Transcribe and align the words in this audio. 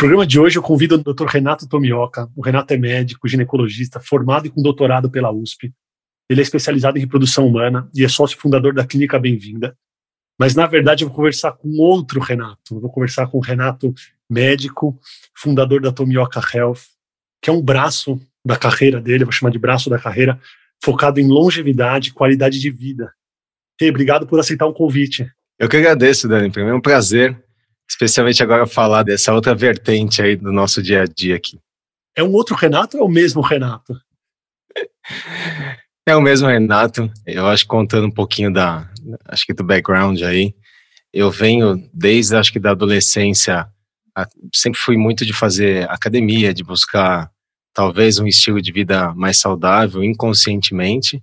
Programa 0.00 0.26
de 0.26 0.40
hoje 0.40 0.56
eu 0.56 0.62
convido 0.62 0.94
o 0.94 1.12
Dr. 1.12 1.26
Renato 1.26 1.68
Tomioka. 1.68 2.26
O 2.34 2.40
Renato 2.40 2.72
é 2.72 2.76
médico, 2.78 3.28
ginecologista, 3.28 4.00
formado 4.00 4.46
e 4.46 4.50
com 4.50 4.62
doutorado 4.62 5.10
pela 5.10 5.30
USP. 5.30 5.74
Ele 6.26 6.40
é 6.40 6.42
especializado 6.42 6.96
em 6.96 7.02
reprodução 7.02 7.46
humana 7.46 7.86
e 7.94 8.02
é 8.02 8.08
sócio 8.08 8.38
fundador 8.38 8.72
da 8.72 8.86
Clínica 8.86 9.18
Bem-vinda, 9.18 9.76
mas, 10.38 10.54
na 10.54 10.66
verdade, 10.66 11.04
eu 11.04 11.08
vou 11.08 11.16
conversar 11.16 11.52
com 11.52 11.68
outro 11.76 12.18
Renato. 12.18 12.76
Eu 12.76 12.80
vou 12.80 12.90
conversar 12.90 13.26
com 13.26 13.36
o 13.36 13.42
Renato, 13.42 13.92
médico, 14.28 14.98
fundador 15.36 15.82
da 15.82 15.92
Tomioka 15.92 16.40
Health, 16.54 16.80
que 17.42 17.50
é 17.50 17.52
um 17.52 17.60
braço 17.60 18.18
da 18.42 18.56
carreira 18.56 19.02
dele, 19.02 19.24
vou 19.24 19.32
chamar 19.32 19.50
de 19.50 19.58
braço 19.58 19.90
da 19.90 19.98
carreira, 19.98 20.40
focado 20.82 21.20
em 21.20 21.28
longevidade 21.28 22.14
qualidade 22.14 22.58
de 22.58 22.70
vida. 22.70 23.12
E 23.78 23.90
obrigado 23.90 24.26
por 24.26 24.40
aceitar 24.40 24.64
o 24.64 24.72
convite. 24.72 25.30
Eu 25.58 25.68
que 25.68 25.76
agradeço, 25.76 26.26
Dani. 26.26 26.50
Para 26.50 26.64
mim 26.64 26.70
é 26.70 26.74
um 26.74 26.80
prazer, 26.80 27.36
especialmente 27.90 28.40
agora 28.40 28.66
falar 28.66 29.02
dessa 29.02 29.34
outra 29.34 29.52
vertente 29.52 30.22
aí 30.22 30.36
do 30.36 30.52
nosso 30.52 30.80
dia 30.80 31.02
a 31.02 31.04
dia 31.04 31.34
aqui. 31.34 31.58
É 32.16 32.22
um 32.22 32.32
outro 32.32 32.54
Renato 32.54 32.96
ou 32.96 33.02
é 33.02 33.06
o 33.06 33.10
mesmo 33.10 33.40
Renato? 33.40 34.00
É 36.06 36.14
o 36.14 36.22
mesmo 36.22 36.46
Renato. 36.46 37.10
Eu 37.26 37.48
acho 37.48 37.66
contando 37.66 38.06
um 38.06 38.10
pouquinho 38.10 38.52
da, 38.52 38.88
acho 39.26 39.44
que 39.44 39.52
do 39.52 39.64
background 39.64 40.22
aí, 40.22 40.54
eu 41.12 41.32
venho 41.32 41.90
desde 41.92 42.36
acho 42.36 42.52
que 42.52 42.60
da 42.60 42.70
adolescência, 42.70 43.66
sempre 44.54 44.78
fui 44.78 44.96
muito 44.96 45.26
de 45.26 45.32
fazer 45.32 45.90
academia, 45.90 46.54
de 46.54 46.62
buscar 46.62 47.28
talvez 47.74 48.20
um 48.20 48.26
estilo 48.26 48.62
de 48.62 48.70
vida 48.70 49.12
mais 49.14 49.40
saudável 49.40 50.04
inconscientemente. 50.04 51.20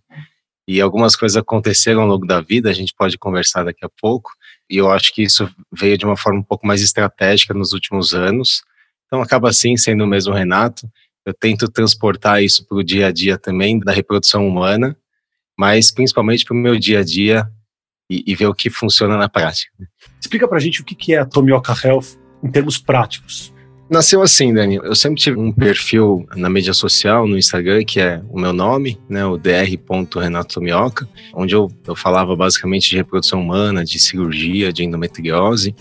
E 0.67 0.81
algumas 0.81 1.15
coisas 1.15 1.37
aconteceram 1.37 2.01
ao 2.01 2.07
longo 2.07 2.25
da 2.25 2.41
vida, 2.41 2.69
a 2.69 2.73
gente 2.73 2.93
pode 2.93 3.17
conversar 3.17 3.63
daqui 3.63 3.85
a 3.85 3.89
pouco. 4.01 4.31
E 4.69 4.77
eu 4.77 4.91
acho 4.91 5.13
que 5.13 5.23
isso 5.23 5.49
veio 5.71 5.97
de 5.97 6.05
uma 6.05 6.17
forma 6.17 6.39
um 6.39 6.43
pouco 6.43 6.67
mais 6.67 6.81
estratégica 6.81 7.53
nos 7.53 7.73
últimos 7.73 8.13
anos. 8.13 8.63
Então 9.05 9.21
acaba 9.21 9.49
assim 9.49 9.77
sendo 9.77 10.03
o 10.03 10.07
mesmo 10.07 10.33
Renato. 10.33 10.89
Eu 11.25 11.33
tento 11.33 11.69
transportar 11.69 12.43
isso 12.43 12.65
para 12.65 12.77
o 12.77 12.83
dia 12.83 13.07
a 13.07 13.11
dia 13.11 13.37
também 13.37 13.79
da 13.79 13.91
reprodução 13.91 14.47
humana, 14.47 14.95
mas 15.57 15.91
principalmente 15.91 16.45
para 16.45 16.55
o 16.55 16.59
meu 16.59 16.77
dia 16.77 16.99
a 16.99 17.03
dia 17.03 17.49
e, 18.09 18.23
e, 18.25 18.35
ver 18.35 18.47
o 18.47 18.53
que 18.53 18.69
funciona 18.69 19.17
na 19.17 19.27
prática. 19.27 19.71
Explica 20.19 20.47
para 20.47 20.57
a 20.57 20.61
gente 20.61 20.81
o 20.81 20.85
que 20.85 21.13
é 21.13 21.19
a 21.19 21.25
Tomioka 21.25 21.75
Health 21.83 22.17
em 22.41 22.49
termos 22.49 22.77
práticos. 22.77 23.53
Nasceu 23.89 24.21
assim, 24.21 24.53
Dani. 24.53 24.75
Eu 24.75 24.95
sempre 24.95 25.21
tive 25.21 25.39
um 25.39 25.51
perfil 25.51 26.27
na 26.35 26.49
mídia 26.49 26.73
social, 26.73 27.25
no 27.25 27.37
Instagram, 27.37 27.85
que 27.85 28.01
é 28.01 28.21
o 28.29 28.37
meu 28.37 28.51
nome, 28.51 28.99
né, 29.07 29.25
o 29.25 29.37
dr.renatotomioka, 29.37 31.07
onde 31.33 31.55
eu, 31.55 31.71
eu 31.85 31.95
falava 31.95 32.35
basicamente 32.35 32.89
de 32.89 32.97
reprodução 32.97 33.41
humana, 33.41 33.85
de 33.85 33.97
cirurgia, 33.97 34.73
de 34.73 34.83
endometriose. 34.83 35.73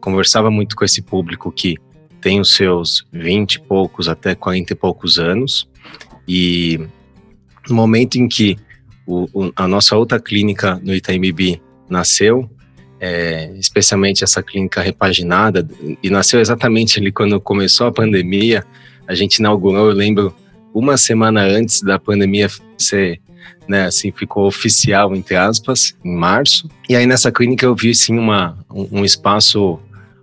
Conversava 0.00 0.50
muito 0.50 0.74
com 0.74 0.84
esse 0.84 1.00
público 1.00 1.52
que 1.52 1.76
tem 2.20 2.40
os 2.40 2.54
seus 2.54 3.06
20 3.12 3.54
e 3.54 3.60
poucos 3.60 4.08
até 4.08 4.34
40 4.34 4.72
e 4.72 4.76
poucos 4.76 5.20
anos. 5.20 5.68
E 6.26 6.80
no 7.68 7.76
momento 7.76 8.16
em 8.16 8.28
que 8.28 8.56
o, 9.06 9.28
a 9.54 9.68
nossa 9.68 9.96
outra 9.96 10.18
clínica 10.18 10.80
no 10.82 10.92
Itaim 10.92 11.20
Bibi 11.20 11.62
nasceu, 11.88 12.50
é, 13.02 13.50
especialmente 13.58 14.22
essa 14.22 14.40
clínica 14.44 14.80
repaginada, 14.80 15.66
e 16.00 16.08
nasceu 16.08 16.40
exatamente 16.40 17.00
ali 17.00 17.10
quando 17.10 17.40
começou 17.40 17.88
a 17.88 17.92
pandemia. 17.92 18.64
A 19.08 19.14
gente 19.14 19.38
inaugurou, 19.38 19.88
eu 19.88 19.92
lembro, 19.92 20.32
uma 20.72 20.96
semana 20.96 21.42
antes 21.42 21.82
da 21.82 21.98
pandemia 21.98 22.48
ser, 22.78 23.20
né, 23.68 23.86
assim, 23.86 24.12
ficou 24.12 24.46
oficial, 24.46 25.16
entre 25.16 25.34
aspas, 25.34 25.96
em 26.04 26.14
março. 26.14 26.70
E 26.88 26.94
aí 26.94 27.04
nessa 27.04 27.32
clínica 27.32 27.66
eu 27.66 27.74
vi, 27.74 27.92
sim, 27.92 28.16
uma, 28.16 28.56
um, 28.70 29.04
espaço 29.04 29.80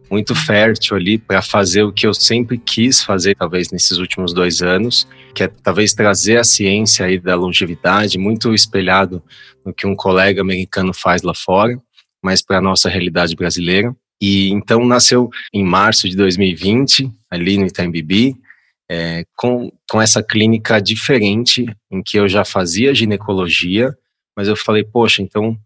muito 0.09 0.33
fértil 0.33 0.95
ali 0.95 1.17
para 1.17 1.41
fazer 1.41 1.83
o 1.83 1.91
que 1.91 2.07
eu 2.07 2.13
sempre 2.13 2.57
quis 2.57 3.03
fazer, 3.03 3.35
talvez 3.35 3.71
nesses 3.71 3.97
últimos 3.97 4.33
dois 4.33 4.61
anos, 4.61 5.05
que 5.35 5.43
é 5.43 5.49
talvez 5.49 5.93
trazer 5.93 6.37
a 6.37 6.45
ciência 6.45 7.05
aí 7.05 7.19
da 7.19 7.35
longevidade, 7.35 8.17
muito 8.17 8.53
espelhado 8.53 9.21
no 9.65 9.73
que 9.73 9.85
um 9.85 9.97
colega 9.97 10.41
americano 10.41 10.93
faz 10.93 11.21
lá 11.23 11.33
fora, 11.35 11.77
mas 12.23 12.41
para 12.41 12.57
a 12.57 12.61
nossa 12.61 12.89
realidade 12.89 13.35
brasileira. 13.35 13.95
E 14.21 14.49
então 14.49 14.85
nasceu 14.85 15.29
em 15.53 15.63
março 15.63 16.09
de 16.09 16.15
2020, 16.15 17.09
ali 17.29 17.57
no 17.57 17.65
Itaim 17.65 17.89
Bibi, 17.89 18.35
é, 18.91 19.23
com, 19.35 19.71
com 19.89 20.01
essa 20.01 20.21
clínica 20.21 20.81
diferente, 20.81 21.65
em 21.91 22.01
que 22.03 22.17
eu 22.17 22.27
já 22.27 22.43
fazia 22.43 22.93
ginecologia, 22.93 23.95
mas 24.35 24.47
eu 24.47 24.55
falei, 24.55 24.83
poxa, 24.83 25.21
então 25.21 25.57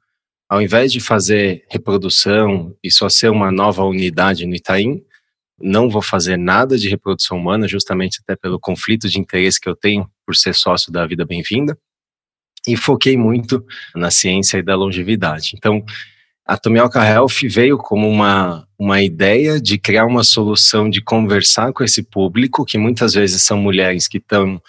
ao 0.53 0.62
invés 0.62 0.91
de 0.91 1.00
fazer 1.00 1.66
reprodução 1.68 2.75
e 2.84 2.91
só 2.91 3.09
ser 3.09 3.31
uma 3.31 3.52
nova 3.52 3.84
unidade 3.84 4.46
no 4.46 4.53
Itaim, 4.53 5.03
não 5.59 5.90
vou 5.90 6.02
fazer 6.02 6.38
nada 6.38 6.78
de 6.78 6.88
reprodução 6.88 7.38
humana, 7.38 7.68
justamente 7.68 8.20
até 8.22 8.35
pelo 8.35 8.59
conflito 8.59 9.09
de 9.09 9.20
interesse 9.20 9.59
que 9.59 9.68
eu 9.68 9.75
tenho 9.75 10.08
por 10.24 10.35
ser 10.35 10.53
sócio 10.53 10.91
da 10.91 11.08
Vida 11.08 11.25
Bem-vinda, 11.25 11.75
e 12.68 12.78
foquei 12.78 13.18
muito 13.18 13.66
na 13.96 14.12
ciência 14.12 14.58
e 14.58 14.62
da 14.62 14.75
longevidade. 14.75 15.53
Então, 15.56 15.84
a 16.46 16.58
Tomioka 16.58 17.04
Health 17.04 17.48
veio 17.50 17.78
como 17.78 18.09
uma, 18.09 18.68
uma 18.78 19.02
ideia 19.02 19.62
de 19.62 19.78
criar 19.78 20.06
uma 20.06 20.24
solução 20.24 20.90
de 20.90 21.02
conversar 21.02 21.72
com 21.72 21.84
esse 21.84 22.04
público, 22.04 22.66
que 22.66 22.78
muitas 22.78 23.14
vezes 23.14 23.44
são 23.44 23.58
mulheres 23.58 24.08
que 24.08 24.18
estão 24.18 24.62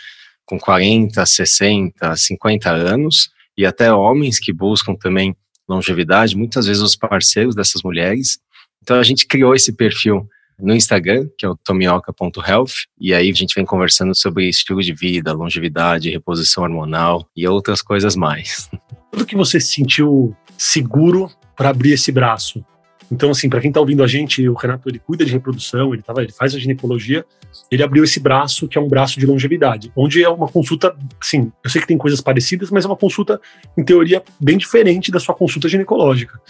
com 0.46 0.58
40, 0.58 1.24
60, 1.24 2.16
50 2.16 2.70
anos, 2.70 3.30
e 3.56 3.66
até 3.66 3.92
homens 3.92 4.38
que 4.38 4.52
buscam 4.52 4.94
também 4.94 5.34
longevidade, 5.68 6.36
muitas 6.36 6.66
vezes 6.66 6.82
os 6.82 6.94
parceiros 6.94 7.54
dessas 7.54 7.82
mulheres. 7.82 8.38
Então 8.82 8.98
a 8.98 9.02
gente 9.02 9.26
criou 9.26 9.54
esse 9.54 9.72
perfil 9.72 10.28
no 10.60 10.74
Instagram, 10.74 11.28
que 11.36 11.44
é 11.44 11.48
o 11.48 11.56
tomioka.health, 11.56 12.86
e 13.00 13.12
aí 13.12 13.30
a 13.30 13.34
gente 13.34 13.54
vem 13.54 13.64
conversando 13.64 14.14
sobre 14.14 14.48
estilo 14.48 14.80
de 14.80 14.94
vida, 14.94 15.32
longevidade, 15.32 16.10
reposição 16.10 16.62
hormonal 16.62 17.28
e 17.34 17.48
outras 17.48 17.82
coisas 17.82 18.14
mais. 18.14 18.70
Tudo 19.10 19.26
que 19.26 19.34
você 19.34 19.58
se 19.58 19.72
sentiu 19.72 20.36
seguro 20.56 21.30
para 21.56 21.70
abrir 21.70 21.92
esse 21.92 22.10
braço? 22.12 22.64
Então, 23.10 23.30
assim, 23.30 23.48
para 23.48 23.60
quem 23.60 23.70
está 23.70 23.80
ouvindo 23.80 24.02
a 24.02 24.06
gente, 24.06 24.48
o 24.48 24.54
Renato 24.54 24.88
ele 24.88 24.98
cuida 24.98 25.24
de 25.24 25.32
reprodução, 25.32 25.92
ele, 25.92 26.02
tava, 26.02 26.22
ele 26.22 26.32
faz 26.32 26.54
a 26.54 26.58
ginecologia, 26.58 27.24
ele 27.70 27.82
abriu 27.82 28.02
esse 28.02 28.18
braço 28.18 28.66
que 28.66 28.78
é 28.78 28.80
um 28.80 28.88
braço 28.88 29.20
de 29.20 29.26
longevidade, 29.26 29.92
onde 29.94 30.22
é 30.22 30.28
uma 30.28 30.48
consulta, 30.48 30.96
sim, 31.22 31.52
eu 31.62 31.70
sei 31.70 31.80
que 31.80 31.86
tem 31.86 31.98
coisas 31.98 32.20
parecidas, 32.20 32.70
mas 32.70 32.84
é 32.84 32.88
uma 32.88 32.96
consulta, 32.96 33.40
em 33.76 33.84
teoria, 33.84 34.22
bem 34.40 34.56
diferente 34.56 35.10
da 35.10 35.20
sua 35.20 35.34
consulta 35.34 35.68
ginecológica. 35.68 36.40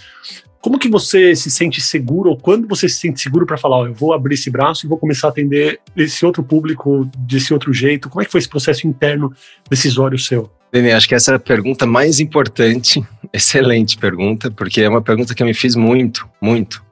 Como 0.61 0.79
que 0.79 0.89
você 0.89 1.37
se 1.37 1.51
sente 1.51 1.81
seguro, 1.83 2.31
ou 2.31 2.39
quando 2.39 2.67
você 2.67 2.89
se 2.89 2.97
sente 2.97 3.21
seguro 3.21 3.45
para 3.45 3.59
falar, 3.59 3.87
eu 3.87 3.93
vou 3.93 4.15
abrir 4.15 4.35
esse 4.35 4.51
braço 4.51 4.87
e 4.87 4.89
vou 4.89 4.97
começar 4.97 5.27
a 5.27 5.31
atender 5.31 5.79
esse 5.95 6.25
outro 6.25 6.43
público 6.43 7.05
desse 7.19 7.53
outro 7.53 7.71
jeito? 7.71 8.09
Como 8.09 8.23
é 8.23 8.25
que 8.25 8.33
foi 8.33 8.39
esse 8.39 8.49
processo 8.49 8.87
interno 8.87 9.31
decisório 9.69 10.19
seu? 10.19 10.51
Dene, 10.75 10.91
acho 10.91 11.09
que 11.09 11.15
essa 11.15 11.31
é 11.31 11.35
a 11.37 11.39
pergunta 11.39 11.87
mais 11.87 12.19
importante. 12.19 13.01
Excelente 13.33 13.97
pergunta, 13.97 14.51
porque 14.51 14.81
é 14.81 14.89
uma 14.89 15.01
pergunta 15.01 15.33
que 15.33 15.41
eu 15.41 15.47
me 15.47 15.55
fiz 15.55 15.77
muito, 15.77 16.29
muito. 16.43 16.83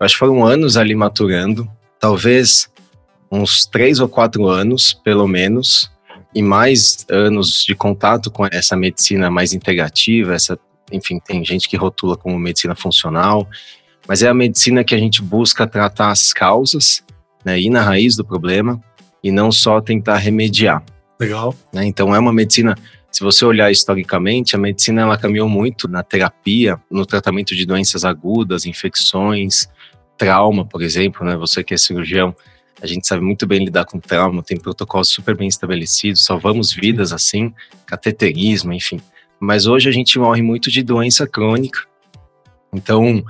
Eu 0.00 0.04
acho 0.04 0.16
que 0.16 0.18
foram 0.18 0.44
anos 0.44 0.76
ali 0.76 0.92
maturando, 0.92 1.70
talvez 2.00 2.68
uns 3.30 3.64
três 3.64 4.00
ou 4.00 4.08
quatro 4.08 4.48
anos, 4.48 4.92
pelo 4.92 5.28
menos, 5.28 5.88
e 6.34 6.42
mais 6.42 7.06
anos 7.08 7.64
de 7.64 7.76
contato 7.76 8.28
com 8.28 8.44
essa 8.50 8.76
medicina 8.76 9.30
mais 9.30 9.52
integrativa, 9.52 10.34
essa, 10.34 10.58
enfim, 10.90 11.20
tem 11.24 11.44
gente 11.44 11.68
que 11.68 11.76
rotula 11.76 12.16
como 12.16 12.36
medicina 12.40 12.74
funcional, 12.74 13.48
mas 14.08 14.24
é 14.24 14.28
a 14.28 14.34
medicina 14.34 14.82
que 14.82 14.96
a 14.96 14.98
gente 14.98 15.22
busca 15.22 15.64
tratar 15.64 16.10
as 16.10 16.32
causas, 16.32 17.04
né, 17.44 17.60
ir 17.60 17.70
na 17.70 17.82
raiz 17.82 18.16
do 18.16 18.24
problema 18.24 18.82
e 19.22 19.30
não 19.30 19.52
só 19.52 19.80
tentar 19.80 20.16
remediar. 20.16 20.82
Legal. 21.20 21.54
Né, 21.72 21.84
então 21.84 22.12
é 22.12 22.18
uma 22.18 22.32
medicina 22.32 22.76
se 23.12 23.22
você 23.22 23.44
olhar 23.44 23.70
historicamente, 23.70 24.56
a 24.56 24.58
medicina 24.58 25.02
ela 25.02 25.18
caminhou 25.18 25.46
muito 25.46 25.86
na 25.86 26.02
terapia, 26.02 26.80
no 26.90 27.04
tratamento 27.04 27.54
de 27.54 27.66
doenças 27.66 28.06
agudas, 28.06 28.64
infecções, 28.64 29.68
trauma, 30.16 30.66
por 30.66 30.80
exemplo, 30.80 31.24
né? 31.26 31.36
Você 31.36 31.62
que 31.62 31.74
é 31.74 31.76
cirurgião, 31.76 32.34
a 32.80 32.86
gente 32.86 33.06
sabe 33.06 33.22
muito 33.22 33.46
bem 33.46 33.62
lidar 33.62 33.84
com 33.84 34.00
trauma, 34.00 34.42
tem 34.42 34.58
protocolos 34.58 35.08
super 35.08 35.36
bem 35.36 35.46
estabelecidos, 35.46 36.24
salvamos 36.24 36.72
vidas 36.72 37.12
assim, 37.12 37.52
cateterismo, 37.84 38.72
enfim. 38.72 38.98
Mas 39.38 39.66
hoje 39.66 39.90
a 39.90 39.92
gente 39.92 40.18
morre 40.18 40.40
muito 40.40 40.70
de 40.70 40.82
doença 40.82 41.26
crônica. 41.26 41.80
Então, 42.72 43.22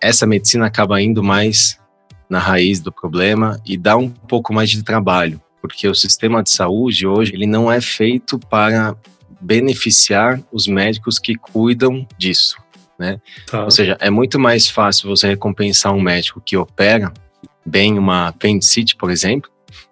essa 0.00 0.26
medicina 0.26 0.66
acaba 0.66 1.00
indo 1.00 1.22
mais 1.22 1.80
na 2.28 2.38
raiz 2.38 2.78
do 2.78 2.92
problema 2.92 3.58
e 3.64 3.76
dá 3.76 3.96
um 3.96 4.10
pouco 4.10 4.52
mais 4.52 4.68
de 4.68 4.82
trabalho. 4.82 5.40
porque 5.60 5.86
o 5.86 5.94
sistema 5.94 6.42
de 6.42 6.50
saúde 6.50 7.06
hoje 7.06 7.34
ele 7.34 7.46
não 7.46 7.70
é 7.70 7.80
feito 7.80 8.38
para 8.38 8.96
beneficiar 9.40 10.40
os 10.52 10.66
médicos 10.66 11.18
que 11.18 11.34
cuidam 11.34 12.06
disso, 12.18 12.56
né? 12.98 13.20
Tá. 13.46 13.64
Ou 13.64 13.70
seja, 13.70 13.96
é 14.00 14.10
muito 14.10 14.38
mais 14.38 14.68
fácil 14.68 15.08
você 15.08 15.28
recompensar 15.28 15.92
um 15.94 16.00
médico 16.00 16.40
que 16.40 16.56
opera 16.56 17.12
bem 17.64 17.98
uma 17.98 18.28
apendicite, 18.28 18.96
por 18.96 19.10
exemplo, 19.10 19.50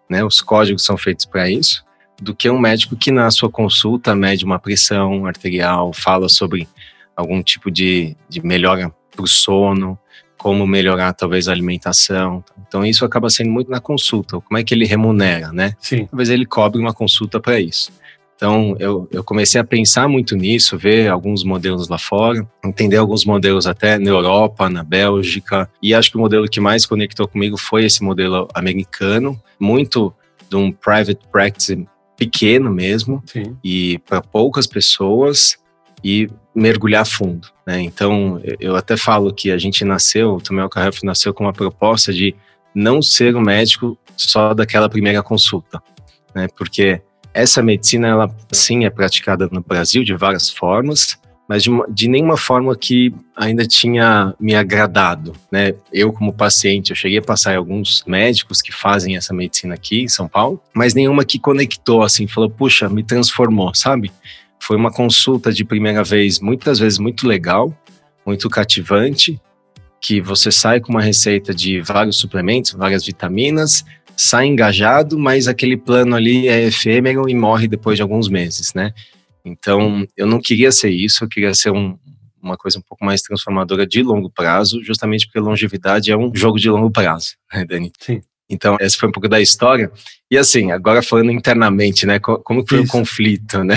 né? 0.09 0.25
Os 0.25 0.41
códigos 0.41 0.85
são 0.85 0.97
feitos 0.97 1.25
para 1.25 1.51
isso, 1.51 1.85
do 2.21 2.35
que 2.35 2.51
um 2.51 2.59
médico 2.59 2.97
que 2.97 3.11
na 3.11 3.31
sua 3.31 3.51
consulta 3.51 4.15
mede 4.15 4.45
uma 4.45 4.59
pressão 4.59 5.27
arterial, 5.27 5.93
fala 5.93 6.29
sobre 6.29 6.69
algum 7.17 7.43
tipo 7.43 7.71
de, 7.71 8.17
de 8.29 8.45
melhora 8.45 8.93
para 9.11 9.23
o 9.23 9.27
sono, 9.27 9.99
como 10.37 10.67
melhorar 10.67 11.13
talvez 11.13 11.49
a 11.49 11.53
alimentação. 11.53 12.45
Então 12.67 12.87
isso 12.87 13.05
acaba 13.05 13.29
sendo 13.29 13.51
muito 13.51 13.71
na 13.71 13.81
consulta. 13.81 14.41
Como 14.41 14.57
é 14.57 14.63
que 14.63 14.73
ele 14.73 14.85
remunera, 14.85 15.53
né? 15.53 15.75
Sim. 15.81 16.07
Talvez 16.07 16.31
ele 16.31 16.47
cobre 16.47 16.81
uma 16.81 16.95
consulta 16.95 17.41
para 17.41 17.61
isso. 17.61 17.93
Então 18.39 18.77
eu, 18.79 19.09
eu 19.11 19.25
comecei 19.25 19.61
a 19.61 19.65
pensar 19.65 20.09
muito 20.09 20.37
nisso, 20.37 20.79
ver 20.79 21.09
alguns 21.09 21.43
modelos 21.43 21.89
lá 21.89 21.99
fora, 21.99 22.49
entender 22.65 22.97
alguns 22.97 23.25
modelos 23.25 23.67
até 23.67 23.99
na 23.99 24.11
Europa, 24.11 24.71
na 24.71 24.85
Bélgica. 24.85 25.69
E 25.83 25.93
acho 25.93 26.13
que 26.13 26.17
o 26.17 26.21
modelo 26.21 26.49
que 26.49 26.61
mais 26.61 26.87
conectou 26.87 27.27
comigo 27.27 27.59
foi 27.59 27.85
esse 27.85 28.01
modelo 28.01 28.47
americano, 28.55 29.39
muito 29.59 30.15
de 30.49 30.55
um 30.55 30.71
private 30.71 31.19
practice 31.33 31.85
pequeno 32.17 32.71
mesmo 32.71 33.21
Sim. 33.27 33.57
e 33.63 33.99
para 34.07 34.23
poucas 34.23 34.69
pessoas 34.69 35.59
e 36.05 36.29
mergulhar 36.55 37.05
fundo. 37.05 37.49
Né? 37.67 37.81
Então, 37.83 38.41
eu 38.61 38.77
até 38.77 38.97
falo 38.97 39.35
que 39.35 39.51
a 39.51 39.59
gente 39.59 39.85
nasceu, 39.85 40.35
o 40.35 40.41
Tomel 40.41 40.69
Carref 40.69 41.03
nasceu 41.03 41.35
com 41.35 41.45
uma 41.45 41.53
proposta 41.53 42.13
de 42.13 42.37
não 42.73 43.03
ser 43.03 43.35
um 43.35 43.41
médico 43.41 43.99
só 44.17 44.55
daquela 44.55 44.89
primeira 44.89 45.25
consulta, 45.25 45.83
né? 46.33 46.47
porque 46.57 47.03
essa 47.33 47.63
medicina, 47.63 48.09
ela 48.09 48.37
sim 48.53 48.85
é 48.85 48.91
praticada 48.91 49.49
no 49.51 49.61
Brasil 49.61 50.03
de 50.05 50.15
várias 50.15 50.51
formas, 50.51 51.19
mas 51.49 51.63
de, 51.63 51.71
uma, 51.71 51.87
de, 51.89 52.09
nenhuma 52.09 52.37
forma 52.37 52.77
que 52.77 53.15
ainda 53.35 53.67
tinha 53.67 54.35
me 54.39 54.55
agradado, 54.55 55.33
né? 55.51 55.75
Eu 55.91 56.13
como 56.13 56.33
paciente, 56.33 56.91
eu 56.91 56.97
cheguei 56.97 57.19
a 57.19 57.23
passar 57.23 57.55
em 57.55 57.57
alguns 57.57 58.05
médicos 58.07 58.61
que 58.61 58.71
fazem 58.71 59.17
essa 59.17 59.33
medicina 59.33 59.75
aqui 59.75 60.03
em 60.03 60.09
São 60.09 60.29
Paulo, 60.29 60.61
mas 60.75 60.93
nenhuma 60.93 61.25
que 61.25 61.39
conectou 61.39 62.03
assim, 62.03 62.27
falou, 62.27 62.51
puxa, 62.51 62.89
me 62.89 63.03
transformou, 63.03 63.75
sabe? 63.75 64.13
Foi 64.61 64.77
uma 64.77 64.93
consulta 64.93 65.51
de 65.51 65.65
primeira 65.65 66.05
vez, 66.05 66.39
muitas 66.39 66.79
vezes 66.79 66.99
muito 66.99 67.27
legal, 67.27 67.75
muito 68.27 68.51
cativante, 68.51 69.41
que 70.01 70.21
você 70.21 70.53
sai 70.53 70.81
com 70.81 70.93
uma 70.93 71.03
receita 71.03 71.55
de 71.55 71.81
vários 71.81 72.19
suplementos, 72.19 72.73
várias 72.73 73.07
vitaminas, 73.07 73.85
sai 74.19 74.47
engajado, 74.47 75.17
mas 75.17 75.47
aquele 75.47 75.77
plano 75.77 76.17
ali 76.17 76.49
é 76.49 76.65
efêmero 76.65 77.29
e 77.29 77.35
morre 77.35 77.69
depois 77.69 77.97
de 77.97 78.03
alguns 78.03 78.29
meses, 78.29 78.75
né? 78.75 78.93
Então, 79.45 80.05
eu 80.17 80.27
não 80.27 80.41
queria 80.41 80.73
ser 80.73 80.91
isso, 80.91 81.23
eu 81.23 81.29
queria 81.29 81.55
ser 81.55 81.71
um, 81.71 81.97
uma 82.43 82.57
coisa 82.57 82.81
um 82.81 82.83
pouco 82.83 83.05
mais 83.05 83.23
transformadora 83.23 83.87
de 83.87 84.03
longo 84.03 84.29
prazo, 84.29 84.83
justamente 84.83 85.27
porque 85.27 85.39
longevidade 85.39 86.11
é 86.11 86.17
um 86.17 86.35
jogo 86.35 86.59
de 86.59 86.69
longo 86.69 86.91
prazo, 86.91 87.37
né, 87.55 87.65
Dani? 87.65 87.93
Sim. 88.01 88.21
Então, 88.51 88.77
essa 88.81 88.99
foi 88.99 89.09
um 89.09 89.13
pouco 89.13 89.29
da 89.29 89.41
história. 89.41 89.93
E 90.31 90.37
assim, 90.37 90.73
agora 90.73 91.03
falando 91.03 91.31
internamente, 91.31 92.07
né? 92.07 92.19
Como 92.19 92.67
foi 92.67 92.79
Isso. 92.83 92.89
o 92.89 92.91
conflito, 92.91 93.63
né? 93.63 93.77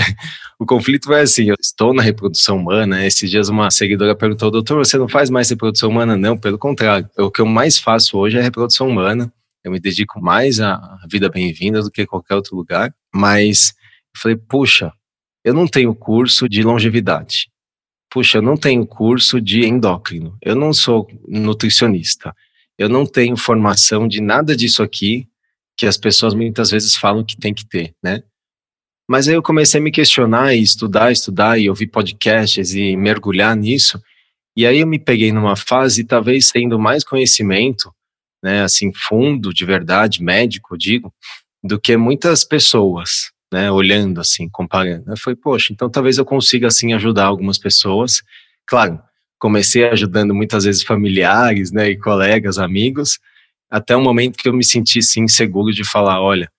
O 0.58 0.64
conflito 0.64 1.08
vai 1.08 1.20
assim, 1.20 1.50
eu 1.50 1.56
estou 1.60 1.92
na 1.92 2.02
reprodução 2.02 2.56
humana, 2.56 3.06
esses 3.06 3.30
dias 3.30 3.48
uma 3.48 3.70
seguidora 3.70 4.14
perguntou, 4.14 4.50
doutor, 4.50 4.78
você 4.78 4.96
não 4.96 5.08
faz 5.08 5.28
mais 5.28 5.50
reprodução 5.50 5.90
humana? 5.90 6.16
Não, 6.16 6.38
pelo 6.38 6.56
contrário. 6.56 7.08
O 7.18 7.30
que 7.30 7.40
eu 7.40 7.46
mais 7.46 7.78
faço 7.78 8.16
hoje 8.16 8.38
é 8.38 8.40
reprodução 8.40 8.88
humana. 8.88 9.30
Eu 9.64 9.70
me 9.70 9.80
dedico 9.80 10.20
mais 10.20 10.60
à 10.60 10.98
vida 11.10 11.28
bem-vinda 11.28 11.82
do 11.82 11.90
que 11.90 12.06
qualquer 12.06 12.34
outro 12.34 12.56
lugar. 12.56 12.94
Mas 13.14 13.74
eu 14.14 14.20
falei, 14.20 14.36
puxa, 14.36 14.92
eu 15.44 15.54
não 15.54 15.66
tenho 15.66 15.94
curso 15.94 16.48
de 16.48 16.62
longevidade. 16.62 17.48
Puxa, 18.10 18.38
eu 18.38 18.42
não 18.42 18.56
tenho 18.56 18.86
curso 18.86 19.40
de 19.40 19.64
endócrino. 19.64 20.36
Eu 20.42 20.54
não 20.54 20.72
sou 20.72 21.08
nutricionista 21.26 22.34
eu 22.78 22.88
não 22.88 23.06
tenho 23.06 23.36
formação 23.36 24.08
de 24.08 24.20
nada 24.20 24.56
disso 24.56 24.82
aqui 24.82 25.28
que 25.76 25.86
as 25.86 25.96
pessoas 25.96 26.34
muitas 26.34 26.70
vezes 26.70 26.96
falam 26.96 27.24
que 27.24 27.36
tem 27.36 27.54
que 27.54 27.64
ter, 27.66 27.94
né? 28.02 28.22
Mas 29.08 29.28
aí 29.28 29.34
eu 29.34 29.42
comecei 29.42 29.80
a 29.80 29.82
me 29.82 29.90
questionar 29.90 30.54
e 30.54 30.62
estudar, 30.62 31.12
estudar 31.12 31.58
e 31.58 31.68
ouvir 31.68 31.88
podcasts 31.88 32.74
e 32.74 32.96
mergulhar 32.96 33.56
nisso. 33.56 34.00
E 34.56 34.66
aí 34.66 34.80
eu 34.80 34.86
me 34.86 34.98
peguei 34.98 35.32
numa 35.32 35.56
fase, 35.56 36.04
talvez 36.04 36.50
tendo 36.50 36.78
mais 36.78 37.04
conhecimento, 37.04 37.92
né, 38.42 38.62
assim, 38.62 38.92
fundo 38.94 39.52
de 39.52 39.64
verdade, 39.64 40.22
médico, 40.22 40.76
digo, 40.76 41.12
do 41.62 41.80
que 41.80 41.96
muitas 41.96 42.44
pessoas, 42.44 43.30
né, 43.52 43.70
olhando 43.70 44.20
assim, 44.20 44.48
comparando. 44.50 45.16
Falei, 45.16 45.36
poxa, 45.36 45.72
então 45.72 45.88
talvez 45.88 46.18
eu 46.18 46.24
consiga 46.24 46.66
assim 46.66 46.92
ajudar 46.92 47.26
algumas 47.26 47.58
pessoas. 47.58 48.22
Claro, 48.66 49.00
comecei 49.38 49.84
ajudando 49.88 50.34
muitas 50.34 50.64
vezes 50.64 50.82
familiares, 50.82 51.70
né, 51.70 51.90
e 51.90 51.98
colegas, 51.98 52.58
amigos, 52.58 53.18
até 53.70 53.96
o 53.96 54.02
momento 54.02 54.36
que 54.36 54.48
eu 54.48 54.52
me 54.52 54.64
senti 54.64 55.02
sim 55.02 55.26
seguro 55.28 55.72
de 55.72 55.88
falar, 55.88 56.20
olha, 56.20 56.50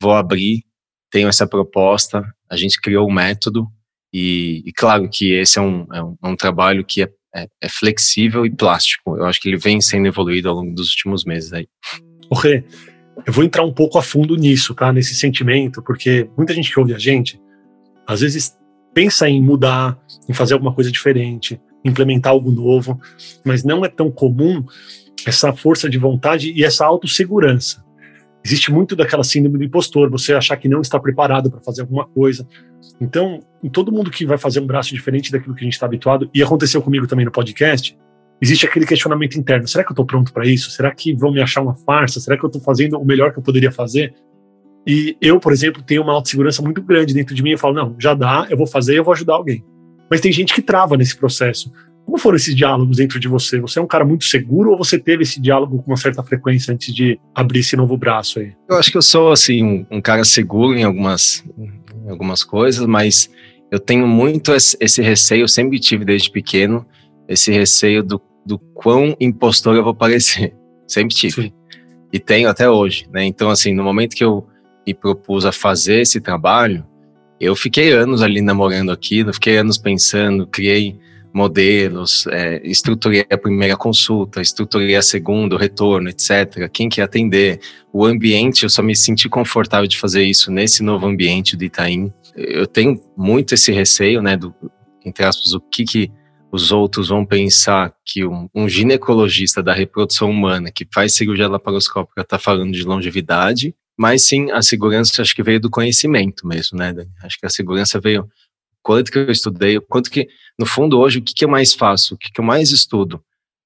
vou 0.00 0.12
abrir, 0.12 0.64
tenho 1.10 1.28
essa 1.28 1.46
proposta, 1.46 2.24
a 2.50 2.56
gente 2.56 2.80
criou 2.80 3.08
um 3.08 3.12
método 3.12 3.66
e, 4.12 4.62
e 4.64 4.72
claro 4.72 5.08
que 5.08 5.32
esse 5.32 5.58
é 5.58 5.62
um, 5.62 5.86
é 5.92 6.02
um, 6.02 6.16
é 6.22 6.28
um 6.28 6.36
trabalho 6.36 6.84
que 6.84 7.02
é, 7.02 7.08
é, 7.34 7.48
é, 7.62 7.68
flexível 7.68 8.46
e 8.46 8.50
plástico. 8.50 9.16
Eu 9.16 9.24
acho 9.24 9.40
que 9.40 9.48
ele 9.48 9.56
vem 9.56 9.80
sendo 9.80 10.06
evoluído 10.06 10.48
ao 10.48 10.54
longo 10.54 10.74
dos 10.74 10.90
últimos 10.90 11.24
meses 11.24 11.52
aí. 11.52 11.66
O 12.30 12.36
eu 13.26 13.32
vou 13.32 13.44
entrar 13.44 13.64
um 13.64 13.72
pouco 13.72 13.98
a 13.98 14.02
fundo 14.02 14.36
nisso, 14.36 14.74
tá? 14.74 14.92
Nesse 14.92 15.14
sentimento, 15.14 15.82
porque 15.82 16.28
muita 16.36 16.52
gente 16.52 16.72
que 16.72 16.78
ouve 16.78 16.94
a 16.94 16.98
gente, 16.98 17.40
às 18.06 18.20
vezes 18.20 18.56
pensa 18.92 19.28
em 19.28 19.40
mudar, 19.40 19.98
em 20.28 20.32
fazer 20.32 20.54
alguma 20.54 20.74
coisa 20.74 20.90
diferente, 20.90 21.60
implementar 21.84 22.32
algo 22.32 22.50
novo, 22.50 23.00
mas 23.44 23.64
não 23.64 23.84
é 23.84 23.88
tão 23.88 24.10
comum 24.10 24.64
essa 25.26 25.52
força 25.52 25.88
de 25.88 25.98
vontade 25.98 26.52
e 26.52 26.64
essa 26.64 26.84
autossegurança. 26.84 27.84
Existe 28.44 28.70
muito 28.70 28.94
daquela 28.94 29.24
síndrome 29.24 29.56
do 29.56 29.64
impostor, 29.64 30.10
você 30.10 30.34
achar 30.34 30.56
que 30.56 30.68
não 30.68 30.82
está 30.82 31.00
preparado 31.00 31.50
para 31.50 31.60
fazer 31.60 31.80
alguma 31.80 32.04
coisa. 32.06 32.46
Então, 33.00 33.40
em 33.62 33.70
todo 33.70 33.90
mundo 33.90 34.10
que 34.10 34.26
vai 34.26 34.36
fazer 34.36 34.60
um 34.60 34.66
braço 34.66 34.94
diferente 34.94 35.32
daquilo 35.32 35.54
que 35.54 35.62
a 35.62 35.64
gente 35.64 35.72
está 35.72 35.86
habituado, 35.86 36.28
e 36.34 36.42
aconteceu 36.42 36.82
comigo 36.82 37.06
também 37.06 37.24
no 37.24 37.32
podcast, 37.32 37.96
existe 38.42 38.66
aquele 38.66 38.84
questionamento 38.84 39.38
interno: 39.38 39.66
será 39.66 39.82
que 39.82 39.90
eu 39.90 39.94
estou 39.94 40.04
pronto 40.04 40.30
para 40.30 40.46
isso? 40.46 40.70
Será 40.70 40.94
que 40.94 41.14
vão 41.14 41.32
me 41.32 41.40
achar 41.40 41.62
uma 41.62 41.74
farsa? 41.74 42.20
Será 42.20 42.36
que 42.36 42.44
eu 42.44 42.48
estou 42.48 42.60
fazendo 42.60 42.98
o 42.98 43.04
melhor 43.04 43.32
que 43.32 43.38
eu 43.38 43.42
poderia 43.42 43.72
fazer? 43.72 44.14
E 44.86 45.16
eu, 45.22 45.40
por 45.40 45.50
exemplo, 45.50 45.82
tenho 45.82 46.02
uma 46.02 46.12
autossegurança 46.12 46.60
muito 46.60 46.82
grande 46.82 47.14
dentro 47.14 47.34
de 47.34 47.42
mim. 47.42 47.52
Eu 47.52 47.58
falo: 47.58 47.72
não, 47.72 47.96
já 47.98 48.12
dá, 48.12 48.46
eu 48.50 48.58
vou 48.58 48.66
fazer, 48.66 48.98
eu 48.98 49.04
vou 49.04 49.14
ajudar 49.14 49.34
alguém. 49.34 49.64
Mas 50.10 50.20
tem 50.20 50.30
gente 50.30 50.52
que 50.52 50.60
trava 50.60 50.98
nesse 50.98 51.16
processo. 51.16 51.72
Como 52.04 52.18
foram 52.18 52.36
esses 52.36 52.54
diálogos 52.54 52.98
dentro 52.98 53.18
de 53.18 53.26
você? 53.28 53.58
Você 53.60 53.78
é 53.78 53.82
um 53.82 53.86
cara 53.86 54.04
muito 54.04 54.24
seguro 54.24 54.70
ou 54.70 54.78
você 54.78 54.98
teve 54.98 55.22
esse 55.22 55.40
diálogo 55.40 55.82
com 55.82 55.90
uma 55.90 55.96
certa 55.96 56.22
frequência 56.22 56.72
antes 56.72 56.94
de 56.94 57.18
abrir 57.34 57.60
esse 57.60 57.76
novo 57.76 57.96
braço 57.96 58.38
aí? 58.38 58.52
Eu 58.68 58.76
acho 58.76 58.90
que 58.90 58.98
eu 58.98 59.02
sou, 59.02 59.32
assim, 59.32 59.64
um, 59.64 59.86
um 59.90 60.00
cara 60.00 60.24
seguro 60.24 60.76
em 60.76 60.84
algumas, 60.84 61.44
em 61.58 62.10
algumas 62.10 62.44
coisas, 62.44 62.84
mas 62.86 63.30
eu 63.70 63.80
tenho 63.80 64.06
muito 64.06 64.52
esse 64.52 65.02
receio, 65.02 65.42
eu 65.42 65.48
sempre 65.48 65.80
tive 65.80 66.04
desde 66.04 66.30
pequeno, 66.30 66.86
esse 67.28 67.50
receio 67.50 68.02
do, 68.02 68.20
do 68.44 68.58
quão 68.58 69.16
impostor 69.18 69.74
eu 69.74 69.84
vou 69.84 69.94
parecer. 69.94 70.54
Sempre 70.86 71.14
tive. 71.14 71.42
Sim. 71.44 71.52
E 72.12 72.20
tenho 72.20 72.48
até 72.48 72.68
hoje, 72.68 73.08
né? 73.10 73.24
Então, 73.24 73.48
assim, 73.48 73.74
no 73.74 73.82
momento 73.82 74.14
que 74.14 74.22
eu 74.22 74.46
me 74.86 74.92
propus 74.92 75.46
a 75.46 75.50
fazer 75.50 76.02
esse 76.02 76.20
trabalho, 76.20 76.84
eu 77.40 77.56
fiquei 77.56 77.90
anos 77.90 78.22
ali 78.22 78.40
namorando 78.40 78.92
aquilo, 78.92 79.32
fiquei 79.32 79.56
anos 79.56 79.78
pensando, 79.78 80.46
criei 80.46 80.98
modelos, 81.34 82.26
é, 82.28 82.60
estruturei 82.64 83.26
a 83.28 83.36
primeira 83.36 83.76
consulta, 83.76 84.40
estruturei 84.40 84.94
a 84.94 85.02
segunda, 85.02 85.56
o 85.56 85.58
retorno, 85.58 86.08
etc. 86.08 86.70
Quem 86.72 86.88
quer 86.88 87.02
atender, 87.02 87.60
o 87.92 88.04
ambiente, 88.04 88.62
eu 88.62 88.70
só 88.70 88.82
me 88.82 88.94
senti 88.94 89.28
confortável 89.28 89.88
de 89.88 89.98
fazer 89.98 90.22
isso 90.22 90.52
nesse 90.52 90.82
novo 90.82 91.06
ambiente 91.06 91.56
do 91.56 91.64
Itaim. 91.64 92.12
Eu 92.36 92.68
tenho 92.68 93.00
muito 93.16 93.54
esse 93.54 93.72
receio, 93.72 94.22
né, 94.22 94.36
do, 94.36 94.54
entre 95.04 95.24
aspas, 95.24 95.52
o 95.52 95.60
que, 95.60 95.84
que 95.84 96.12
os 96.52 96.70
outros 96.70 97.08
vão 97.08 97.26
pensar 97.26 97.92
que 98.04 98.24
um, 98.24 98.48
um 98.54 98.68
ginecologista 98.68 99.60
da 99.60 99.74
reprodução 99.74 100.30
humana 100.30 100.70
que 100.70 100.86
faz 100.94 101.14
cirurgia 101.14 101.48
laparoscópica 101.48 102.20
está 102.20 102.38
falando 102.38 102.72
de 102.72 102.84
longevidade 102.84 103.74
mas 103.96 104.26
sim 104.26 104.50
a 104.50 104.60
segurança 104.60 105.22
acho 105.22 105.34
que 105.34 105.42
veio 105.42 105.60
do 105.60 105.70
conhecimento 105.70 106.46
mesmo, 106.46 106.76
né? 106.76 106.92
Acho 107.22 107.38
que 107.38 107.46
a 107.46 107.50
segurança 107.50 108.00
veio 108.00 108.28
quanto 108.84 109.10
que 109.10 109.18
eu 109.18 109.30
estudei, 109.30 109.80
quanto 109.80 110.10
que 110.10 110.28
no 110.56 110.66
fundo 110.66 111.00
hoje 111.00 111.18
o 111.18 111.22
que, 111.22 111.34
que 111.34 111.44
eu 111.44 111.48
mais 111.48 111.74
faço, 111.74 112.14
o 112.14 112.18
que, 112.18 112.30
que 112.30 112.40
eu 112.40 112.44
mais 112.44 112.70
estudo 112.70 113.20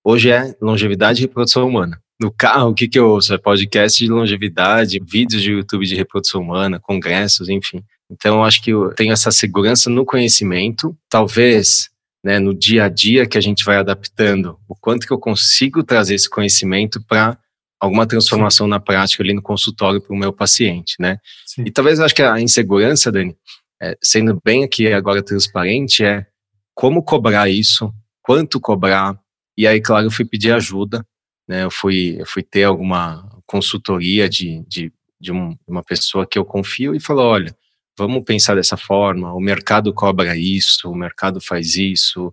hoje 0.04 0.30
é 0.30 0.54
longevidade 0.62 1.20
e 1.20 1.22
reprodução 1.26 1.68
humana. 1.68 2.00
No 2.20 2.32
carro, 2.32 2.70
o 2.70 2.74
que, 2.74 2.88
que 2.88 2.98
eu 2.98 3.10
ouço? 3.10 3.34
É 3.34 3.38
podcast 3.38 4.02
de 4.02 4.10
longevidade, 4.10 4.98
vídeos 5.04 5.42
de 5.42 5.52
YouTube 5.52 5.86
de 5.86 5.94
reprodução 5.94 6.40
humana, 6.40 6.80
congressos, 6.80 7.48
enfim. 7.48 7.84
Então, 8.10 8.36
eu 8.36 8.44
acho 8.44 8.62
que 8.62 8.70
eu 8.70 8.92
tenho 8.94 9.12
essa 9.12 9.30
segurança 9.30 9.90
no 9.90 10.04
conhecimento, 10.04 10.96
talvez 11.10 11.90
né, 12.24 12.38
no 12.38 12.54
dia 12.54 12.84
a 12.84 12.88
dia 12.88 13.26
que 13.26 13.38
a 13.38 13.40
gente 13.40 13.64
vai 13.64 13.76
adaptando, 13.76 14.58
o 14.66 14.74
quanto 14.74 15.06
que 15.06 15.12
eu 15.12 15.18
consigo 15.18 15.84
trazer 15.84 16.14
esse 16.14 16.28
conhecimento 16.28 17.00
para 17.06 17.38
alguma 17.78 18.06
transformação 18.06 18.66
Sim. 18.66 18.70
na 18.70 18.80
prática 18.80 19.22
ali 19.22 19.34
no 19.34 19.42
consultório 19.42 20.00
para 20.00 20.12
o 20.12 20.18
meu 20.18 20.32
paciente, 20.32 20.96
né? 20.98 21.18
Sim. 21.46 21.64
E 21.66 21.70
talvez 21.70 21.98
eu 21.98 22.04
acho 22.04 22.14
que 22.14 22.22
a 22.22 22.40
insegurança, 22.40 23.12
Dani, 23.12 23.36
é, 23.80 23.96
sendo 24.02 24.40
bem 24.44 24.64
aqui 24.64 24.92
agora 24.92 25.22
transparente, 25.22 26.04
é 26.04 26.26
como 26.74 27.02
cobrar 27.02 27.48
isso, 27.48 27.92
quanto 28.22 28.60
cobrar, 28.60 29.18
e 29.56 29.66
aí, 29.66 29.80
claro, 29.80 30.06
eu 30.06 30.10
fui 30.10 30.24
pedir 30.24 30.52
ajuda, 30.52 31.04
né? 31.48 31.64
Eu 31.64 31.70
fui, 31.70 32.16
eu 32.20 32.26
fui 32.26 32.42
ter 32.42 32.64
alguma 32.64 33.28
consultoria 33.46 34.28
de, 34.28 34.62
de, 34.68 34.92
de 35.20 35.32
um, 35.32 35.56
uma 35.66 35.82
pessoa 35.82 36.26
que 36.26 36.38
eu 36.38 36.44
confio 36.44 36.94
e 36.94 37.00
falou, 37.00 37.26
olha, 37.26 37.56
vamos 37.98 38.22
pensar 38.24 38.54
dessa 38.54 38.76
forma, 38.76 39.34
o 39.34 39.40
mercado 39.40 39.92
cobra 39.92 40.36
isso, 40.36 40.88
o 40.88 40.94
mercado 40.94 41.40
faz 41.40 41.74
isso, 41.74 42.32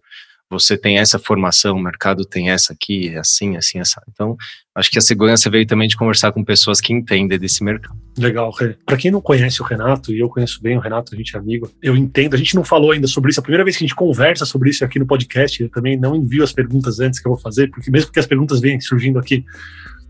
você 0.49 0.77
tem 0.77 0.99
essa 0.99 1.17
formação, 1.17 1.75
o 1.75 1.81
mercado 1.81 2.23
tem 2.23 2.49
essa 2.49 2.73
aqui, 2.73 3.09
é 3.09 3.17
assim, 3.17 3.57
assim, 3.57 3.79
assim. 3.79 3.99
Então, 4.09 4.37
acho 4.75 4.91
que 4.91 4.97
a 4.97 5.01
segurança 5.01 5.49
veio 5.49 5.65
também 5.65 5.87
de 5.87 5.97
conversar 5.97 6.31
com 6.31 6.43
pessoas 6.43 6.79
que 6.79 6.93
entendem 6.93 7.39
desse 7.39 7.63
mercado. 7.63 7.95
Legal, 8.17 8.53
para 8.85 8.97
quem 8.97 9.11
não 9.11 9.19
conhece 9.19 9.61
o 9.61 9.65
Renato, 9.65 10.13
e 10.13 10.19
eu 10.19 10.29
conheço 10.29 10.61
bem 10.61 10.77
o 10.77 10.79
Renato, 10.79 11.13
a 11.13 11.17
gente 11.17 11.35
é 11.35 11.39
amigo, 11.39 11.69
eu 11.81 11.97
entendo, 11.97 12.35
a 12.35 12.37
gente 12.37 12.55
não 12.55 12.63
falou 12.63 12.91
ainda 12.91 13.07
sobre 13.07 13.31
isso, 13.31 13.39
a 13.39 13.43
primeira 13.43 13.63
vez 13.63 13.75
que 13.75 13.83
a 13.83 13.87
gente 13.87 13.95
conversa 13.95 14.45
sobre 14.45 14.69
isso 14.69 14.85
aqui 14.85 14.99
no 14.99 15.05
podcast, 15.05 15.61
eu 15.61 15.69
também 15.69 15.97
não 15.97 16.15
envio 16.15 16.43
as 16.43 16.53
perguntas 16.53 16.99
antes 16.99 17.19
que 17.19 17.27
eu 17.27 17.33
vou 17.33 17.41
fazer, 17.41 17.69
porque 17.71 17.89
mesmo 17.89 18.11
que 18.11 18.19
as 18.19 18.27
perguntas 18.27 18.59
venham 18.59 18.79
surgindo 18.79 19.19
aqui 19.19 19.43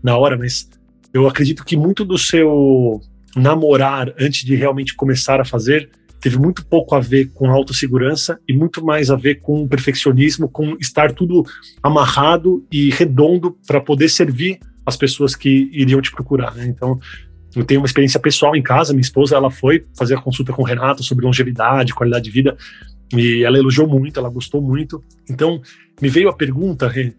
na 0.02 0.16
hora, 0.16 0.36
mas 0.36 0.68
eu 1.12 1.26
acredito 1.26 1.64
que 1.64 1.76
muito 1.76 2.04
do 2.04 2.18
seu 2.18 3.00
namorar 3.34 4.12
antes 4.18 4.44
de 4.44 4.54
realmente 4.54 4.94
começar 4.94 5.40
a 5.40 5.44
fazer 5.44 5.90
teve 6.26 6.38
muito 6.40 6.66
pouco 6.66 6.96
a 6.96 6.98
ver 6.98 7.30
com 7.32 7.48
autossegurança 7.48 8.36
e 8.48 8.52
muito 8.52 8.84
mais 8.84 9.12
a 9.12 9.14
ver 9.14 9.36
com 9.36 9.68
perfeccionismo, 9.68 10.48
com 10.48 10.76
estar 10.80 11.12
tudo 11.12 11.44
amarrado 11.80 12.66
e 12.72 12.90
redondo 12.90 13.56
para 13.64 13.80
poder 13.80 14.08
servir 14.08 14.58
as 14.84 14.96
pessoas 14.96 15.36
que 15.36 15.70
iriam 15.72 16.00
te 16.00 16.10
procurar. 16.10 16.52
Né? 16.56 16.66
Então, 16.66 16.98
eu 17.54 17.64
tenho 17.64 17.80
uma 17.80 17.86
experiência 17.86 18.18
pessoal 18.18 18.56
em 18.56 18.62
casa. 18.62 18.92
Minha 18.92 19.02
esposa 19.02 19.36
ela 19.36 19.52
foi 19.52 19.86
fazer 19.96 20.16
a 20.16 20.20
consulta 20.20 20.52
com 20.52 20.62
o 20.62 20.64
Renato 20.64 21.04
sobre 21.04 21.24
longevidade, 21.24 21.94
qualidade 21.94 22.24
de 22.24 22.32
vida, 22.32 22.56
e 23.14 23.44
ela 23.44 23.56
elogiou 23.56 23.86
muito, 23.86 24.18
ela 24.18 24.28
gostou 24.28 24.60
muito. 24.60 25.00
Então, 25.30 25.62
me 26.02 26.08
veio 26.08 26.28
a 26.28 26.32
pergunta, 26.32 26.88
Rê, 26.88 27.14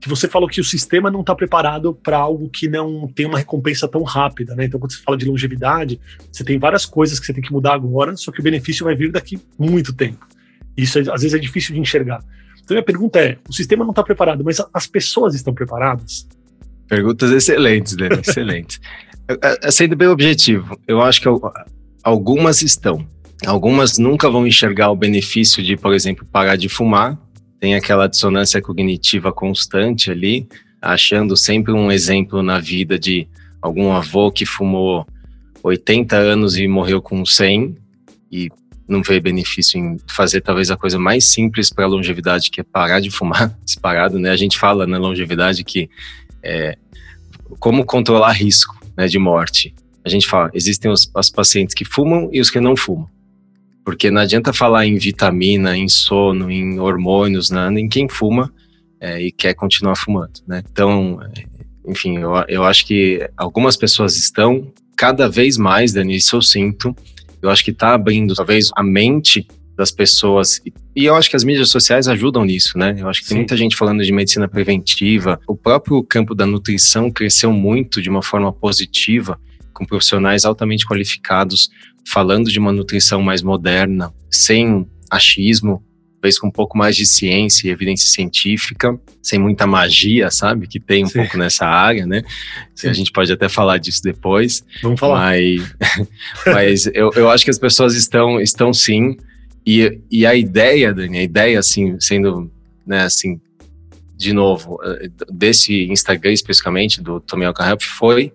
que 0.00 0.08
você 0.08 0.28
falou 0.28 0.48
que 0.48 0.60
o 0.60 0.64
sistema 0.64 1.10
não 1.10 1.20
está 1.20 1.34
preparado 1.34 1.92
para 1.94 2.16
algo 2.16 2.48
que 2.48 2.68
não 2.68 3.08
tem 3.08 3.26
uma 3.26 3.38
recompensa 3.38 3.88
tão 3.88 4.02
rápida, 4.02 4.54
né? 4.54 4.64
Então, 4.64 4.78
quando 4.78 4.92
você 4.92 5.02
fala 5.02 5.16
de 5.16 5.24
longevidade, 5.24 6.00
você 6.30 6.44
tem 6.44 6.58
várias 6.58 6.86
coisas 6.86 7.18
que 7.18 7.26
você 7.26 7.32
tem 7.32 7.42
que 7.42 7.52
mudar 7.52 7.74
agora, 7.74 8.16
só 8.16 8.30
que 8.30 8.40
o 8.40 8.42
benefício 8.42 8.84
vai 8.84 8.94
vir 8.94 9.10
daqui 9.10 9.40
muito 9.58 9.92
tempo. 9.92 10.26
Isso 10.76 10.98
às 10.98 11.22
vezes 11.22 11.34
é 11.34 11.38
difícil 11.38 11.74
de 11.74 11.80
enxergar. 11.80 12.22
Então, 12.62 12.74
minha 12.74 12.84
pergunta 12.84 13.18
é: 13.18 13.38
o 13.48 13.52
sistema 13.52 13.82
não 13.82 13.90
está 13.90 14.02
preparado, 14.02 14.44
mas 14.44 14.62
as 14.72 14.86
pessoas 14.86 15.34
estão 15.34 15.52
preparadas? 15.52 16.28
Perguntas 16.86 17.32
excelentes, 17.32 17.96
né? 17.96 18.08
excelentes. 18.24 18.80
É, 19.28 19.68
é, 19.68 19.70
sendo 19.70 19.96
bem 19.96 20.08
objetivo, 20.08 20.78
eu 20.86 21.02
acho 21.02 21.20
que 21.20 21.28
algumas 22.02 22.62
estão. 22.62 23.06
Algumas 23.46 23.98
nunca 23.98 24.28
vão 24.28 24.46
enxergar 24.46 24.90
o 24.90 24.96
benefício 24.96 25.62
de, 25.62 25.76
por 25.76 25.94
exemplo, 25.94 26.26
parar 26.30 26.56
de 26.56 26.68
fumar, 26.68 27.16
tem 27.60 27.74
aquela 27.74 28.06
dissonância 28.06 28.60
cognitiva 28.62 29.32
constante 29.32 30.10
ali, 30.10 30.46
achando 30.80 31.36
sempre 31.36 31.72
um 31.72 31.90
exemplo 31.90 32.42
na 32.42 32.58
vida 32.60 32.98
de 32.98 33.26
algum 33.60 33.92
avô 33.92 34.30
que 34.30 34.46
fumou 34.46 35.06
80 35.62 36.16
anos 36.16 36.56
e 36.56 36.68
morreu 36.68 37.02
com 37.02 37.24
100 37.24 37.76
e 38.30 38.48
não 38.86 39.02
vê 39.02 39.20
benefício 39.20 39.78
em 39.78 39.98
fazer 40.08 40.40
talvez 40.40 40.70
a 40.70 40.76
coisa 40.76 40.98
mais 40.98 41.26
simples 41.26 41.70
para 41.70 41.84
a 41.84 41.88
longevidade, 41.88 42.50
que 42.50 42.60
é 42.60 42.64
parar 42.64 43.00
de 43.00 43.10
fumar 43.10 43.56
disparado, 43.64 44.18
né? 44.18 44.30
A 44.30 44.36
gente 44.36 44.58
fala 44.58 44.86
na 44.86 44.96
longevidade 44.96 45.62
que 45.64 45.90
é, 46.42 46.78
como 47.58 47.84
controlar 47.84 48.32
risco 48.32 48.78
né, 48.96 49.06
de 49.06 49.18
morte. 49.18 49.74
A 50.04 50.08
gente 50.08 50.26
fala, 50.26 50.50
existem 50.54 50.90
os, 50.90 51.10
os 51.14 51.30
pacientes 51.30 51.74
que 51.74 51.84
fumam 51.84 52.30
e 52.32 52.40
os 52.40 52.50
que 52.50 52.60
não 52.60 52.76
fumam. 52.76 53.08
Porque 53.88 54.10
não 54.10 54.20
adianta 54.20 54.52
falar 54.52 54.84
em 54.84 54.98
vitamina, 54.98 55.74
em 55.74 55.88
sono, 55.88 56.50
em 56.50 56.78
hormônios, 56.78 57.48
né, 57.48 57.70
em 57.70 57.88
quem 57.88 58.06
fuma 58.06 58.52
é, 59.00 59.18
e 59.22 59.32
quer 59.32 59.54
continuar 59.54 59.96
fumando, 59.96 60.42
né? 60.46 60.62
Então, 60.70 61.18
é, 61.22 61.44
enfim, 61.90 62.18
eu, 62.18 62.34
eu 62.48 62.64
acho 62.64 62.84
que 62.84 63.26
algumas 63.34 63.78
pessoas 63.78 64.14
estão 64.18 64.70
cada 64.94 65.26
vez 65.26 65.56
mais, 65.56 65.94
Dani, 65.94 66.16
isso 66.16 66.36
eu 66.36 66.42
sinto, 66.42 66.94
eu 67.40 67.48
acho 67.48 67.64
que 67.64 67.70
está 67.70 67.94
abrindo 67.94 68.34
talvez 68.34 68.68
a 68.76 68.82
mente 68.82 69.48
das 69.74 69.90
pessoas. 69.90 70.60
E 70.94 71.06
eu 71.06 71.14
acho 71.14 71.30
que 71.30 71.36
as 71.36 71.44
mídias 71.44 71.70
sociais 71.70 72.08
ajudam 72.08 72.44
nisso, 72.44 72.76
né? 72.76 72.94
Eu 72.98 73.08
acho 73.08 73.22
que 73.22 73.28
Sim. 73.28 73.36
tem 73.36 73.38
muita 73.38 73.56
gente 73.56 73.74
falando 73.74 74.04
de 74.04 74.12
medicina 74.12 74.46
preventiva. 74.46 75.40
O 75.48 75.56
próprio 75.56 76.02
campo 76.02 76.34
da 76.34 76.44
nutrição 76.44 77.10
cresceu 77.10 77.50
muito 77.54 78.02
de 78.02 78.10
uma 78.10 78.22
forma 78.22 78.52
positiva, 78.52 79.40
com 79.72 79.86
profissionais 79.86 80.44
altamente 80.44 80.84
qualificados 80.84 81.70
falando 82.10 82.50
de 82.50 82.58
uma 82.58 82.72
nutrição 82.72 83.20
mais 83.20 83.42
moderna, 83.42 84.12
sem 84.30 84.86
achismo, 85.10 85.82
talvez 86.14 86.38
com 86.38 86.48
um 86.48 86.50
pouco 86.50 86.76
mais 86.76 86.96
de 86.96 87.06
ciência 87.06 87.68
e 87.68 87.70
evidência 87.70 88.08
científica, 88.08 88.98
sem 89.22 89.38
muita 89.38 89.66
magia, 89.66 90.30
sabe? 90.30 90.66
Que 90.66 90.80
tem 90.80 91.04
um 91.04 91.08
sim. 91.08 91.20
pouco 91.20 91.36
nessa 91.36 91.66
área, 91.66 92.06
né? 92.06 92.22
Sim. 92.74 92.88
A 92.88 92.92
gente 92.92 93.12
pode 93.12 93.32
até 93.32 93.48
falar 93.48 93.78
disso 93.78 94.02
depois. 94.02 94.64
Vamos 94.82 94.98
falar. 94.98 95.18
Mas, 95.18 95.76
mas 96.46 96.86
eu, 96.86 97.10
eu 97.14 97.30
acho 97.30 97.44
que 97.44 97.50
as 97.50 97.58
pessoas 97.58 97.94
estão, 97.94 98.40
estão 98.40 98.72
sim. 98.72 99.16
E, 99.66 100.00
e 100.10 100.24
a 100.24 100.34
ideia, 100.34 100.94
Dani, 100.94 101.18
a 101.18 101.22
ideia, 101.22 101.58
assim, 101.58 102.00
sendo, 102.00 102.50
né, 102.86 103.02
assim, 103.02 103.38
de 104.16 104.32
novo, 104.32 104.78
eh, 104.82 105.10
desse 105.30 105.84
Instagram 105.84 106.32
especificamente, 106.32 107.02
do 107.02 107.20
Tommy 107.20 107.44
Help, 107.44 107.82
foi 107.82 108.32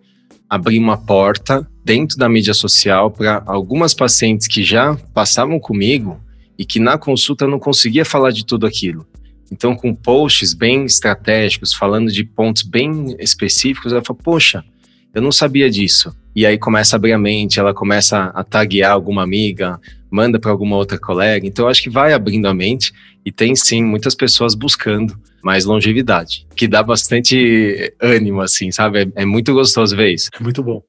abrir 0.53 0.77
uma 0.77 0.95
porta 0.95 1.67
dentro 1.83 2.15
da 2.15 2.29
mídia 2.29 2.53
social 2.53 3.09
para 3.09 3.41
algumas 3.47 3.91
pacientes 3.91 4.45
que 4.47 4.63
já 4.63 4.95
passavam 5.11 5.59
comigo 5.59 6.19
e 6.55 6.63
que 6.63 6.79
na 6.79 6.95
consulta 6.95 7.47
não 7.47 7.57
conseguia 7.57 8.05
falar 8.05 8.29
de 8.29 8.45
tudo 8.45 8.67
aquilo. 8.67 9.03
Então, 9.51 9.75
com 9.75 9.95
posts 9.95 10.53
bem 10.53 10.85
estratégicos, 10.85 11.73
falando 11.73 12.11
de 12.11 12.23
pontos 12.23 12.61
bem 12.61 13.15
específicos, 13.19 13.91
ela 13.91 14.03
fala: 14.05 14.19
Poxa, 14.23 14.63
eu 15.11 15.23
não 15.23 15.31
sabia 15.31 15.71
disso. 15.71 16.15
E 16.35 16.45
aí 16.45 16.59
começa 16.59 16.95
a 16.95 16.97
abrir 16.97 17.13
a 17.13 17.19
mente, 17.19 17.59
ela 17.59 17.73
começa 17.73 18.25
a 18.25 18.43
taguear 18.43 18.91
alguma 18.91 19.23
amiga, 19.23 19.79
manda 20.09 20.39
para 20.39 20.51
alguma 20.51 20.75
outra 20.75 20.99
colega. 20.99 21.47
Então, 21.47 21.67
acho 21.67 21.81
que 21.81 21.89
vai 21.89 22.13
abrindo 22.13 22.47
a 22.47 22.53
mente 22.53 22.93
e 23.25 23.31
tem 23.31 23.55
sim 23.55 23.83
muitas 23.83 24.13
pessoas 24.13 24.53
buscando 24.53 25.17
mais 25.43 25.65
longevidade, 25.65 26.47
que 26.55 26.67
dá 26.67 26.81
bastante 26.81 27.93
ânimo, 28.01 28.41
assim, 28.41 28.71
sabe? 28.71 29.03
É, 29.15 29.23
é 29.23 29.25
muito 29.25 29.53
gostoso 29.53 29.95
ver 29.95 30.13
isso. 30.13 30.29
É 30.33 30.41
muito 30.41 30.63
bom. 30.63 30.81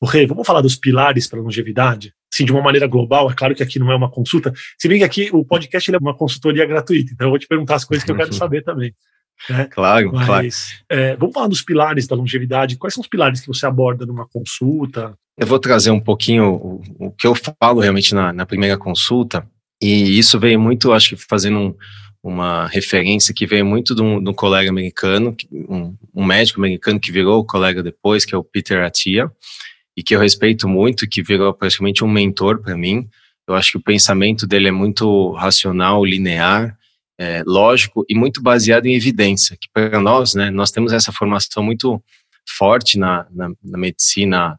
O 0.00 0.06
Rei, 0.06 0.26
vamos 0.26 0.46
falar 0.46 0.60
dos 0.60 0.76
pilares 0.76 1.26
para 1.26 1.40
longevidade? 1.40 2.14
Sim, 2.32 2.44
de 2.44 2.52
uma 2.52 2.62
maneira 2.62 2.86
global, 2.86 3.30
é 3.30 3.34
claro 3.34 3.54
que 3.54 3.62
aqui 3.62 3.78
não 3.78 3.90
é 3.90 3.96
uma 3.96 4.10
consulta, 4.10 4.52
se 4.78 4.88
bem 4.88 4.98
que 4.98 5.04
aqui 5.04 5.30
o 5.32 5.44
podcast 5.44 5.92
é 5.92 5.98
uma 5.98 6.14
consultoria 6.14 6.64
gratuita, 6.66 7.12
então 7.12 7.26
eu 7.26 7.30
vou 7.30 7.38
te 7.38 7.48
perguntar 7.48 7.76
as 7.76 7.84
coisas 7.84 8.04
que 8.04 8.10
eu 8.10 8.16
quero 8.16 8.32
saber 8.34 8.62
também. 8.62 8.94
Né? 9.48 9.64
Claro, 9.66 10.12
Mas, 10.12 10.26
claro. 10.26 10.48
É, 10.88 11.16
vamos 11.16 11.34
falar 11.34 11.48
dos 11.48 11.62
pilares 11.62 12.06
da 12.06 12.16
longevidade. 12.16 12.76
Quais 12.76 12.94
são 12.94 13.02
os 13.02 13.08
pilares 13.08 13.40
que 13.40 13.46
você 13.46 13.66
aborda 13.66 14.04
numa 14.04 14.26
consulta? 14.26 15.14
Eu 15.36 15.46
vou 15.46 15.58
trazer 15.58 15.90
um 15.90 16.00
pouquinho 16.00 16.54
o, 16.54 16.82
o 16.98 17.10
que 17.12 17.26
eu 17.26 17.34
falo 17.34 17.80
realmente 17.80 18.14
na, 18.14 18.32
na, 18.32 18.44
primeira 18.44 18.76
consulta, 18.76 19.48
e 19.80 20.18
isso 20.18 20.38
veio 20.40 20.58
muito, 20.58 20.92
acho 20.92 21.10
que 21.10 21.16
fazendo 21.16 21.58
um, 21.58 21.74
uma 22.28 22.66
referência 22.66 23.34
que 23.34 23.46
veio 23.46 23.64
muito 23.64 23.94
de 23.94 24.02
um, 24.02 24.22
de 24.22 24.30
um 24.30 24.34
colega 24.34 24.68
americano, 24.68 25.36
um, 25.50 25.96
um, 26.14 26.24
médico 26.24 26.60
americano 26.60 27.00
que 27.00 27.10
virou 27.10 27.44
colega 27.44 27.82
depois, 27.82 28.24
que 28.24 28.34
é 28.34 28.38
o 28.38 28.44
Peter 28.44 28.84
Attia 28.84 29.30
e 29.96 30.02
que 30.02 30.14
eu 30.14 30.20
respeito 30.20 30.68
muito, 30.68 31.08
que 31.08 31.22
virou 31.22 31.52
praticamente 31.54 32.04
um 32.04 32.08
mentor 32.08 32.60
para 32.60 32.76
mim. 32.76 33.08
Eu 33.46 33.54
acho 33.54 33.72
que 33.72 33.78
o 33.78 33.82
pensamento 33.82 34.46
dele 34.46 34.68
é 34.68 34.72
muito 34.72 35.32
racional, 35.32 36.04
linear, 36.04 36.76
é, 37.18 37.42
lógico 37.46 38.04
e 38.08 38.14
muito 38.14 38.42
baseado 38.42 38.86
em 38.86 38.94
evidência. 38.94 39.56
Que 39.60 39.68
para 39.72 40.00
nós, 40.00 40.34
né, 40.34 40.50
nós 40.50 40.70
temos 40.70 40.92
essa 40.92 41.10
formação 41.10 41.62
muito 41.62 42.02
forte 42.46 42.98
na, 42.98 43.26
na, 43.30 43.50
na 43.64 43.78
medicina 43.78 44.58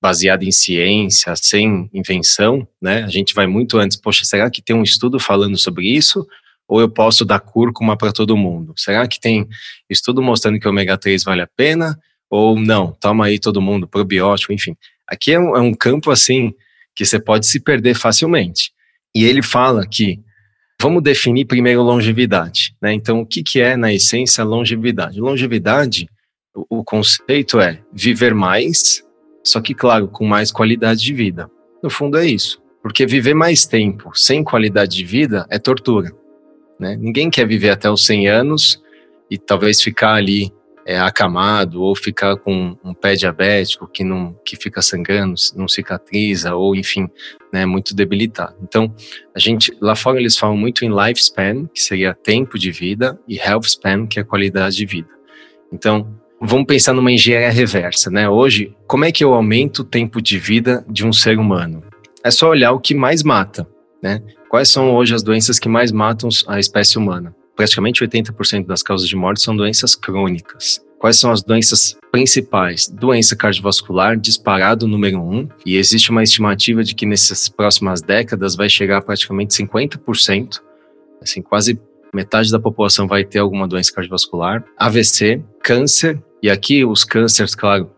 baseada 0.00 0.44
em 0.44 0.52
ciência, 0.52 1.34
sem 1.34 1.90
invenção, 1.92 2.68
né? 2.80 3.02
A 3.02 3.08
gente 3.08 3.34
vai 3.34 3.46
muito 3.46 3.78
antes. 3.78 3.96
Poxa, 3.96 4.24
será 4.24 4.50
que 4.50 4.62
tem 4.62 4.76
um 4.76 4.82
estudo 4.82 5.18
falando 5.18 5.56
sobre 5.56 5.88
isso? 5.88 6.26
Ou 6.68 6.80
eu 6.80 6.88
posso 6.88 7.24
dar 7.24 7.40
cúrcuma 7.40 7.96
para 7.96 8.12
todo 8.12 8.36
mundo? 8.36 8.74
Será 8.76 9.06
que 9.06 9.20
tem 9.20 9.46
estudo 9.88 10.20
mostrando 10.22 10.58
que 10.58 10.68
ômega 10.68 10.98
3 10.98 11.22
vale 11.24 11.42
a 11.42 11.46
pena? 11.46 11.98
ou 12.30 12.58
não, 12.58 12.92
toma 12.92 13.26
aí 13.26 13.38
todo 13.38 13.60
mundo, 13.60 13.86
probiótico, 13.86 14.52
enfim. 14.52 14.76
Aqui 15.06 15.32
é 15.32 15.40
um, 15.40 15.56
é 15.56 15.60
um 15.60 15.72
campo 15.72 16.10
assim 16.10 16.52
que 16.94 17.04
você 17.04 17.20
pode 17.20 17.46
se 17.46 17.60
perder 17.60 17.94
facilmente. 17.94 18.72
E 19.14 19.24
ele 19.24 19.42
fala 19.42 19.86
que 19.86 20.20
vamos 20.80 21.02
definir 21.02 21.46
primeiro 21.46 21.82
longevidade. 21.82 22.74
Né? 22.82 22.92
Então, 22.92 23.20
o 23.20 23.26
que, 23.26 23.42
que 23.42 23.60
é, 23.60 23.76
na 23.76 23.92
essência, 23.92 24.42
longevidade? 24.44 25.20
Longevidade, 25.20 26.08
o, 26.54 26.80
o 26.80 26.84
conceito 26.84 27.60
é 27.60 27.80
viver 27.92 28.34
mais, 28.34 29.04
só 29.44 29.60
que, 29.60 29.74
claro, 29.74 30.08
com 30.08 30.26
mais 30.26 30.50
qualidade 30.50 31.00
de 31.00 31.14
vida. 31.14 31.48
No 31.82 31.88
fundo, 31.88 32.18
é 32.18 32.26
isso. 32.26 32.60
Porque 32.82 33.06
viver 33.06 33.34
mais 33.34 33.66
tempo 33.66 34.10
sem 34.14 34.42
qualidade 34.42 34.96
de 34.96 35.04
vida 35.04 35.46
é 35.50 35.58
tortura. 35.58 36.12
Né? 36.78 36.96
Ninguém 36.96 37.30
quer 37.30 37.46
viver 37.46 37.70
até 37.70 37.90
os 37.90 38.04
100 38.04 38.28
anos 38.28 38.82
e 39.30 39.38
talvez 39.38 39.80
ficar 39.80 40.14
ali 40.14 40.52
é, 40.86 40.98
acamado 41.00 41.82
ou 41.82 41.96
ficar 41.96 42.36
com 42.36 42.76
um 42.84 42.94
pé 42.94 43.14
diabético 43.14 43.88
que 43.88 44.04
não 44.04 44.38
que 44.44 44.54
fica 44.54 44.80
sangrando, 44.80 45.34
não 45.56 45.66
cicatriza 45.66 46.54
ou 46.54 46.76
enfim, 46.76 47.08
né, 47.52 47.66
muito 47.66 47.94
debilitado. 47.94 48.54
Então, 48.62 48.94
a 49.34 49.38
gente 49.40 49.76
lá 49.80 49.96
fora 49.96 50.20
eles 50.20 50.38
falam 50.38 50.56
muito 50.56 50.84
em 50.84 50.88
lifespan, 50.88 51.66
que 51.74 51.82
seria 51.82 52.14
tempo 52.14 52.56
de 52.56 52.70
vida, 52.70 53.18
e 53.26 53.36
health 53.36 53.64
span, 53.64 54.06
que 54.06 54.20
é 54.20 54.24
qualidade 54.24 54.76
de 54.76 54.86
vida. 54.86 55.08
Então, 55.72 56.06
vamos 56.40 56.66
pensar 56.66 56.92
numa 56.92 57.10
engenharia 57.10 57.50
reversa, 57.50 58.08
né? 58.08 58.28
Hoje, 58.28 58.72
como 58.86 59.04
é 59.04 59.10
que 59.10 59.24
eu 59.24 59.34
aumento 59.34 59.80
o 59.80 59.84
tempo 59.84 60.22
de 60.22 60.38
vida 60.38 60.84
de 60.88 61.04
um 61.04 61.12
ser 61.12 61.36
humano? 61.36 61.82
É 62.22 62.30
só 62.30 62.48
olhar 62.48 62.70
o 62.72 62.80
que 62.80 62.94
mais 62.94 63.24
mata, 63.24 63.66
né? 64.00 64.22
Quais 64.48 64.70
são 64.70 64.94
hoje 64.94 65.14
as 65.14 65.22
doenças 65.22 65.58
que 65.58 65.68
mais 65.68 65.90
matam 65.92 66.28
a 66.46 66.58
espécie 66.58 66.98
humana? 66.98 67.34
praticamente 67.56 68.04
80% 68.04 68.66
das 68.66 68.82
causas 68.82 69.08
de 69.08 69.16
morte 69.16 69.40
são 69.40 69.56
doenças 69.56 69.94
crônicas. 69.94 70.84
Quais 70.98 71.18
são 71.18 71.32
as 71.32 71.42
doenças 71.42 71.96
principais? 72.12 72.86
Doença 72.88 73.34
cardiovascular, 73.34 74.16
disparado 74.16 74.86
número 74.86 75.20
um, 75.20 75.48
e 75.64 75.76
existe 75.76 76.10
uma 76.10 76.22
estimativa 76.22 76.84
de 76.84 76.94
que 76.94 77.06
nessas 77.06 77.48
próximas 77.48 78.02
décadas 78.02 78.54
vai 78.54 78.68
chegar 78.68 78.98
a 78.98 79.02
praticamente 79.02 79.54
50%, 79.54 80.60
assim, 81.22 81.42
quase 81.42 81.80
metade 82.14 82.50
da 82.50 82.58
população 82.58 83.06
vai 83.06 83.24
ter 83.24 83.40
alguma 83.40 83.66
doença 83.66 83.92
cardiovascular, 83.92 84.64
AVC, 84.78 85.42
câncer, 85.62 86.22
e 86.42 86.48
aqui 86.48 86.84
os 86.84 87.04
cânceres, 87.04 87.54
claro, 87.54 87.90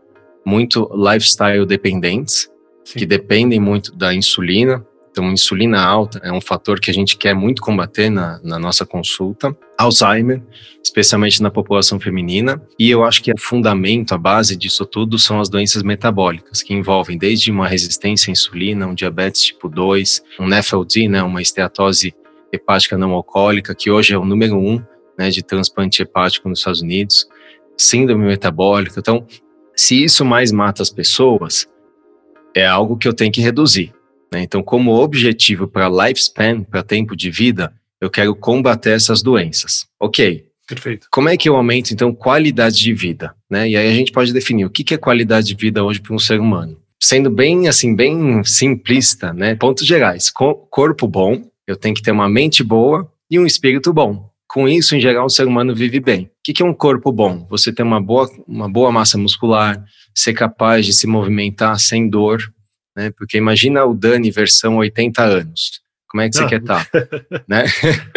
muito 0.44 0.90
lifestyle 0.94 1.66
dependentes, 1.66 2.50
Sim. 2.84 2.98
que 2.98 3.06
dependem 3.06 3.60
muito 3.60 3.94
da 3.94 4.14
insulina, 4.14 4.84
então, 5.18 5.32
insulina 5.32 5.80
alta 5.80 6.20
é 6.22 6.30
um 6.30 6.40
fator 6.40 6.78
que 6.78 6.92
a 6.92 6.94
gente 6.94 7.16
quer 7.16 7.34
muito 7.34 7.60
combater 7.60 8.08
na, 8.08 8.40
na 8.44 8.56
nossa 8.56 8.86
consulta. 8.86 9.56
Alzheimer, 9.76 10.40
especialmente 10.80 11.42
na 11.42 11.50
população 11.50 11.98
feminina. 11.98 12.62
E 12.78 12.88
eu 12.88 13.02
acho 13.02 13.20
que 13.20 13.32
o 13.32 13.36
fundamento, 13.36 14.14
a 14.14 14.18
base 14.18 14.56
disso 14.56 14.86
tudo 14.86 15.18
são 15.18 15.40
as 15.40 15.48
doenças 15.48 15.82
metabólicas, 15.82 16.62
que 16.62 16.72
envolvem 16.72 17.18
desde 17.18 17.50
uma 17.50 17.66
resistência 17.66 18.30
à 18.30 18.32
insulina, 18.32 18.86
um 18.86 18.94
diabetes 18.94 19.42
tipo 19.42 19.68
2, 19.68 20.22
um 20.38 20.46
NEFLD, 20.46 21.08
né, 21.08 21.20
uma 21.20 21.42
esteatose 21.42 22.14
hepática 22.52 22.96
não 22.96 23.10
alcoólica, 23.10 23.74
que 23.74 23.90
hoje 23.90 24.14
é 24.14 24.18
o 24.18 24.24
número 24.24 24.56
um 24.56 24.80
né, 25.18 25.30
de 25.30 25.42
transplante 25.42 26.00
hepático 26.00 26.48
nos 26.48 26.60
Estados 26.60 26.80
Unidos, 26.80 27.26
síndrome 27.76 28.24
metabólica. 28.24 29.00
Então, 29.00 29.26
se 29.74 30.04
isso 30.04 30.24
mais 30.24 30.52
mata 30.52 30.80
as 30.80 30.90
pessoas, 30.90 31.66
é 32.54 32.64
algo 32.64 32.96
que 32.96 33.08
eu 33.08 33.12
tenho 33.12 33.32
que 33.32 33.40
reduzir. 33.40 33.97
Né? 34.32 34.42
Então, 34.42 34.62
como 34.62 34.94
objetivo 34.94 35.66
para 35.66 35.88
lifespan, 35.88 36.62
para 36.62 36.82
tempo 36.82 37.16
de 37.16 37.30
vida, 37.30 37.72
eu 38.00 38.10
quero 38.10 38.34
combater 38.34 38.90
essas 38.90 39.22
doenças. 39.22 39.86
Ok. 40.00 40.46
Perfeito. 40.66 41.06
Como 41.10 41.30
é 41.30 41.36
que 41.36 41.48
eu 41.48 41.56
aumento, 41.56 41.92
então, 41.92 42.12
qualidade 42.12 42.76
de 42.76 42.92
vida? 42.92 43.34
Né? 43.50 43.70
E 43.70 43.76
aí 43.76 43.88
a 43.88 43.94
gente 43.94 44.12
pode 44.12 44.34
definir 44.34 44.66
o 44.66 44.70
que 44.70 44.92
é 44.92 44.98
qualidade 44.98 45.46
de 45.46 45.54
vida 45.54 45.82
hoje 45.82 45.98
para 45.98 46.14
um 46.14 46.18
ser 46.18 46.38
humano. 46.38 46.78
Sendo 47.02 47.30
bem, 47.30 47.68
assim, 47.68 47.96
bem 47.96 48.44
simplista, 48.44 49.32
né? 49.32 49.54
Pontos 49.54 49.86
gerais. 49.86 50.30
Corpo 50.30 51.06
bom, 51.06 51.42
eu 51.66 51.76
tenho 51.76 51.94
que 51.94 52.02
ter 52.02 52.10
uma 52.10 52.28
mente 52.28 52.62
boa 52.62 53.10
e 53.30 53.38
um 53.38 53.46
espírito 53.46 53.92
bom. 53.92 54.28
Com 54.48 54.68
isso, 54.68 54.96
em 54.96 55.00
geral, 55.00 55.26
o 55.26 55.30
ser 55.30 55.46
humano 55.46 55.74
vive 55.74 56.00
bem. 56.00 56.24
O 56.24 56.28
que 56.42 56.62
é 56.62 56.64
um 56.66 56.74
corpo 56.74 57.12
bom? 57.12 57.46
Você 57.50 57.72
ter 57.72 57.82
uma 57.82 58.00
boa, 58.00 58.28
uma 58.46 58.68
boa 58.68 58.90
massa 58.90 59.16
muscular, 59.16 59.82
ser 60.14 60.32
capaz 60.32 60.84
de 60.84 60.92
se 60.92 61.06
movimentar 61.06 61.78
sem 61.78 62.08
dor, 62.08 62.42
né? 62.98 63.12
Porque 63.16 63.38
imagina 63.38 63.84
o 63.84 63.94
Dani 63.94 64.28
versão 64.28 64.78
80 64.78 65.22
anos. 65.22 65.80
Como 66.08 66.20
é 66.20 66.28
que 66.28 66.34
você 66.34 66.42
Não. 66.42 66.48
quer 66.48 66.60
estar? 66.60 66.84
Tá, 66.86 67.08
né? 67.46 67.64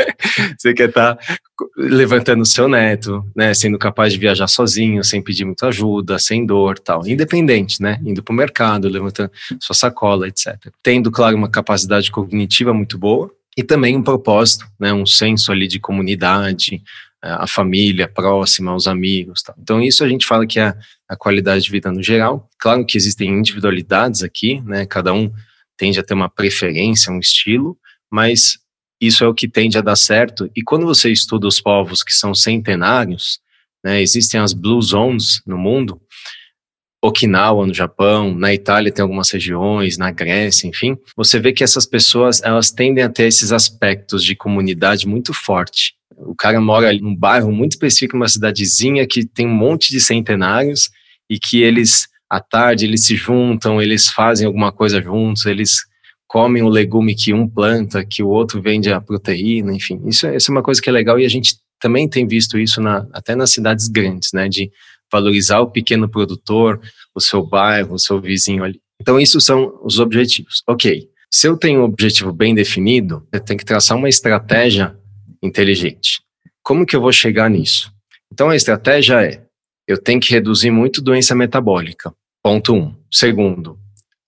você 0.58 0.74
quer 0.74 0.90
estar 0.90 1.16
tá 1.16 1.36
levantando 1.78 2.42
o 2.42 2.46
seu 2.46 2.68
neto, 2.68 3.24
né? 3.36 3.54
Sendo 3.54 3.78
capaz 3.78 4.12
de 4.12 4.18
viajar 4.18 4.48
sozinho, 4.48 5.04
sem 5.04 5.22
pedir 5.22 5.46
muita 5.46 5.68
ajuda, 5.68 6.18
sem 6.18 6.48
dor, 6.48 6.80
tal. 6.80 7.06
Independente, 7.06 7.80
né? 7.80 8.00
Indo 8.04 8.24
para 8.24 8.34
o 8.34 8.36
mercado, 8.36 8.90
levantando 8.90 9.30
sua 9.60 9.76
sacola, 9.76 10.28
etc. 10.28 10.56
Tendo, 10.82 11.12
claro, 11.12 11.38
uma 11.38 11.50
capacidade 11.50 12.10
cognitiva 12.10 12.74
muito 12.74 12.98
boa 12.98 13.30
e 13.56 13.62
também 13.62 13.96
um 13.96 14.02
propósito, 14.02 14.66
né? 14.80 14.92
Um 14.92 15.06
senso 15.06 15.52
ali 15.52 15.68
de 15.68 15.80
comunidade, 15.80 16.82
a 17.22 17.48
família 17.48 18.08
próxima, 18.08 18.74
os 18.76 18.88
amigos. 18.88 19.44
Tal. 19.44 19.56
Então, 19.60 19.82
isso 19.82 20.04
a 20.04 20.10
gente 20.10 20.26
fala 20.26 20.48
que 20.48 20.60
é 20.60 20.76
a 21.08 21.16
qualidade 21.16 21.64
de 21.64 21.72
vida 21.72 21.92
no 21.92 22.02
geral. 22.02 22.50
Claro 22.58 22.86
que 22.86 22.98
existem 22.98 23.30
individualidades 23.30 24.24
aqui, 24.24 24.62
né? 24.62 24.86
Cada 24.86 25.14
um 25.14 25.32
tende 25.78 26.00
a 26.00 26.04
ter 26.04 26.14
uma 26.14 26.30
preferência, 26.30 27.12
um 27.12 27.20
estilo, 27.20 27.78
mas 28.10 28.60
isso 29.00 29.24
é 29.24 29.28
o 29.28 29.34
que 29.34 29.48
tende 29.48 29.78
a 29.78 29.82
dar 29.82 29.96
certo. 29.96 30.50
E 30.56 30.62
quando 30.62 30.86
você 30.86 31.12
estuda 31.12 31.48
os 31.48 31.60
povos 31.60 32.04
que 32.04 32.14
são 32.14 32.36
centenários, 32.36 33.40
né, 33.84 34.00
existem 34.00 34.40
as 34.40 34.54
Blue 34.54 34.82
Zones 34.82 35.42
no 35.46 35.58
mundo, 35.58 36.00
Okinawa 37.02 37.66
no 37.66 37.74
Japão, 37.74 38.34
na 38.36 38.54
Itália 38.54 38.92
tem 38.92 39.02
algumas 39.02 39.32
regiões, 39.32 39.98
na 39.98 40.12
Grécia, 40.12 40.68
enfim, 40.68 40.96
você 41.18 41.40
vê 41.40 41.52
que 41.52 41.64
essas 41.64 41.86
pessoas 41.86 42.42
elas 42.44 42.70
tendem 42.70 43.04
a 43.04 43.10
ter 43.10 43.24
esses 43.24 43.52
aspectos 43.52 44.24
de 44.24 44.36
comunidade 44.36 45.08
muito 45.08 45.34
forte. 45.34 45.96
O 46.16 46.36
cara 46.36 46.62
mora 46.62 46.90
ali 46.90 47.02
num 47.02 47.16
bairro 47.16 47.52
muito 47.52 47.72
específico, 47.72 48.16
uma 48.16 48.28
cidadezinha 48.28 49.08
que 49.08 49.26
tem 49.26 49.48
um 49.48 49.54
monte 49.54 49.90
de 49.90 50.00
centenários 50.00 50.90
e 51.28 51.40
que 51.40 51.64
eles 51.64 52.08
à 52.30 52.40
tarde 52.40 52.86
eles 52.86 53.06
se 53.06 53.16
juntam, 53.16 53.82
eles 53.82 54.08
fazem 54.08 54.46
alguma 54.46 54.72
coisa 54.72 55.02
juntos, 55.02 55.46
eles 55.46 55.80
comem 56.28 56.64
o 56.64 56.70
legume 56.70 57.16
que 57.16 57.34
um 57.34 57.46
planta, 57.46 58.06
que 58.06 58.24
o 58.24 58.30
outro 58.30 58.62
vende 58.62 58.90
a 58.90 59.02
proteína, 59.02 59.74
enfim. 59.74 60.00
Isso, 60.06 60.28
é, 60.28 60.38
isso 60.38 60.52
é 60.52 60.54
uma 60.54 60.64
coisa 60.64 60.82
que 60.82 60.88
é 60.88 60.94
legal 60.94 61.20
e 61.20 61.26
a 61.26 61.30
gente 61.30 61.56
também 61.78 62.08
tem 62.08 62.26
visto 62.28 62.58
isso 62.58 62.80
na, 62.80 63.06
até 63.12 63.36
nas 63.36 63.52
cidades 63.52 63.88
grandes, 63.88 64.30
né, 64.34 64.48
de 64.48 64.72
valorizar 65.12 65.60
o 65.60 65.70
pequeno 65.70 66.10
produtor, 66.10 66.80
o 67.14 67.20
seu 67.20 67.46
bairro, 67.46 67.96
o 67.96 68.00
seu 68.00 68.20
vizinho 68.20 68.64
ali. 68.64 68.80
Então, 69.02 69.20
isso 69.20 69.42
são 69.42 69.80
os 69.84 70.00
objetivos. 70.00 70.64
Ok, 70.68 71.10
se 71.34 71.48
eu 71.48 71.58
tenho 71.58 71.82
um 71.82 71.86
objetivo 71.86 72.34
bem 72.34 72.54
definido, 72.54 73.26
eu 73.32 73.40
tenho 73.40 73.58
que 73.58 73.66
traçar 73.66 73.98
uma 73.98 74.10
estratégia 74.10 74.96
inteligente. 75.42 76.22
Como 76.64 76.86
que 76.86 76.96
eu 76.96 77.02
vou 77.02 77.12
chegar 77.12 77.50
nisso? 77.50 77.92
Então 78.32 78.50
a 78.50 78.56
estratégia 78.56 79.24
é: 79.24 79.44
eu 79.88 79.98
tenho 79.98 80.20
que 80.20 80.32
reduzir 80.32 80.72
muito 80.72 81.02
doença 81.02 81.36
metabólica. 81.36 82.14
Ponto 82.44 82.74
um. 82.74 82.96
Segundo, 83.12 83.78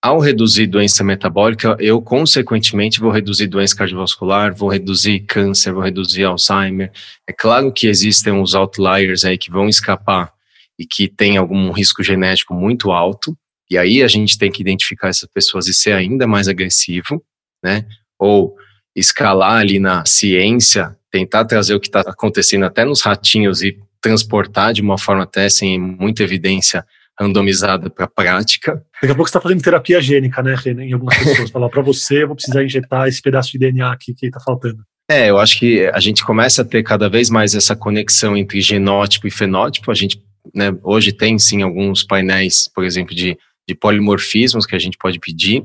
ao 0.02 0.18
reduzir 0.18 0.66
doença 0.66 1.02
metabólica, 1.02 1.76
eu 1.80 2.00
consequentemente 2.02 3.00
vou 3.00 3.10
reduzir 3.10 3.46
doença 3.46 3.74
cardiovascular, 3.74 4.54
vou 4.54 4.68
reduzir 4.68 5.20
câncer, 5.20 5.72
vou 5.72 5.82
reduzir 5.82 6.24
Alzheimer. 6.24 6.92
É 7.26 7.32
claro 7.32 7.72
que 7.72 7.86
existem 7.86 8.32
uns 8.32 8.54
outliers 8.54 9.24
aí 9.24 9.38
que 9.38 9.50
vão 9.50 9.68
escapar 9.68 10.33
e 10.78 10.86
que 10.86 11.08
tem 11.08 11.36
algum 11.36 11.70
risco 11.70 12.02
genético 12.02 12.54
muito 12.54 12.90
alto, 12.90 13.36
e 13.70 13.78
aí 13.78 14.02
a 14.02 14.08
gente 14.08 14.36
tem 14.36 14.50
que 14.50 14.60
identificar 14.60 15.08
essas 15.08 15.28
pessoas 15.32 15.66
e 15.66 15.74
ser 15.74 15.92
ainda 15.92 16.26
mais 16.26 16.48
agressivo, 16.48 17.22
né? 17.62 17.86
Ou 18.18 18.54
escalar 18.94 19.60
ali 19.60 19.78
na 19.78 20.04
ciência, 20.04 20.96
tentar 21.10 21.44
trazer 21.44 21.74
o 21.74 21.80
que 21.80 21.88
está 21.88 22.00
acontecendo 22.00 22.64
até 22.64 22.84
nos 22.84 23.00
ratinhos 23.00 23.62
e 23.62 23.78
transportar 24.00 24.72
de 24.72 24.82
uma 24.82 24.98
forma 24.98 25.22
até 25.22 25.48
sem 25.48 25.80
muita 25.80 26.22
evidência 26.22 26.84
randomizada 27.18 27.88
para 27.88 28.04
a 28.04 28.08
prática. 28.08 28.84
Daqui 29.00 29.12
a 29.12 29.14
pouco 29.14 29.28
você 29.28 29.30
está 29.30 29.40
fazendo 29.40 29.62
terapia 29.62 30.00
gênica, 30.00 30.42
né, 30.42 30.54
Renan, 30.56 30.84
em 30.84 30.92
algumas 30.92 31.16
pessoas. 31.16 31.50
Falar 31.50 31.68
para 31.68 31.82
você, 31.82 32.22
eu 32.22 32.26
vou 32.26 32.36
precisar 32.36 32.64
injetar 32.64 33.08
esse 33.08 33.22
pedaço 33.22 33.52
de 33.52 33.58
DNA 33.58 33.92
aqui 33.92 34.14
que 34.14 34.26
está 34.26 34.40
faltando. 34.40 34.82
É, 35.08 35.30
eu 35.30 35.38
acho 35.38 35.58
que 35.58 35.86
a 35.86 36.00
gente 36.00 36.24
começa 36.24 36.62
a 36.62 36.64
ter 36.64 36.82
cada 36.82 37.08
vez 37.08 37.28
mais 37.28 37.54
essa 37.54 37.76
conexão 37.76 38.36
entre 38.36 38.60
genótipo 38.60 39.26
e 39.26 39.30
fenótipo. 39.30 39.90
A 39.90 39.94
gente, 39.94 40.18
né, 40.54 40.76
hoje 40.82 41.12
tem 41.12 41.38
sim 41.38 41.62
alguns 41.62 42.02
painéis, 42.02 42.68
por 42.74 42.84
exemplo, 42.84 43.14
de, 43.14 43.38
de 43.68 43.74
polimorfismos 43.74 44.66
que 44.66 44.74
a 44.74 44.78
gente 44.78 44.98
pode 44.98 45.18
pedir. 45.18 45.64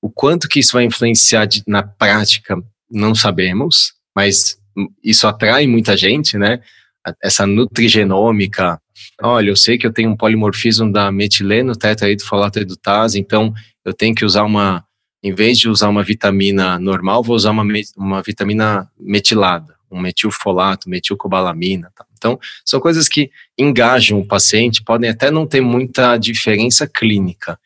O 0.00 0.10
quanto 0.10 0.48
que 0.48 0.60
isso 0.60 0.72
vai 0.72 0.84
influenciar 0.84 1.46
de, 1.46 1.62
na 1.66 1.82
prática, 1.82 2.56
não 2.90 3.14
sabemos, 3.14 3.92
mas 4.14 4.58
isso 5.02 5.26
atrai 5.26 5.66
muita 5.66 5.96
gente, 5.96 6.36
né? 6.36 6.60
Essa 7.22 7.46
nutrigenômica. 7.46 8.80
Olha, 9.20 9.50
eu 9.50 9.56
sei 9.56 9.78
que 9.78 9.86
eu 9.86 9.92
tenho 9.92 10.10
um 10.10 10.16
polimorfismo 10.16 10.92
da 10.92 11.10
metileno 11.10 11.74
tetraidrofolato 11.74 12.60
edutase, 12.60 13.18
então 13.18 13.52
eu 13.84 13.92
tenho 13.92 14.14
que 14.14 14.24
usar 14.24 14.44
uma, 14.44 14.84
em 15.22 15.34
vez 15.34 15.58
de 15.58 15.68
usar 15.68 15.88
uma 15.88 16.02
vitamina 16.02 16.78
normal, 16.78 17.22
vou 17.22 17.34
usar 17.34 17.50
uma, 17.50 17.64
uma 17.96 18.22
vitamina 18.22 18.88
metilada, 18.98 19.74
um 19.92 20.00
metilfolato, 20.00 20.88
metilcobalamina. 20.88 21.90
Tá? 21.94 22.04
Então, 22.16 22.38
são 22.64 22.80
coisas 22.80 23.08
que 23.08 23.30
engajam 23.58 24.18
o 24.18 24.26
paciente, 24.26 24.82
podem 24.82 25.10
até 25.10 25.30
não 25.30 25.46
ter 25.46 25.60
muita 25.60 26.16
diferença 26.16 26.86
clínica, 26.86 27.58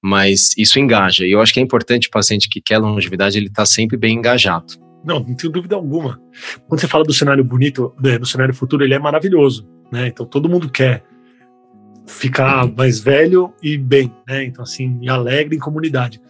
mas 0.00 0.54
isso 0.56 0.78
engaja. 0.78 1.26
E 1.26 1.32
eu 1.32 1.40
acho 1.40 1.52
que 1.52 1.60
é 1.60 1.62
importante 1.62 2.08
o 2.08 2.10
paciente 2.10 2.48
que 2.48 2.60
quer 2.60 2.78
longevidade, 2.78 3.38
ele 3.38 3.46
está 3.46 3.64
sempre 3.64 3.96
bem 3.96 4.16
engajado. 4.16 4.74
Não, 5.04 5.18
não 5.18 5.34
tenho 5.34 5.52
dúvida 5.52 5.74
alguma. 5.74 6.20
Quando 6.68 6.80
você 6.80 6.86
fala 6.86 7.04
do 7.04 7.12
cenário 7.12 7.42
bonito, 7.42 7.92
né, 8.00 8.18
do 8.18 8.26
cenário 8.26 8.54
futuro, 8.54 8.84
ele 8.84 8.94
é 8.94 8.98
maravilhoso, 8.98 9.68
né? 9.90 10.06
Então 10.06 10.24
todo 10.24 10.48
mundo 10.48 10.68
quer 10.68 11.04
ficar 12.06 12.66
mais 12.66 13.00
velho 13.00 13.52
e 13.62 13.76
bem, 13.76 14.12
né? 14.28 14.44
Então 14.44 14.62
assim, 14.62 14.98
e 15.02 15.08
alegre 15.08 15.56
em 15.56 15.58
comunidade. 15.58 16.20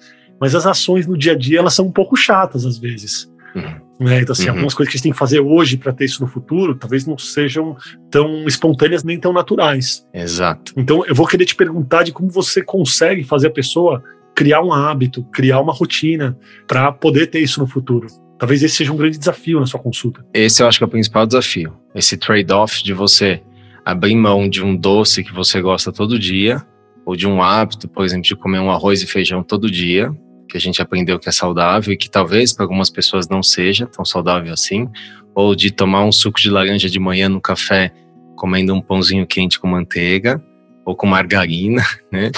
Mas 0.40 0.54
as 0.54 0.66
ações 0.66 1.06
no 1.06 1.16
dia 1.16 1.32
a 1.32 1.36
dia, 1.36 1.58
elas 1.58 1.74
são 1.74 1.86
um 1.86 1.92
pouco 1.92 2.16
chatas 2.16 2.64
às 2.64 2.78
vezes. 2.78 3.30
Uhum. 3.54 3.80
Né? 4.02 4.20
Então, 4.20 4.32
assim, 4.32 4.44
uhum. 4.44 4.50
algumas 4.50 4.74
coisas 4.74 4.90
que 4.90 4.96
a 4.96 4.98
gente 4.98 5.04
tem 5.04 5.12
que 5.12 5.18
fazer 5.18 5.40
hoje 5.40 5.76
para 5.76 5.92
ter 5.92 6.04
isso 6.04 6.22
no 6.22 6.28
futuro, 6.28 6.74
talvez 6.74 7.06
não 7.06 7.16
sejam 7.16 7.76
tão 8.10 8.46
espontâneas 8.46 9.04
nem 9.04 9.18
tão 9.18 9.32
naturais. 9.32 10.06
Exato. 10.12 10.72
Então, 10.76 11.04
eu 11.06 11.14
vou 11.14 11.26
querer 11.26 11.44
te 11.44 11.54
perguntar 11.54 12.02
de 12.02 12.12
como 12.12 12.28
você 12.28 12.62
consegue 12.62 13.24
fazer 13.24 13.48
a 13.48 13.50
pessoa 13.50 14.02
criar 14.34 14.62
um 14.62 14.72
hábito, 14.72 15.24
criar 15.24 15.60
uma 15.60 15.72
rotina 15.72 16.38
para 16.66 16.90
poder 16.90 17.26
ter 17.26 17.40
isso 17.40 17.60
no 17.60 17.66
futuro. 17.66 18.06
Talvez 18.38 18.62
esse 18.62 18.76
seja 18.76 18.92
um 18.92 18.96
grande 18.96 19.18
desafio 19.18 19.60
na 19.60 19.66
sua 19.66 19.78
consulta. 19.78 20.24
Esse 20.34 20.62
eu 20.62 20.66
acho 20.66 20.78
que 20.78 20.84
é 20.84 20.86
o 20.86 20.90
principal 20.90 21.26
desafio. 21.26 21.76
Esse 21.94 22.16
trade-off 22.16 22.82
de 22.82 22.92
você 22.92 23.40
abrir 23.84 24.16
mão 24.16 24.48
de 24.48 24.64
um 24.64 24.76
doce 24.76 25.22
que 25.22 25.32
você 25.32 25.60
gosta 25.60 25.92
todo 25.92 26.18
dia, 26.18 26.64
ou 27.04 27.16
de 27.16 27.26
um 27.26 27.42
hábito, 27.42 27.88
por 27.88 28.04
exemplo, 28.04 28.24
de 28.24 28.36
comer 28.36 28.60
um 28.60 28.70
arroz 28.70 29.02
e 29.02 29.06
feijão 29.06 29.42
todo 29.42 29.70
dia, 29.70 30.12
que 30.52 30.58
a 30.58 30.60
gente 30.60 30.82
aprendeu 30.82 31.18
que 31.18 31.28
é 31.28 31.32
saudável 31.32 31.94
e 31.94 31.96
que 31.96 32.10
talvez 32.10 32.52
para 32.52 32.64
algumas 32.64 32.90
pessoas 32.90 33.26
não 33.26 33.42
seja 33.42 33.86
tão 33.86 34.04
saudável 34.04 34.52
assim, 34.52 34.86
ou 35.34 35.56
de 35.56 35.70
tomar 35.70 36.04
um 36.04 36.12
suco 36.12 36.38
de 36.38 36.50
laranja 36.50 36.90
de 36.90 37.00
manhã 37.00 37.26
no 37.28 37.40
café 37.40 37.90
comendo 38.36 38.74
um 38.74 38.80
pãozinho 38.82 39.26
quente 39.26 39.58
com 39.58 39.66
manteiga, 39.66 40.42
ou 40.84 40.94
com 40.96 41.06
margarina, 41.06 41.82
né? 42.12 42.30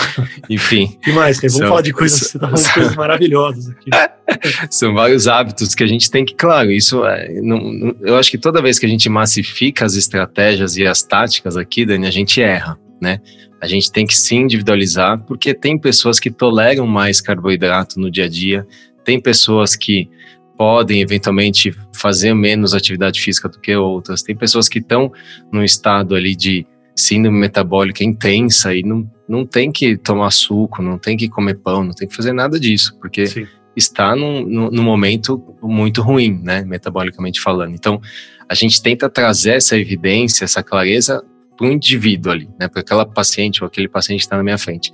Enfim. 0.48 0.96
que 1.02 1.12
mais? 1.12 1.38
Vamos 1.38 1.54
são, 1.54 1.68
falar 1.68 1.80
de 1.80 1.92
coisas, 1.92 2.20
você 2.20 2.38
tá 2.38 2.48
falando 2.48 2.72
coisas 2.72 2.96
maravilhosas 2.96 3.70
aqui. 3.70 3.90
são 4.70 4.94
vários 4.94 5.26
hábitos 5.26 5.74
que 5.74 5.82
a 5.82 5.86
gente 5.86 6.10
tem 6.10 6.24
que, 6.24 6.34
claro, 6.34 6.70
isso 6.70 7.04
é, 7.04 7.40
não, 7.40 7.96
eu 8.02 8.16
acho 8.16 8.30
que 8.30 8.38
toda 8.38 8.62
vez 8.62 8.78
que 8.78 8.86
a 8.86 8.88
gente 8.88 9.08
massifica 9.08 9.84
as 9.84 9.94
estratégias 9.94 10.76
e 10.76 10.86
as 10.86 11.02
táticas 11.02 11.56
aqui, 11.56 11.84
Dani, 11.84 12.06
a 12.06 12.10
gente 12.10 12.40
erra, 12.40 12.78
né? 13.04 13.20
A 13.60 13.66
gente 13.68 13.92
tem 13.92 14.06
que 14.06 14.16
se 14.16 14.34
individualizar, 14.34 15.22
porque 15.24 15.54
tem 15.54 15.78
pessoas 15.78 16.18
que 16.18 16.30
toleram 16.30 16.86
mais 16.86 17.20
carboidrato 17.20 18.00
no 18.00 18.10
dia 18.10 18.24
a 18.24 18.28
dia, 18.28 18.66
tem 19.04 19.20
pessoas 19.20 19.76
que 19.76 20.08
podem 20.56 21.02
eventualmente 21.02 21.74
fazer 21.94 22.32
menos 22.34 22.74
atividade 22.74 23.20
física 23.20 23.48
do 23.48 23.60
que 23.60 23.74
outras, 23.76 24.22
tem 24.22 24.34
pessoas 24.34 24.68
que 24.68 24.78
estão 24.78 25.12
num 25.52 25.62
estado 25.62 26.14
ali 26.14 26.34
de 26.34 26.66
síndrome 26.96 27.38
metabólica 27.38 28.04
intensa 28.04 28.74
e 28.74 28.82
não, 28.82 29.10
não 29.28 29.44
tem 29.44 29.70
que 29.70 29.96
tomar 29.96 30.30
suco, 30.30 30.80
não 30.80 30.98
tem 30.98 31.16
que 31.16 31.28
comer 31.28 31.54
pão, 31.54 31.84
não 31.84 31.92
tem 31.92 32.06
que 32.08 32.14
fazer 32.14 32.32
nada 32.32 32.58
disso, 32.58 32.96
porque 33.00 33.26
Sim. 33.26 33.46
está 33.76 34.14
num, 34.14 34.46
num, 34.46 34.82
momento 34.82 35.42
muito 35.60 36.02
ruim, 36.02 36.40
né, 36.42 36.62
metabolicamente 36.62 37.40
falando. 37.40 37.74
Então, 37.74 38.00
a 38.48 38.54
gente 38.54 38.80
tenta 38.80 39.08
trazer 39.08 39.56
essa 39.56 39.76
evidência, 39.76 40.44
essa 40.44 40.62
clareza 40.62 41.22
para 41.56 41.66
o 41.66 41.72
indivíduo 41.72 42.32
ali, 42.32 42.48
né, 42.58 42.68
para 42.68 42.80
aquela 42.80 43.06
paciente 43.06 43.62
ou 43.62 43.66
aquele 43.66 43.88
paciente 43.88 44.20
que 44.20 44.26
está 44.26 44.36
na 44.36 44.42
minha 44.42 44.58
frente. 44.58 44.92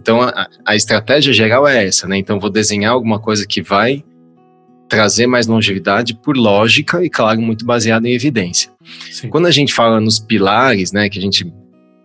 Então, 0.00 0.22
a, 0.22 0.48
a 0.64 0.76
estratégia 0.76 1.32
geral 1.32 1.66
é 1.66 1.86
essa, 1.86 2.06
né? 2.06 2.16
Então, 2.16 2.38
vou 2.38 2.50
desenhar 2.50 2.92
alguma 2.92 3.18
coisa 3.18 3.46
que 3.46 3.60
vai 3.60 4.04
trazer 4.88 5.26
mais 5.26 5.46
longevidade 5.46 6.14
por 6.14 6.36
lógica 6.36 7.04
e, 7.04 7.10
claro, 7.10 7.40
muito 7.40 7.64
baseado 7.64 8.06
em 8.06 8.14
evidência. 8.14 8.70
Sim. 9.10 9.28
Quando 9.28 9.46
a 9.46 9.50
gente 9.50 9.74
fala 9.74 10.00
nos 10.00 10.18
pilares, 10.18 10.92
né, 10.92 11.08
que 11.10 11.18
a 11.18 11.22
gente 11.22 11.52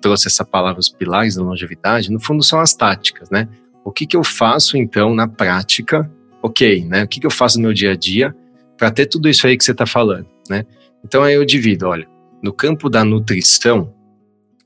trouxe 0.02 0.28
essa 0.28 0.44
palavra, 0.44 0.80
os 0.80 0.90
pilares 0.90 1.36
da 1.36 1.44
longevidade, 1.44 2.12
no 2.12 2.20
fundo 2.20 2.44
são 2.44 2.60
as 2.60 2.74
táticas, 2.74 3.30
né? 3.30 3.48
O 3.86 3.92
que, 3.92 4.06
que 4.06 4.18
eu 4.18 4.24
faço, 4.24 4.76
então, 4.76 5.16
na 5.16 5.28
prática, 5.28 6.12
ok, 6.42 6.84
né? 6.84 7.04
O 7.04 7.08
que, 7.08 7.22
que 7.22 7.26
eu 7.26 7.32
faço 7.32 7.58
no 7.58 7.64
meu 7.64 7.74
dia 7.74 7.92
a 7.92 7.96
dia 7.96 8.36
para 8.78 8.92
ter 8.92 9.06
tudo 9.06 9.30
isso 9.30 9.48
aí 9.48 9.58
que 9.58 9.64
você 9.64 9.72
está 9.72 9.86
falando, 9.86 10.28
né? 10.50 10.66
Então, 11.06 11.24
aí 11.24 11.36
eu 11.36 11.46
divido, 11.46 11.88
olha, 11.88 12.08
no 12.44 12.52
campo 12.52 12.90
da 12.90 13.06
nutrição, 13.06 13.94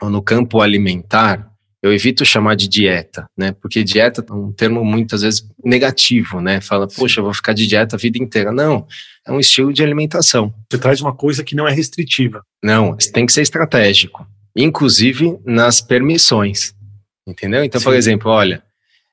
ou 0.02 0.10
no 0.10 0.22
campo 0.22 0.62
alimentar, 0.62 1.48
eu 1.82 1.94
evito 1.94 2.26
chamar 2.26 2.56
de 2.56 2.68
dieta, 2.68 3.30
né? 3.38 3.52
Porque 3.52 3.84
dieta 3.84 4.26
é 4.28 4.34
um 4.34 4.52
termo 4.52 4.84
muitas 4.84 5.22
vezes 5.22 5.48
negativo, 5.64 6.42
né? 6.42 6.60
Fala, 6.60 6.88
poxa, 6.88 7.20
eu 7.20 7.24
vou 7.24 7.34
ficar 7.34 7.54
de 7.54 7.68
dieta 7.68 7.96
a 7.96 8.00
vida 8.00 8.18
inteira. 8.18 8.52
Não, 8.52 8.88
é 9.26 9.32
um 9.32 9.40
estilo 9.40 9.72
de 9.72 9.84
alimentação. 9.84 10.54
Você 10.72 10.80
traz 10.80 11.02
uma 11.02 11.14
coisa 11.14 11.44
que 11.44 11.56
não 11.56 11.68
é 11.68 11.72
restritiva. 11.72 12.42
Não, 12.64 12.98
tem 13.14 13.28
que 13.28 13.32
ser 13.32 13.42
estratégico, 13.42 14.26
inclusive 14.56 15.38
nas 15.46 15.80
permissões, 15.80 16.74
entendeu? 17.28 17.64
Então, 17.64 17.80
Sim. 17.80 17.86
por 17.86 17.96
exemplo, 17.96 18.32
olha, 18.32 18.64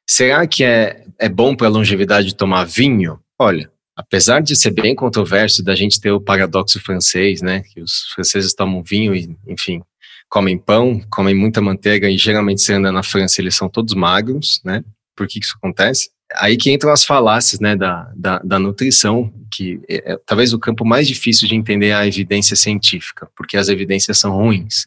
será 0.09 0.47
que 0.47 0.65
é, 0.65 1.05
é 1.19 1.29
bom 1.29 1.55
para 1.55 1.67
a 1.67 1.71
longevidade 1.71 2.35
tomar 2.35 2.65
vinho? 2.65 3.21
Olha, 3.39 3.71
apesar 3.97 4.41
de 4.41 4.57
ser 4.57 4.71
bem 4.71 4.95
controverso 4.95 5.63
da 5.63 5.75
gente 5.75 6.01
ter 6.01 6.11
o 6.11 6.21
paradoxo 6.21 6.81
francês, 6.81 7.41
né? 7.41 7.63
Que 7.73 7.81
os 7.81 8.11
franceses 8.15 8.55
tomam 8.55 8.83
vinho 8.83 9.15
e, 9.15 9.37
enfim, 9.47 9.83
comem 10.29 10.59
pão, 10.59 11.01
comem 11.11 11.35
muita 11.35 11.61
manteiga 11.61 12.11
e 12.11 12.19
geralmente 12.19 12.61
você 12.63 12.75
anda 12.75 12.91
na 12.91 13.03
França 13.03 13.41
eles 13.41 13.55
são 13.55 13.69
todos 13.69 13.95
magros, 13.95 14.61
né? 14.65 14.83
Por 15.17 15.29
que, 15.29 15.39
que 15.39 15.47
isso 15.47 15.55
acontece? 15.57 16.11
Aí 16.37 16.57
que 16.57 16.73
entram 16.73 16.91
as 16.91 17.05
falácias, 17.05 17.61
né, 17.61 17.77
da, 17.77 18.11
da, 18.17 18.39
da 18.41 18.59
nutrição, 18.59 19.33
que 19.53 19.81
é, 19.89 20.13
é, 20.13 20.19
talvez 20.27 20.53
o 20.53 20.59
campo 20.59 20.85
mais 20.85 21.07
difícil 21.07 21.47
de 21.47 21.55
entender 21.55 21.89
é 21.89 21.95
a 21.95 22.07
evidência 22.07 22.57
científica, 22.57 23.29
porque 23.37 23.57
as 23.57 23.69
evidências 23.69 24.19
são 24.19 24.33
ruins. 24.33 24.87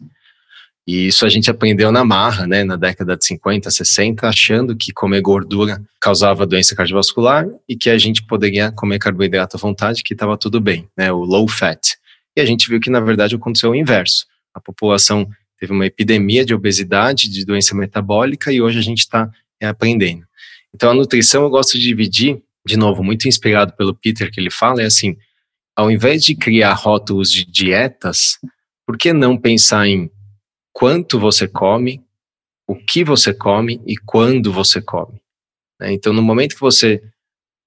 E 0.87 1.07
isso 1.07 1.25
a 1.25 1.29
gente 1.29 1.51
aprendeu 1.51 1.91
na 1.91 2.05
marra, 2.05 2.47
né, 2.47 2.63
na 2.63 2.77
década 2.77 3.17
de 3.17 3.25
50, 3.25 3.69
60, 3.69 4.27
achando 4.27 4.75
que 4.75 4.93
comer 4.93 5.21
gordura 5.21 5.81
causava 5.99 6.47
doença 6.47 6.75
cardiovascular 6.75 7.45
e 7.67 7.75
que 7.75 7.89
a 7.89 7.97
gente 7.97 8.23
poderia 8.25 8.71
comer 8.71 8.97
carboidrato 8.97 9.57
à 9.57 9.59
vontade, 9.59 10.01
que 10.01 10.13
estava 10.13 10.37
tudo 10.37 10.61
bem, 10.61 10.87
né, 10.97 11.11
o 11.11 11.25
low 11.25 11.47
fat. 11.47 11.97
E 12.37 12.41
a 12.41 12.45
gente 12.45 12.69
viu 12.69 12.79
que, 12.79 12.89
na 12.89 13.01
verdade, 13.01 13.35
aconteceu 13.35 13.71
o 13.71 13.75
inverso 13.75 14.25
a 14.57 14.61
população 14.61 15.29
teve 15.59 15.71
uma 15.71 15.85
epidemia 15.85 16.43
de 16.43 16.53
obesidade, 16.53 17.29
de 17.29 17.45
doença 17.45 17.75
metabólica, 17.75 18.51
e 18.51 18.61
hoje 18.61 18.79
a 18.79 18.81
gente 18.81 18.99
está 18.99 19.29
aprendendo. 19.61 20.25
Então, 20.73 20.91
a 20.91 20.93
nutrição 20.93 21.43
eu 21.43 21.49
gosto 21.49 21.77
de 21.77 21.83
dividir, 21.83 22.41
de 22.65 22.77
novo, 22.77 23.03
muito 23.03 23.27
inspirado 23.27 23.73
pelo 23.73 23.95
Peter, 23.95 24.31
que 24.31 24.39
ele 24.39 24.51
fala, 24.51 24.81
é 24.81 24.85
assim, 24.85 25.15
ao 25.75 25.89
invés 25.89 26.23
de 26.23 26.35
criar 26.35 26.73
rótulos 26.73 27.31
de 27.31 27.45
dietas, 27.45 28.39
por 28.85 28.97
que 28.97 29.13
não 29.13 29.37
pensar 29.37 29.87
em 29.87 30.09
quanto 30.77 31.19
você 31.19 31.47
come, 31.47 32.03
o 32.67 32.75
que 32.75 33.03
você 33.03 33.33
come 33.33 33.81
e 33.83 33.97
quando 33.97 34.53
você 34.53 34.79
come? 34.79 35.19
Né? 35.81 35.91
Então, 35.91 36.13
no 36.13 36.21
momento 36.21 36.53
que 36.53 36.61
você 36.61 37.01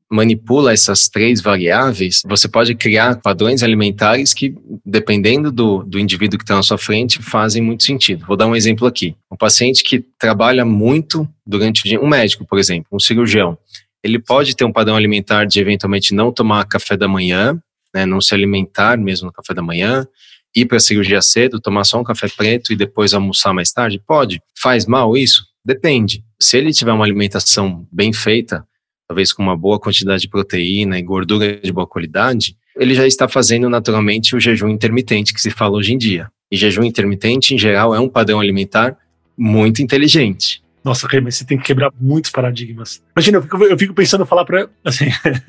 manipula 0.08 0.72
essas 0.72 1.08
três 1.08 1.40
variáveis, 1.40 2.22
você 2.24 2.48
pode 2.48 2.72
criar 2.76 3.20
padrões 3.20 3.64
alimentares 3.64 4.32
que, 4.32 4.54
dependendo 4.86 5.50
do, 5.50 5.82
do 5.82 5.98
indivíduo 5.98 6.38
que 6.38 6.44
está 6.44 6.54
na 6.54 6.62
sua 6.62 6.78
frente, 6.78 7.20
fazem 7.20 7.60
muito 7.60 7.82
sentido. 7.82 8.24
Vou 8.26 8.36
dar 8.36 8.46
um 8.46 8.54
exemplo 8.54 8.86
aqui. 8.86 9.16
Um 9.28 9.36
paciente 9.36 9.82
que 9.82 9.98
trabalha 10.16 10.64
muito 10.64 11.28
durante 11.44 11.80
o 11.80 11.88
dia, 11.88 12.00
um 12.00 12.08
médico, 12.08 12.46
por 12.46 12.60
exemplo, 12.60 12.86
um 12.92 13.00
cirurgião, 13.00 13.58
ele 14.04 14.20
pode 14.20 14.54
ter 14.54 14.64
um 14.64 14.72
padrão 14.72 14.94
alimentar 14.94 15.46
de 15.46 15.58
eventualmente 15.58 16.14
não 16.14 16.32
tomar 16.32 16.64
café 16.64 16.96
da 16.96 17.08
manhã, 17.08 17.60
né, 17.92 18.06
não 18.06 18.20
se 18.20 18.32
alimentar 18.32 18.96
mesmo 18.96 19.26
no 19.26 19.32
café 19.32 19.52
da 19.52 19.62
manhã, 19.62 20.06
ir 20.54 20.66
para 20.66 20.76
a 20.76 20.80
cirurgia 20.80 21.22
cedo, 21.22 21.60
tomar 21.60 21.84
só 21.84 22.00
um 22.00 22.04
café 22.04 22.28
preto 22.28 22.72
e 22.72 22.76
depois 22.76 23.14
almoçar 23.14 23.52
mais 23.52 23.72
tarde? 23.72 24.00
Pode. 24.06 24.40
Faz 24.60 24.86
mal 24.86 25.16
isso? 25.16 25.44
Depende. 25.64 26.24
Se 26.40 26.56
ele 26.56 26.72
tiver 26.72 26.92
uma 26.92 27.04
alimentação 27.04 27.86
bem 27.92 28.12
feita, 28.12 28.66
talvez 29.06 29.32
com 29.32 29.42
uma 29.42 29.56
boa 29.56 29.78
quantidade 29.78 30.22
de 30.22 30.28
proteína 30.28 30.98
e 30.98 31.02
gordura 31.02 31.60
de 31.60 31.72
boa 31.72 31.86
qualidade, 31.86 32.56
ele 32.76 32.94
já 32.94 33.06
está 33.06 33.28
fazendo 33.28 33.68
naturalmente 33.68 34.34
o 34.34 34.40
jejum 34.40 34.68
intermitente 34.68 35.34
que 35.34 35.40
se 35.40 35.50
fala 35.50 35.76
hoje 35.76 35.92
em 35.92 35.98
dia. 35.98 36.28
E 36.50 36.56
jejum 36.56 36.82
intermitente, 36.82 37.54
em 37.54 37.58
geral, 37.58 37.94
é 37.94 38.00
um 38.00 38.08
padrão 38.08 38.40
alimentar 38.40 38.96
muito 39.36 39.82
inteligente. 39.82 40.62
Nossa, 40.82 41.06
mas 41.22 41.36
você 41.36 41.44
tem 41.44 41.58
que 41.58 41.64
quebrar 41.64 41.92
muitos 42.00 42.30
paradigmas. 42.30 43.02
Imagina, 43.14 43.38
eu 43.38 43.42
fico, 43.42 43.64
eu 43.64 43.78
fico 43.78 43.94
pensando 43.94 44.24
falar 44.24 44.46
para 44.46 44.68
assim, 44.82 45.06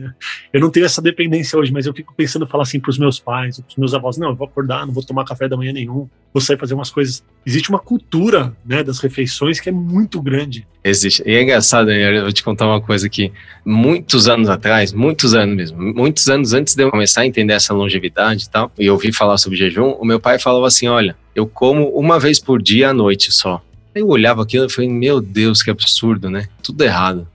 eu 0.52 0.60
não 0.60 0.70
tenho 0.70 0.86
essa 0.86 1.02
dependência 1.02 1.58
hoje, 1.58 1.72
mas 1.72 1.86
eu 1.86 1.94
fico 1.94 2.13
pensando 2.15 2.46
falar 2.46 2.63
assim 2.63 2.80
para 2.80 2.89
os 2.89 2.98
meus 2.98 3.17
pais, 3.20 3.58
para 3.58 3.70
os 3.70 3.78
meus 3.78 3.94
avós, 3.94 4.17
não, 4.17 4.30
eu 4.30 4.36
vou 4.36 4.46
acordar, 4.46 4.86
não 4.86 4.94
vou 4.94 5.04
tomar 5.04 5.24
café 5.24 5.48
da 5.48 5.56
manhã 5.56 5.72
nenhum, 5.72 6.10
vou 6.34 6.41
sair 6.41 6.58
fazer 6.58 6.74
umas 6.74 6.89
coisas. 6.89 7.24
Existe 7.46 7.70
uma 7.70 7.80
cultura, 7.80 8.54
né, 8.65 8.84
das 8.84 9.00
refeições 9.00 9.60
que 9.60 9.70
é 9.70 9.72
muito 9.72 10.22
grande. 10.22 10.67
Existe. 10.84 11.24
E 11.26 11.34
é 11.34 11.41
engraçado, 11.41 11.86
Daniel, 11.86 12.13
eu 12.13 12.22
vou 12.24 12.32
te 12.34 12.44
contar 12.44 12.67
uma 12.67 12.82
coisa 12.82 13.08
que 13.08 13.32
muitos 13.65 14.28
anos 14.28 14.50
atrás, 14.50 14.91
muitos 14.91 15.34
anos 15.34 15.56
mesmo, 15.56 15.82
muitos 15.82 16.28
anos 16.28 16.54
antes 16.54 16.76
de 16.76 16.84
eu 16.84 16.91
começar 16.91 17.22
a 17.22 17.26
entender 17.26 17.54
essa 17.54 17.74
longevidade 17.74 18.46
e 18.46 18.50
tal, 18.50 18.72
e 18.78 18.89
ouvir 18.89 19.13
falar 19.13 19.38
sobre 19.38 19.58
jejum, 19.58 19.91
o 19.91 20.04
meu 20.04 20.20
pai 20.20 20.38
falava 20.38 20.67
assim, 20.67 20.88
olha, 20.88 21.15
eu 21.34 21.48
como 21.48 21.88
uma 21.89 22.20
vez 22.20 22.39
por 22.39 22.62
dia 22.62 22.89
à 22.89 22.94
noite 22.94 23.32
só. 23.32 23.63
Eu 23.94 24.08
olhava 24.08 24.42
aquilo 24.42 24.66
e 24.66 24.70
falei, 24.70 24.90
meu 24.90 25.20
Deus, 25.20 25.62
que 25.62 25.70
absurdo, 25.70 26.30
né? 26.30 26.48
Tudo 26.64 26.84
errado. 26.84 27.28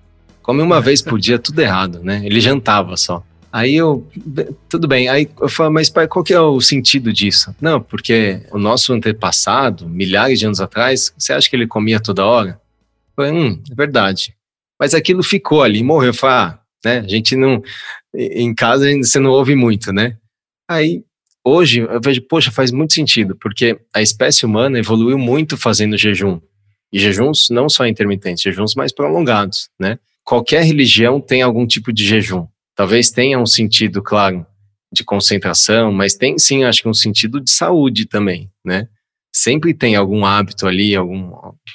Come 0.42 0.62
uma 0.62 0.80
vez 0.80 1.02
por 1.02 1.18
dia, 1.18 1.38
tudo 1.38 1.60
errado, 1.60 2.00
né? 2.02 2.22
Ele 2.24 2.40
jantava 2.40 2.96
só. 2.96 3.22
Aí 3.52 3.74
eu, 3.74 4.06
tudo 4.68 4.86
bem. 4.86 5.08
Aí 5.08 5.28
eu 5.40 5.48
falei, 5.48 5.72
mas 5.72 5.88
pai, 5.88 6.06
qual 6.06 6.24
que 6.24 6.34
é 6.34 6.40
o 6.40 6.60
sentido 6.60 7.12
disso? 7.12 7.54
Não, 7.60 7.80
porque 7.80 8.42
o 8.50 8.58
nosso 8.58 8.92
antepassado, 8.92 9.88
milhares 9.88 10.38
de 10.38 10.46
anos 10.46 10.60
atrás, 10.60 11.12
você 11.16 11.32
acha 11.32 11.48
que 11.48 11.56
ele 11.56 11.66
comia 11.66 11.98
toda 11.98 12.24
hora? 12.24 12.60
Eu 13.16 13.24
falei, 13.24 13.32
hum, 13.32 13.62
é 13.70 13.74
verdade. 13.74 14.34
Mas 14.78 14.92
aquilo 14.92 15.22
ficou 15.22 15.62
ali, 15.62 15.82
morreu. 15.82 16.10
Eu 16.10 16.14
falei, 16.14 16.36
ah, 16.36 16.58
né? 16.84 16.98
A 16.98 17.08
gente 17.08 17.34
não, 17.34 17.62
em 18.14 18.54
casa 18.54 18.86
você 18.98 19.18
não 19.18 19.30
ouve 19.30 19.54
muito, 19.54 19.92
né? 19.92 20.16
Aí 20.68 21.02
hoje 21.46 21.80
eu 21.80 22.00
vejo, 22.02 22.22
poxa, 22.22 22.50
faz 22.50 22.72
muito 22.72 22.92
sentido, 22.92 23.36
porque 23.36 23.78
a 23.94 24.02
espécie 24.02 24.44
humana 24.44 24.78
evoluiu 24.78 25.16
muito 25.16 25.56
fazendo 25.56 25.96
jejum. 25.96 26.40
E 26.92 26.98
jejuns 26.98 27.48
não 27.50 27.68
só 27.68 27.86
intermitentes, 27.86 28.42
jejuns 28.42 28.74
mais 28.74 28.92
prolongados, 28.92 29.68
né? 29.78 29.98
Qualquer 30.24 30.64
religião 30.64 31.20
tem 31.20 31.42
algum 31.42 31.66
tipo 31.66 31.92
de 31.92 32.04
jejum. 32.04 32.46
Talvez 32.74 33.10
tenha 33.10 33.38
um 33.38 33.46
sentido, 33.46 34.02
claro, 34.02 34.44
de 34.92 35.04
concentração, 35.04 35.92
mas 35.92 36.14
tem 36.14 36.38
sim, 36.38 36.64
acho 36.64 36.82
que 36.82 36.88
um 36.88 36.94
sentido 36.94 37.40
de 37.40 37.50
saúde 37.50 38.06
também, 38.06 38.50
né? 38.64 38.88
Sempre 39.32 39.74
tem 39.74 39.94
algum 39.94 40.24
hábito 40.24 40.66
ali, 40.66 40.96
algum, 40.96 41.30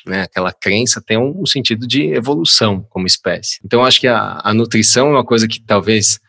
né, 0.07 0.23
aquela 0.23 0.51
crença 0.51 0.99
tem 0.99 1.17
um, 1.17 1.45
sentido 1.45 1.85
de 1.85 2.05
evolução 2.05 2.83
como 2.89 3.05
espécie. 3.05 3.59
Então, 3.63 3.85
acho 3.85 3.99
que 3.99 4.07
a, 4.07 4.41
a 4.43 4.53
nutrição 4.53 5.09
é 5.09 5.11
uma 5.11 5.23
coisa 5.23 5.47
que 5.47 5.61
talvez 5.61 6.19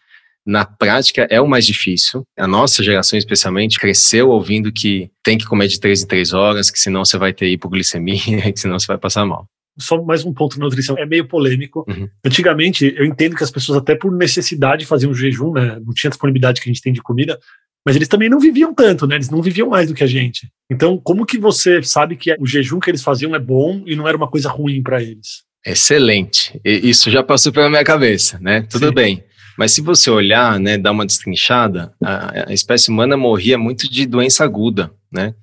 na 0.46 0.64
prática 0.64 1.26
é 1.30 1.40
o 1.40 1.48
mais 1.48 1.66
difícil. 1.66 2.24
A 2.36 2.46
nossa 2.46 2.82
geração, 2.82 3.18
especialmente, 3.18 3.78
cresceu 3.78 4.30
ouvindo 4.30 4.72
que 4.72 5.10
tem 5.22 5.38
que 5.38 5.44
comer 5.44 5.68
de 5.68 5.78
três 5.78 6.02
em 6.02 6.06
três 6.06 6.32
horas, 6.32 6.70
que 6.70 6.78
senão 6.78 7.04
você 7.04 7.16
vai 7.16 7.32
ter 7.32 7.48
hipoglicemia, 7.48 8.18
que 8.52 8.60
senão 8.60 8.78
você 8.78 8.86
vai 8.86 8.98
passar 8.98 9.24
mal 9.24 9.46
só 9.78 10.02
mais 10.02 10.24
um 10.24 10.32
ponto 10.32 10.58
na 10.58 10.66
nutrição, 10.66 10.96
é 10.98 11.06
meio 11.06 11.26
polêmico. 11.26 11.84
Uhum. 11.88 12.08
Antigamente, 12.24 12.94
eu 12.96 13.04
entendo 13.04 13.36
que 13.36 13.44
as 13.44 13.50
pessoas, 13.50 13.78
até 13.78 13.94
por 13.94 14.12
necessidade, 14.12 14.86
faziam 14.86 15.12
um 15.12 15.14
jejum, 15.14 15.52
né? 15.52 15.78
Não 15.84 15.92
tinha 15.94 16.10
disponibilidade 16.10 16.60
que 16.60 16.68
a 16.68 16.72
gente 16.72 16.82
tem 16.82 16.92
de 16.92 17.02
comida, 17.02 17.38
mas 17.84 17.96
eles 17.96 18.08
também 18.08 18.28
não 18.28 18.38
viviam 18.38 18.74
tanto, 18.74 19.06
né? 19.06 19.16
Eles 19.16 19.30
não 19.30 19.42
viviam 19.42 19.68
mais 19.68 19.88
do 19.88 19.94
que 19.94 20.04
a 20.04 20.06
gente. 20.06 20.48
Então, 20.70 20.98
como 20.98 21.26
que 21.26 21.38
você 21.38 21.82
sabe 21.82 22.16
que 22.16 22.34
o 22.38 22.46
jejum 22.46 22.78
que 22.78 22.90
eles 22.90 23.02
faziam 23.02 23.34
é 23.34 23.38
bom 23.38 23.82
e 23.86 23.96
não 23.96 24.06
era 24.06 24.16
uma 24.16 24.28
coisa 24.28 24.48
ruim 24.48 24.82
para 24.82 25.02
eles? 25.02 25.42
Excelente. 25.64 26.60
Isso 26.64 27.10
já 27.10 27.22
passou 27.22 27.52
pela 27.52 27.70
minha 27.70 27.84
cabeça, 27.84 28.38
né? 28.40 28.62
Tudo 28.62 28.88
Sim. 28.88 28.94
bem. 28.94 29.24
Mas 29.56 29.72
se 29.72 29.80
você 29.80 30.10
olhar, 30.10 30.58
né, 30.58 30.78
dar 30.78 30.92
uma 30.92 31.06
destrinchada, 31.06 31.94
a, 32.02 32.50
a 32.50 32.52
espécie 32.52 32.90
humana 32.90 33.16
morria 33.16 33.58
muito 33.58 33.88
de 33.88 34.06
doença 34.06 34.44
aguda, 34.44 34.92
né? 35.10 35.34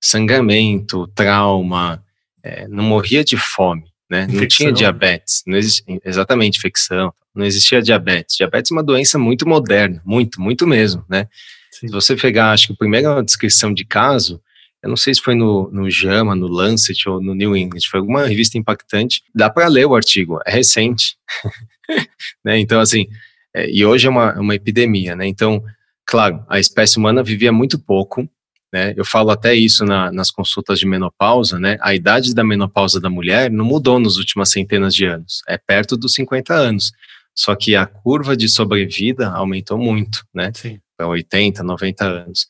Sangramento, 0.00 1.06
trauma, 1.08 2.02
é, 2.42 2.66
não 2.66 2.82
morria 2.82 3.22
de 3.22 3.36
fome, 3.36 3.84
né? 4.10 4.24
Infecção. 4.24 4.40
Não 4.40 4.48
tinha 4.48 4.72
diabetes, 4.72 5.42
não 5.46 5.56
existia, 5.56 6.00
exatamente, 6.04 6.58
infecção, 6.58 7.12
não 7.34 7.44
existia 7.44 7.80
diabetes. 7.80 8.36
Diabetes 8.36 8.70
é 8.70 8.74
uma 8.74 8.82
doença 8.82 9.18
muito 9.18 9.48
moderna, 9.48 10.02
muito, 10.04 10.40
muito 10.40 10.66
mesmo, 10.66 11.04
né? 11.08 11.28
Sim. 11.70 11.86
Se 11.88 11.92
você 11.92 12.16
pegar, 12.16 12.52
acho 12.52 12.66
que 12.66 12.72
a 12.72 12.76
primeira 12.76 13.22
descrição 13.22 13.72
de 13.72 13.84
caso, 13.84 14.40
eu 14.82 14.88
não 14.88 14.96
sei 14.96 15.14
se 15.14 15.22
foi 15.22 15.34
no, 15.34 15.70
no 15.70 15.88
JAMA, 15.88 16.34
no 16.34 16.48
Lancet 16.48 17.08
ou 17.08 17.22
no 17.22 17.34
New 17.34 17.56
England, 17.56 17.80
foi 17.88 18.00
alguma 18.00 18.26
revista 18.26 18.58
impactante, 18.58 19.22
dá 19.32 19.48
para 19.48 19.68
ler 19.68 19.86
o 19.86 19.94
artigo, 19.94 20.40
é 20.44 20.50
recente, 20.50 21.16
né? 22.44 22.58
Então, 22.58 22.80
assim, 22.80 23.06
é, 23.54 23.70
e 23.70 23.84
hoje 23.84 24.06
é 24.06 24.10
uma, 24.10 24.38
uma 24.40 24.54
epidemia, 24.54 25.14
né? 25.14 25.26
Então, 25.26 25.62
claro, 26.06 26.44
a 26.48 26.58
espécie 26.58 26.98
humana 26.98 27.22
vivia 27.22 27.52
muito 27.52 27.78
pouco, 27.78 28.28
né? 28.72 28.94
Eu 28.96 29.04
falo 29.04 29.30
até 29.30 29.54
isso 29.54 29.84
na, 29.84 30.10
nas 30.10 30.30
consultas 30.30 30.78
de 30.78 30.86
menopausa, 30.86 31.58
né? 31.58 31.76
A 31.80 31.94
idade 31.94 32.34
da 32.34 32.42
menopausa 32.42 32.98
da 32.98 33.10
mulher 33.10 33.50
não 33.50 33.64
mudou 33.64 33.98
nos 33.98 34.16
últimos 34.16 34.50
centenas 34.50 34.94
de 34.94 35.04
anos, 35.04 35.42
é 35.46 35.58
perto 35.58 35.96
dos 35.96 36.14
50 36.14 36.54
anos. 36.54 36.92
Só 37.34 37.54
que 37.54 37.74
a 37.76 37.86
curva 37.86 38.36
de 38.36 38.48
sobrevida 38.48 39.30
aumentou 39.30 39.78
muito, 39.78 40.24
né? 40.34 40.50
Para 40.96 41.08
80, 41.08 41.62
90 41.62 42.04
anos. 42.04 42.46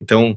Então, 0.00 0.36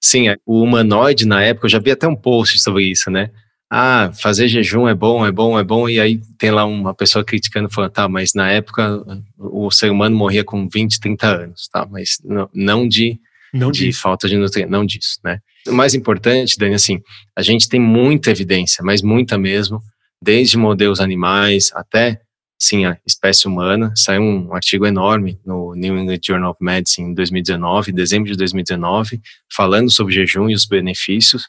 sim, 0.00 0.26
o 0.44 0.62
humanoide 0.62 1.26
na 1.26 1.42
época, 1.42 1.66
eu 1.66 1.70
já 1.70 1.78
vi 1.78 1.90
até 1.90 2.06
um 2.06 2.16
post 2.16 2.58
sobre 2.58 2.84
isso, 2.84 3.10
né? 3.10 3.30
Ah, 3.70 4.12
fazer 4.20 4.46
jejum 4.46 4.86
é 4.86 4.94
bom, 4.94 5.26
é 5.26 5.32
bom, 5.32 5.58
é 5.58 5.64
bom, 5.64 5.88
e 5.88 5.98
aí 5.98 6.20
tem 6.38 6.50
lá 6.50 6.64
uma 6.64 6.94
pessoa 6.94 7.24
criticando, 7.24 7.70
falando, 7.70 7.90
tá, 7.90 8.08
mas 8.08 8.32
na 8.34 8.50
época 8.50 9.02
o 9.38 9.70
ser 9.70 9.90
humano 9.90 10.14
morria 10.14 10.44
com 10.44 10.68
20, 10.68 11.00
30 11.00 11.26
anos, 11.26 11.68
tá, 11.72 11.86
mas 11.90 12.18
não, 12.24 12.48
não 12.54 12.88
de 12.88 13.18
não 13.52 13.70
de 13.70 13.86
disso. 13.86 14.00
falta 14.00 14.28
de 14.28 14.36
nutrientes, 14.36 14.70
não 14.70 14.84
disso, 14.84 15.18
né? 15.24 15.38
O 15.66 15.72
mais 15.72 15.94
importante, 15.94 16.58
Dani, 16.58 16.74
assim, 16.74 17.00
a 17.36 17.40
gente 17.40 17.68
tem 17.68 17.80
muita 17.80 18.30
evidência, 18.30 18.84
mas 18.84 19.00
muita 19.00 19.38
mesmo, 19.38 19.80
desde 20.20 20.58
modelos 20.58 21.00
animais 21.00 21.70
até, 21.74 22.20
sim, 22.58 22.84
a 22.84 22.98
espécie 23.06 23.46
humana. 23.46 23.92
Saiu 23.96 24.22
um 24.22 24.54
artigo 24.54 24.84
enorme 24.86 25.38
no 25.46 25.74
New 25.74 25.96
England 25.96 26.18
Journal 26.24 26.50
of 26.50 26.58
Medicine 26.62 27.10
em 27.10 27.14
2019, 27.14 27.92
dezembro 27.92 28.30
de 28.30 28.36
2019, 28.36 29.20
falando 29.54 29.90
sobre 29.90 30.14
jejum 30.14 30.50
e 30.50 30.54
os 30.54 30.66
benefícios. 30.66 31.44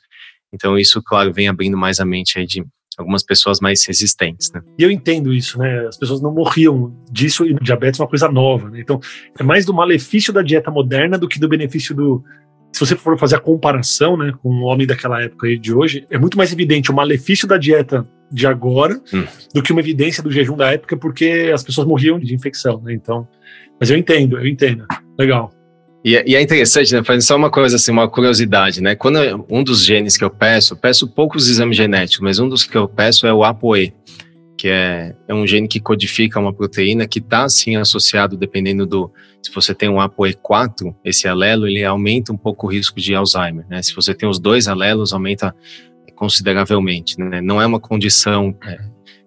Então, 0.55 0.77
isso, 0.77 1.01
claro, 1.03 1.33
vem 1.33 1.47
abrindo 1.47 1.77
mais 1.77 1.99
a 1.99 2.05
mente 2.05 2.39
aí 2.39 2.45
de 2.45 2.63
algumas 2.97 3.23
pessoas 3.23 3.59
mais 3.59 3.85
resistentes, 3.85 4.49
né? 4.53 4.61
E 4.79 4.83
eu 4.83 4.89
entendo 4.89 5.33
isso, 5.33 5.59
né? 5.59 5.85
As 5.85 5.97
pessoas 5.97 6.21
não 6.21 6.33
morriam 6.33 6.95
disso 7.11 7.45
e 7.45 7.53
o 7.53 7.59
diabetes 7.59 7.99
é 7.99 8.03
uma 8.03 8.09
coisa 8.09 8.29
nova, 8.29 8.69
né? 8.69 8.79
Então, 8.79 8.99
é 9.37 9.43
mais 9.43 9.65
do 9.65 9.73
malefício 9.73 10.31
da 10.31 10.41
dieta 10.41 10.71
moderna 10.71 11.17
do 11.17 11.27
que 11.27 11.39
do 11.39 11.49
benefício 11.49 11.93
do 11.93 12.23
se 12.75 12.81
você 12.81 12.93
for 12.93 13.17
fazer 13.17 13.37
a 13.37 13.39
comparação, 13.39 14.17
né, 14.17 14.33
com 14.43 14.49
o 14.49 14.63
homem 14.63 14.85
daquela 14.85 15.21
época 15.21 15.47
e 15.47 15.57
de 15.57 15.73
hoje, 15.73 16.05
é 16.09 16.17
muito 16.17 16.37
mais 16.37 16.51
evidente 16.51 16.91
o 16.91 16.93
malefício 16.93 17.47
da 17.47 17.57
dieta 17.57 18.05
de 18.29 18.45
agora 18.45 19.01
hum. 19.13 19.23
do 19.53 19.63
que 19.63 19.71
uma 19.71 19.79
evidência 19.79 20.21
do 20.21 20.29
jejum 20.29 20.57
da 20.57 20.73
época, 20.73 20.97
porque 20.97 21.51
as 21.53 21.63
pessoas 21.63 21.87
morriam 21.87 22.19
de 22.19 22.35
infecção, 22.35 22.81
né? 22.81 22.93
Então, 22.93 23.25
mas 23.79 23.89
eu 23.89 23.97
entendo, 23.97 24.37
eu 24.37 24.45
entendo. 24.45 24.85
Legal. 25.17 25.53
E, 26.05 26.15
é, 26.15 26.23
e, 26.27 26.35
é 26.35 26.41
interessante, 26.41 26.93
né? 26.93 27.03
Fazendo 27.03 27.23
só 27.23 27.35
uma 27.35 27.49
coisa 27.49 27.77
assim, 27.77 27.91
uma 27.91 28.07
curiosidade, 28.07 28.79
né? 28.79 28.95
Quando 28.95 29.17
eu, 29.17 29.43
um 29.49 29.63
dos 29.63 29.83
genes 29.83 30.15
que 30.15 30.23
eu 30.23 30.29
peço, 30.29 30.75
peço 30.75 31.07
poucos 31.07 31.49
exames 31.49 31.75
genéticos, 31.75 32.19
mas 32.19 32.37
um 32.37 32.47
dos 32.47 32.63
que 32.63 32.77
eu 32.77 32.87
peço 32.87 33.25
é 33.25 33.33
o 33.33 33.43
ApoE, 33.43 33.91
que 34.55 34.67
é, 34.67 35.15
é 35.27 35.33
um 35.33 35.47
gene 35.47 35.67
que 35.67 35.79
codifica 35.79 36.39
uma 36.39 36.53
proteína 36.53 37.07
que 37.07 37.17
está 37.17 37.45
assim 37.45 37.75
associado, 37.75 38.37
dependendo 38.37 38.85
do. 38.85 39.11
Se 39.41 39.51
você 39.51 39.73
tem 39.73 39.89
um 39.89 39.95
ApoE4, 39.95 40.93
esse 41.03 41.27
alelo, 41.27 41.67
ele 41.67 41.83
aumenta 41.83 42.31
um 42.31 42.37
pouco 42.37 42.67
o 42.67 42.69
risco 42.69 43.01
de 43.01 43.15
Alzheimer, 43.15 43.65
né? 43.67 43.81
Se 43.81 43.95
você 43.95 44.13
tem 44.13 44.29
os 44.29 44.37
dois 44.37 44.67
alelos, 44.67 45.11
aumenta 45.11 45.55
consideravelmente, 46.15 47.19
né? 47.19 47.41
Não 47.41 47.59
é 47.59 47.65
uma 47.65 47.79
condição 47.79 48.55
é, 48.63 48.77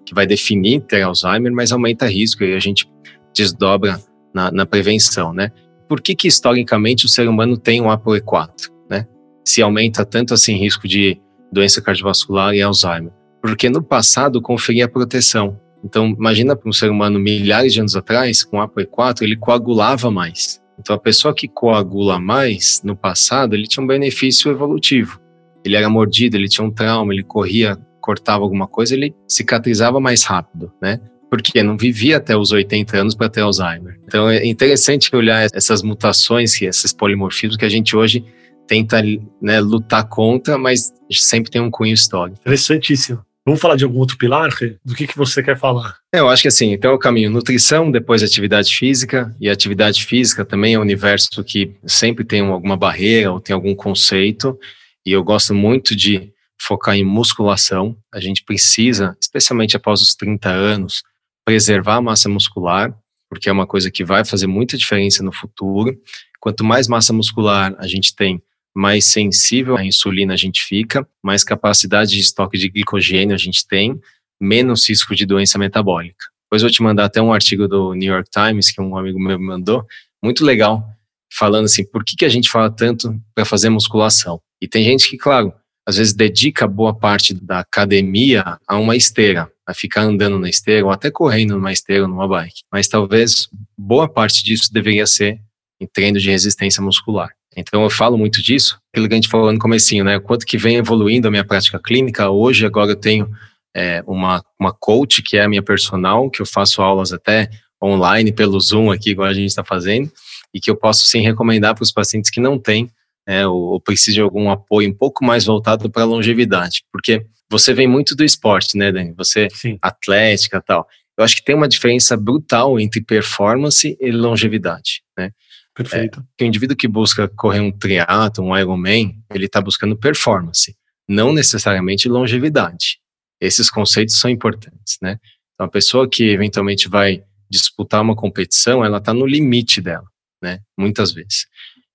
que 0.06 0.14
vai 0.14 0.28
definir 0.28 0.82
ter 0.82 1.02
Alzheimer, 1.02 1.52
mas 1.52 1.72
aumenta 1.72 2.06
risco 2.06 2.44
e 2.44 2.54
a 2.54 2.60
gente 2.60 2.88
desdobra 3.34 4.00
na, 4.32 4.52
na 4.52 4.64
prevenção, 4.64 5.32
né? 5.32 5.50
Por 5.88 6.00
que, 6.00 6.14
que 6.14 6.28
historicamente 6.28 7.06
o 7.06 7.08
ser 7.08 7.28
humano 7.28 7.56
tem 7.56 7.80
um 7.80 7.86
ApoE4, 7.86 8.70
né? 8.90 9.06
Se 9.44 9.62
aumenta 9.62 10.04
tanto 10.04 10.34
assim 10.34 10.56
risco 10.56 10.86
de 10.86 11.20
doença 11.50 11.80
cardiovascular 11.80 12.54
e 12.54 12.62
Alzheimer. 12.62 13.12
Porque 13.40 13.68
no 13.70 13.82
passado 13.82 14.42
conferia 14.42 14.88
proteção. 14.88 15.58
Então, 15.82 16.08
imagina 16.08 16.56
para 16.56 16.68
um 16.68 16.72
ser 16.72 16.90
humano 16.90 17.18
milhares 17.18 17.72
de 17.72 17.80
anos 17.80 17.96
atrás, 17.96 18.44
com 18.44 18.58
ApoE4, 18.58 19.22
ele 19.22 19.36
coagulava 19.36 20.10
mais. 20.10 20.60
Então, 20.78 20.94
a 20.94 20.98
pessoa 20.98 21.34
que 21.34 21.48
coagula 21.48 22.20
mais, 22.20 22.82
no 22.84 22.96
passado, 22.96 23.54
ele 23.54 23.66
tinha 23.66 23.82
um 23.82 23.86
benefício 23.86 24.50
evolutivo. 24.50 25.20
Ele 25.64 25.76
era 25.76 25.88
mordido, 25.88 26.36
ele 26.36 26.48
tinha 26.48 26.66
um 26.66 26.70
trauma, 26.70 27.12
ele 27.12 27.22
corria, 27.22 27.76
cortava 28.00 28.44
alguma 28.44 28.66
coisa, 28.66 28.94
ele 28.94 29.14
cicatrizava 29.26 30.00
mais 30.00 30.24
rápido, 30.24 30.72
né? 30.80 31.00
Porque 31.30 31.62
não 31.62 31.76
vivia 31.76 32.16
até 32.16 32.36
os 32.36 32.52
80 32.52 32.96
anos 32.96 33.14
para 33.14 33.28
ter 33.28 33.40
Alzheimer. 33.40 33.98
Então 34.04 34.28
é 34.28 34.46
interessante 34.46 35.14
olhar 35.14 35.48
essas 35.52 35.82
mutações, 35.82 36.60
esses 36.60 36.92
polimorfismos 36.92 37.56
que 37.56 37.64
a 37.64 37.68
gente 37.68 37.96
hoje 37.96 38.24
tenta 38.66 39.02
né, 39.40 39.60
lutar 39.60 40.08
contra, 40.08 40.58
mas 40.58 40.92
sempre 41.10 41.50
tem 41.50 41.60
um 41.60 41.70
cunho 41.70 41.94
histórico. 41.94 42.38
Interessantíssimo. 42.40 43.24
Vamos 43.48 43.62
falar 43.62 43.76
de 43.76 43.84
algum 43.84 43.98
outro 43.98 44.18
pilar? 44.18 44.50
Do 44.84 44.94
que, 44.94 45.06
que 45.06 45.16
você 45.16 45.42
quer 45.42 45.58
falar? 45.58 45.96
É, 46.12 46.20
eu 46.20 46.28
acho 46.28 46.42
que 46.42 46.48
assim, 46.48 46.72
então 46.74 46.90
é 46.90 46.94
o 46.94 46.98
caminho 46.98 47.30
nutrição, 47.30 47.90
depois 47.90 48.22
atividade 48.22 48.76
física, 48.76 49.34
e 49.40 49.48
atividade 49.48 50.04
física 50.04 50.44
também 50.44 50.74
é 50.74 50.78
um 50.78 50.82
universo 50.82 51.42
que 51.42 51.74
sempre 51.86 52.26
tem 52.26 52.40
alguma 52.40 52.76
barreira 52.76 53.32
ou 53.32 53.40
tem 53.40 53.54
algum 53.54 53.74
conceito, 53.74 54.58
e 55.04 55.12
eu 55.12 55.24
gosto 55.24 55.54
muito 55.54 55.96
de 55.96 56.30
focar 56.60 56.94
em 56.94 57.04
musculação. 57.04 57.96
A 58.12 58.20
gente 58.20 58.44
precisa, 58.44 59.16
especialmente 59.18 59.74
após 59.74 60.02
os 60.02 60.14
30 60.14 60.50
anos, 60.50 61.02
preservar 61.48 61.94
a 61.94 62.02
massa 62.02 62.28
muscular, 62.28 62.94
porque 63.26 63.48
é 63.48 63.52
uma 63.52 63.66
coisa 63.66 63.90
que 63.90 64.04
vai 64.04 64.22
fazer 64.22 64.46
muita 64.46 64.76
diferença 64.76 65.22
no 65.22 65.32
futuro. 65.32 65.98
Quanto 66.38 66.62
mais 66.62 66.86
massa 66.86 67.10
muscular 67.10 67.74
a 67.78 67.86
gente 67.86 68.14
tem, 68.14 68.42
mais 68.76 69.06
sensível 69.06 69.74
à 69.74 69.82
insulina 69.82 70.34
a 70.34 70.36
gente 70.36 70.62
fica, 70.62 71.08
mais 71.24 71.42
capacidade 71.42 72.10
de 72.10 72.20
estoque 72.20 72.58
de 72.58 72.68
glicogênio 72.68 73.34
a 73.34 73.38
gente 73.38 73.66
tem, 73.66 73.98
menos 74.38 74.86
risco 74.86 75.14
de 75.14 75.24
doença 75.24 75.58
metabólica. 75.58 76.26
Depois 76.44 76.60
vou 76.60 76.70
te 76.70 76.82
mandar 76.82 77.06
até 77.06 77.22
um 77.22 77.32
artigo 77.32 77.66
do 77.66 77.94
New 77.94 78.12
York 78.12 78.28
Times 78.28 78.70
que 78.70 78.82
um 78.82 78.94
amigo 78.94 79.18
meu 79.18 79.38
me 79.38 79.46
mandou, 79.46 79.86
muito 80.22 80.44
legal, 80.44 80.86
falando 81.32 81.64
assim, 81.64 81.82
por 81.82 82.04
que, 82.04 82.14
que 82.14 82.26
a 82.26 82.28
gente 82.28 82.50
fala 82.50 82.70
tanto 82.70 83.18
para 83.34 83.46
fazer 83.46 83.70
musculação? 83.70 84.38
E 84.60 84.68
tem 84.68 84.84
gente 84.84 85.08
que, 85.08 85.16
claro, 85.16 85.54
às 85.88 85.96
vezes 85.96 86.12
dedica 86.12 86.68
boa 86.68 86.94
parte 86.94 87.32
da 87.32 87.60
academia 87.60 88.58
a 88.68 88.76
uma 88.76 88.94
esteira, 88.94 89.50
a 89.66 89.72
ficar 89.72 90.02
andando 90.02 90.38
na 90.38 90.50
esteira 90.50 90.84
ou 90.84 90.92
até 90.92 91.10
correndo 91.10 91.54
numa 91.54 91.72
esteira 91.72 92.02
ou 92.02 92.08
numa 92.08 92.28
bike. 92.28 92.60
Mas 92.70 92.88
talvez 92.88 93.48
boa 93.74 94.06
parte 94.06 94.44
disso 94.44 94.70
deveria 94.70 95.06
ser 95.06 95.40
em 95.80 95.86
treino 95.86 96.18
de 96.18 96.30
resistência 96.30 96.82
muscular. 96.82 97.30
Então 97.56 97.82
eu 97.82 97.88
falo 97.88 98.18
muito 98.18 98.42
disso, 98.42 98.78
aquilo 98.92 99.08
que 99.08 99.14
a 99.14 99.16
gente 99.16 99.30
falou 99.30 99.50
no 99.50 99.58
comecinho, 99.58 100.04
né? 100.04 100.20
Quanto 100.20 100.44
que 100.44 100.58
vem 100.58 100.76
evoluindo 100.76 101.26
a 101.26 101.30
minha 101.30 101.44
prática 101.44 101.80
clínica. 101.82 102.28
Hoje, 102.28 102.66
agora 102.66 102.90
eu 102.90 102.96
tenho 102.96 103.26
é, 103.74 104.04
uma, 104.06 104.44
uma 104.60 104.74
coach 104.74 105.22
que 105.22 105.38
é 105.38 105.44
a 105.44 105.48
minha 105.48 105.62
personal, 105.62 106.28
que 106.28 106.42
eu 106.42 106.46
faço 106.46 106.82
aulas 106.82 107.14
até 107.14 107.48
online 107.82 108.30
pelo 108.30 108.60
Zoom 108.60 108.90
aqui, 108.90 109.12
igual 109.12 109.28
a 109.28 109.32
gente 109.32 109.48
está 109.48 109.64
fazendo, 109.64 110.12
e 110.52 110.60
que 110.60 110.70
eu 110.70 110.76
posso 110.76 111.06
sim 111.06 111.22
recomendar 111.22 111.74
para 111.74 111.82
os 111.82 111.90
pacientes 111.92 112.30
que 112.30 112.40
não 112.40 112.58
têm 112.58 112.90
né, 113.28 113.46
ou, 113.46 113.60
ou 113.72 113.80
precisa 113.80 114.14
de 114.14 114.20
algum 114.22 114.50
apoio 114.50 114.88
um 114.88 114.94
pouco 114.94 115.22
mais 115.22 115.44
voltado 115.44 115.90
para 115.90 116.02
a 116.02 116.06
longevidade, 116.06 116.82
porque 116.90 117.26
você 117.50 117.74
vem 117.74 117.86
muito 117.86 118.16
do 118.16 118.24
esporte, 118.24 118.76
né, 118.76 118.90
Dani? 118.90 119.12
Você 119.18 119.48
Sim. 119.50 119.78
atlética 119.82 120.62
tal. 120.62 120.86
Eu 121.16 121.24
acho 121.24 121.36
que 121.36 121.44
tem 121.44 121.54
uma 121.54 121.68
diferença 121.68 122.16
brutal 122.16 122.80
entre 122.80 123.02
performance 123.02 123.96
e 124.00 124.10
longevidade, 124.10 125.02
né? 125.18 125.32
Perfeito. 125.74 126.24
É, 126.40 126.44
o 126.44 126.46
indivíduo 126.46 126.76
que 126.76 126.88
busca 126.88 127.28
correr 127.28 127.60
um 127.60 127.70
triatlo, 127.70 128.44
um 128.44 128.56
Ironman, 128.56 129.14
ele 129.30 129.46
está 129.46 129.60
buscando 129.60 129.96
performance, 129.96 130.74
não 131.08 131.32
necessariamente 131.32 132.08
longevidade. 132.08 132.98
Esses 133.40 133.70
conceitos 133.70 134.18
são 134.18 134.30
importantes, 134.30 134.96
né? 135.02 135.18
Então, 135.54 135.66
a 135.66 135.70
pessoa 135.70 136.08
que 136.08 136.24
eventualmente 136.30 136.88
vai 136.88 137.22
disputar 137.50 138.02
uma 138.02 138.16
competição, 138.16 138.84
ela 138.84 138.98
está 138.98 139.12
no 139.12 139.26
limite 139.26 139.80
dela, 139.80 140.06
né? 140.42 140.60
Muitas 140.76 141.12
vezes. 141.12 141.46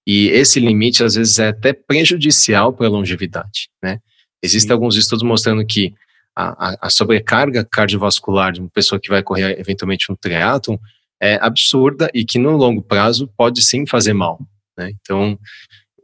E 0.05 0.27
esse 0.27 0.59
limite, 0.59 1.03
às 1.03 1.15
vezes, 1.15 1.39
é 1.39 1.49
até 1.49 1.73
prejudicial 1.73 2.73
para 2.73 2.87
a 2.87 2.89
longevidade, 2.89 3.69
né? 3.81 3.99
Existem 4.41 4.73
alguns 4.73 4.97
estudos 4.97 5.23
mostrando 5.23 5.65
que 5.65 5.93
a, 6.35 6.87
a, 6.87 6.89
sobrecarga 6.89 7.63
cardiovascular 7.63 8.51
de 8.51 8.59
uma 8.59 8.69
pessoa 8.69 8.99
que 8.99 9.09
vai 9.09 9.23
correr 9.23 9.57
eventualmente 9.59 10.11
um 10.11 10.15
triatlon 10.15 10.77
é 11.21 11.35
absurda 11.41 12.09
e 12.13 12.25
que 12.25 12.37
no 12.37 12.57
longo 12.57 12.81
prazo 12.81 13.31
pode 13.37 13.61
sim 13.61 13.85
fazer 13.85 14.13
mal. 14.13 14.39
Né? 14.77 14.91
Então, 14.99 15.39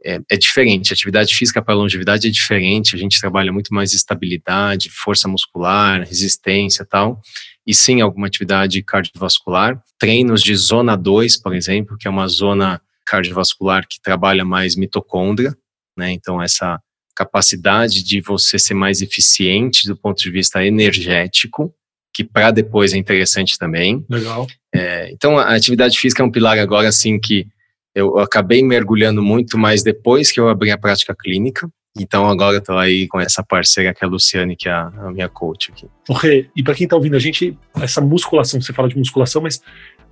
é, 0.04 0.18
é, 0.30 0.36
diferente. 0.36 0.92
A 0.92 0.94
atividade 0.94 1.34
física 1.34 1.60
para 1.60 1.74
longevidade 1.74 2.26
é 2.26 2.30
diferente. 2.30 2.94
A 2.94 2.98
gente 2.98 3.20
trabalha 3.20 3.52
muito 3.52 3.74
mais 3.74 3.92
estabilidade, 3.92 4.88
força 4.88 5.28
muscular, 5.28 6.00
resistência 6.00 6.86
tal. 6.86 7.20
E 7.66 7.74
sim, 7.74 8.00
alguma 8.00 8.26
atividade 8.26 8.82
cardiovascular. 8.82 9.78
Treinos 9.98 10.42
de 10.42 10.54
zona 10.56 10.96
2, 10.96 11.42
por 11.42 11.54
exemplo, 11.54 11.98
que 11.98 12.08
é 12.08 12.10
uma 12.10 12.26
zona 12.26 12.80
cardiovascular 13.10 13.86
que 13.88 14.00
trabalha 14.00 14.44
mais 14.44 14.76
mitocôndria. 14.76 15.52
Né? 15.98 16.12
Então, 16.12 16.40
essa 16.40 16.80
capacidade 17.16 18.04
de 18.04 18.20
você 18.20 18.58
ser 18.58 18.74
mais 18.74 19.02
eficiente 19.02 19.88
do 19.88 19.96
ponto 19.96 20.22
de 20.22 20.30
vista 20.30 20.64
energético, 20.64 21.74
que 22.14 22.22
para 22.22 22.52
depois 22.52 22.92
é 22.92 22.96
interessante 22.96 23.58
também. 23.58 24.04
Legal. 24.08 24.46
É, 24.72 25.10
então, 25.10 25.36
a 25.36 25.54
atividade 25.56 25.98
física 25.98 26.22
é 26.22 26.26
um 26.26 26.30
pilar 26.30 26.58
agora, 26.58 26.88
assim, 26.88 27.18
que 27.18 27.46
eu 27.94 28.18
acabei 28.18 28.62
mergulhando 28.62 29.20
muito 29.20 29.58
mais 29.58 29.82
depois 29.82 30.30
que 30.30 30.38
eu 30.38 30.48
abri 30.48 30.70
a 30.70 30.78
prática 30.78 31.14
clínica. 31.14 31.68
Então, 31.98 32.26
agora 32.28 32.58
estou 32.58 32.78
aí 32.78 33.08
com 33.08 33.18
essa 33.18 33.42
parceira 33.42 33.92
que 33.92 34.04
é 34.04 34.06
a 34.06 34.10
Luciane, 34.10 34.54
que 34.54 34.68
é 34.68 34.72
a, 34.72 35.10
minha 35.12 35.28
coach 35.28 35.72
aqui. 35.72 35.88
Ok, 36.08 36.48
e 36.54 36.62
para 36.62 36.74
quem 36.74 36.84
está 36.84 36.94
ouvindo 36.94 37.16
a 37.16 37.18
gente, 37.18 37.58
essa 37.80 38.00
musculação, 38.00 38.60
você 38.60 38.72
fala 38.72 38.88
de 38.88 38.96
musculação, 38.96 39.42
mas 39.42 39.60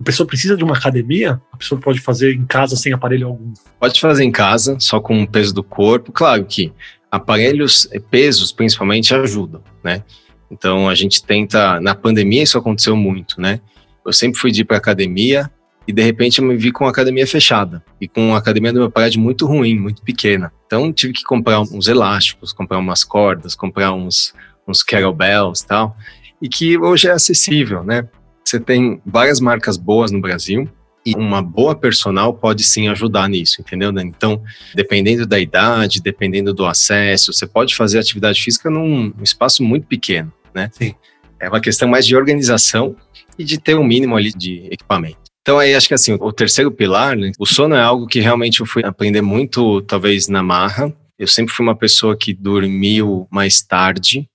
a 0.01 0.05
pessoa 0.05 0.27
precisa 0.27 0.57
de 0.57 0.63
uma 0.63 0.77
academia? 0.77 1.41
A 1.53 1.57
pessoa 1.57 1.81
pode 1.81 2.01
fazer 2.01 2.35
em 2.35 2.47
casa 2.47 2.77
sem 2.77 2.93
aparelho 2.93 3.27
algum? 3.27 3.53
Pode 3.81 4.01
fazer 4.01 4.25
em 4.25 4.31
casa, 4.31 4.77
só 4.79 5.01
com 5.01 5.23
o 5.23 5.29
peso 5.29 5.53
do 5.53 5.63
corpo. 5.63 6.13
Claro 6.13 6.45
que 6.45 6.73
aparelhos, 7.11 7.89
pesos 8.11 8.53
principalmente, 8.53 9.15
ajudam, 9.15 9.63
né? 9.83 10.03
Então 10.51 10.89
a 10.89 10.95
gente 10.95 11.23
tenta, 11.23 11.81
na 11.81 11.95
pandemia 11.95 12.43
isso 12.43 12.57
aconteceu 12.57 12.97
muito, 12.97 13.41
né? 13.41 13.61
Eu 14.07 14.13
sempre 14.13 14.39
fui 14.39 14.51
de 14.51 14.63
ir 14.63 14.65
para 14.65 14.77
academia 14.77 15.51
e 15.87 15.93
de 15.93 16.03
repente 16.03 16.41
eu 16.41 16.45
me 16.45 16.57
vi 16.57 16.71
com 16.71 16.87
a 16.87 16.91
academia 16.91 17.27
fechada 17.27 17.83
e 18.01 18.07
com 18.07 18.35
a 18.35 18.39
academia 18.39 18.73
do 18.73 18.79
meu 18.79 18.91
prédio 18.91 19.21
muito 19.21 19.47
ruim, 19.47 19.79
muito 19.79 20.03
pequena. 20.03 20.53
Então 20.67 20.93
tive 20.93 21.13
que 21.13 21.23
comprar 21.23 21.61
uns 21.61 21.89
elásticos, 21.89 22.53
comprar 22.53 22.79
umas 22.79 23.05
cordas, 23.05 23.55
comprar 23.55 23.93
uns 23.93 24.33
uns 24.69 24.83
kettlebells, 24.83 25.65
tal, 25.67 25.97
e 26.43 26.49
que 26.49 26.77
hoje 26.77 27.09
é 27.09 27.13
acessível, 27.13 27.83
né? 27.83 28.07
Você 28.49 28.59
tem 28.59 28.99
várias 29.05 29.41
marcas 29.41 29.77
boas 29.77 30.11
no 30.11 30.23
Brasil, 30.23 30.67
e 31.05 31.15
uma 31.15 31.43
boa 31.43 31.75
personal 31.75 32.33
pode 32.33 32.65
sim 32.65 32.89
ajudar 32.89 33.29
nisso, 33.29 33.61
entendeu? 33.61 33.91
Então, 34.01 34.43
dependendo 34.75 35.27
da 35.27 35.39
idade, 35.39 36.01
dependendo 36.01 36.55
do 36.55 36.65
acesso, 36.65 37.31
você 37.31 37.47
pode 37.47 37.77
fazer 37.77 37.99
atividade 37.99 38.43
física 38.43 38.71
num 38.71 39.13
espaço 39.23 39.63
muito 39.63 39.87
pequeno, 39.87 40.33
né? 40.55 40.71
Sim. 40.73 40.95
É 41.39 41.49
uma 41.51 41.61
questão 41.61 41.87
mais 41.87 42.07
de 42.07 42.17
organização 42.17 42.97
e 43.39 43.45
de 43.45 43.59
ter 43.59 43.77
um 43.77 43.85
mínimo 43.85 44.17
ali 44.17 44.33
de 44.33 44.67
equipamento. 44.71 45.19
Então, 45.43 45.59
aí 45.59 45.75
acho 45.75 45.87
que 45.87 45.95
assim, 45.95 46.15
o 46.19 46.33
terceiro 46.33 46.73
pilar, 46.73 47.17
né, 47.17 47.33
o 47.39 47.45
sono 47.45 47.75
é 47.75 47.83
algo 47.83 48.07
que 48.07 48.19
realmente 48.19 48.61
eu 48.61 48.67
fui 48.67 48.83
aprender 48.83 49.21
muito, 49.21 49.83
talvez 49.83 50.27
na 50.27 50.43
marra. 50.43 50.91
Eu 51.19 51.29
sempre 51.29 51.55
fui 51.55 51.67
uma 51.67 51.77
pessoa 51.77 52.17
que 52.17 52.33
dormiu 52.33 53.29
mais 53.31 53.61
tarde 53.61 54.27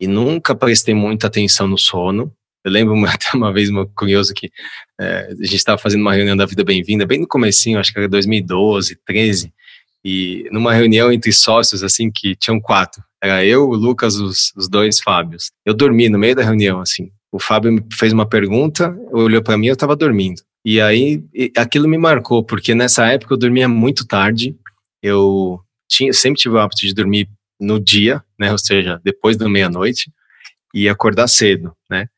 e 0.00 0.06
nunca 0.06 0.54
prestei 0.54 0.94
muita 0.94 1.26
atenção 1.26 1.68
no 1.68 1.76
sono. 1.76 2.32
Eu 2.64 2.70
lembro 2.70 2.94
até 3.06 3.30
uma 3.34 3.52
vez, 3.52 3.68
uma 3.68 3.86
curioso, 3.86 4.34
que 4.34 4.50
é, 5.00 5.28
a 5.30 5.44
gente 5.44 5.56
estava 5.56 5.78
fazendo 5.78 6.00
uma 6.00 6.14
reunião 6.14 6.36
da 6.36 6.46
Vida 6.46 6.64
Bem-vinda, 6.64 7.06
bem 7.06 7.20
no 7.20 7.28
comecinho, 7.28 7.78
acho 7.78 7.92
que 7.92 7.98
era 7.98 8.08
2012, 8.08 8.98
13, 9.04 9.52
e 10.04 10.48
numa 10.50 10.72
reunião 10.72 11.12
entre 11.12 11.32
sócios, 11.32 11.82
assim, 11.82 12.10
que 12.10 12.34
tinham 12.34 12.60
quatro. 12.60 13.02
Era 13.22 13.44
eu, 13.44 13.68
o 13.68 13.74
Lucas, 13.74 14.16
os, 14.16 14.52
os 14.56 14.68
dois 14.68 14.98
Fábios. 15.00 15.50
Eu 15.64 15.74
dormi 15.74 16.08
no 16.08 16.18
meio 16.18 16.34
da 16.34 16.42
reunião, 16.42 16.80
assim. 16.80 17.10
O 17.30 17.38
Fábio 17.38 17.70
me 17.70 17.82
fez 17.92 18.12
uma 18.12 18.26
pergunta, 18.26 18.96
olhou 19.12 19.42
para 19.42 19.58
mim, 19.58 19.68
eu 19.68 19.74
estava 19.74 19.94
dormindo. 19.94 20.42
E 20.64 20.80
aí, 20.80 21.22
aquilo 21.56 21.88
me 21.88 21.98
marcou, 21.98 22.44
porque 22.44 22.74
nessa 22.74 23.06
época 23.06 23.34
eu 23.34 23.38
dormia 23.38 23.68
muito 23.68 24.06
tarde, 24.06 24.56
eu 25.02 25.60
tinha, 25.88 26.12
sempre 26.12 26.40
tive 26.40 26.54
o 26.54 26.58
hábito 26.58 26.86
de 26.86 26.94
dormir 26.94 27.28
no 27.58 27.78
dia, 27.78 28.22
né, 28.38 28.50
ou 28.50 28.58
seja, 28.58 29.00
depois 29.04 29.36
da 29.36 29.48
meia-noite, 29.48 30.10
e 30.74 30.88
acordar 30.88 31.28
cedo, 31.28 31.72
né. 31.90 32.08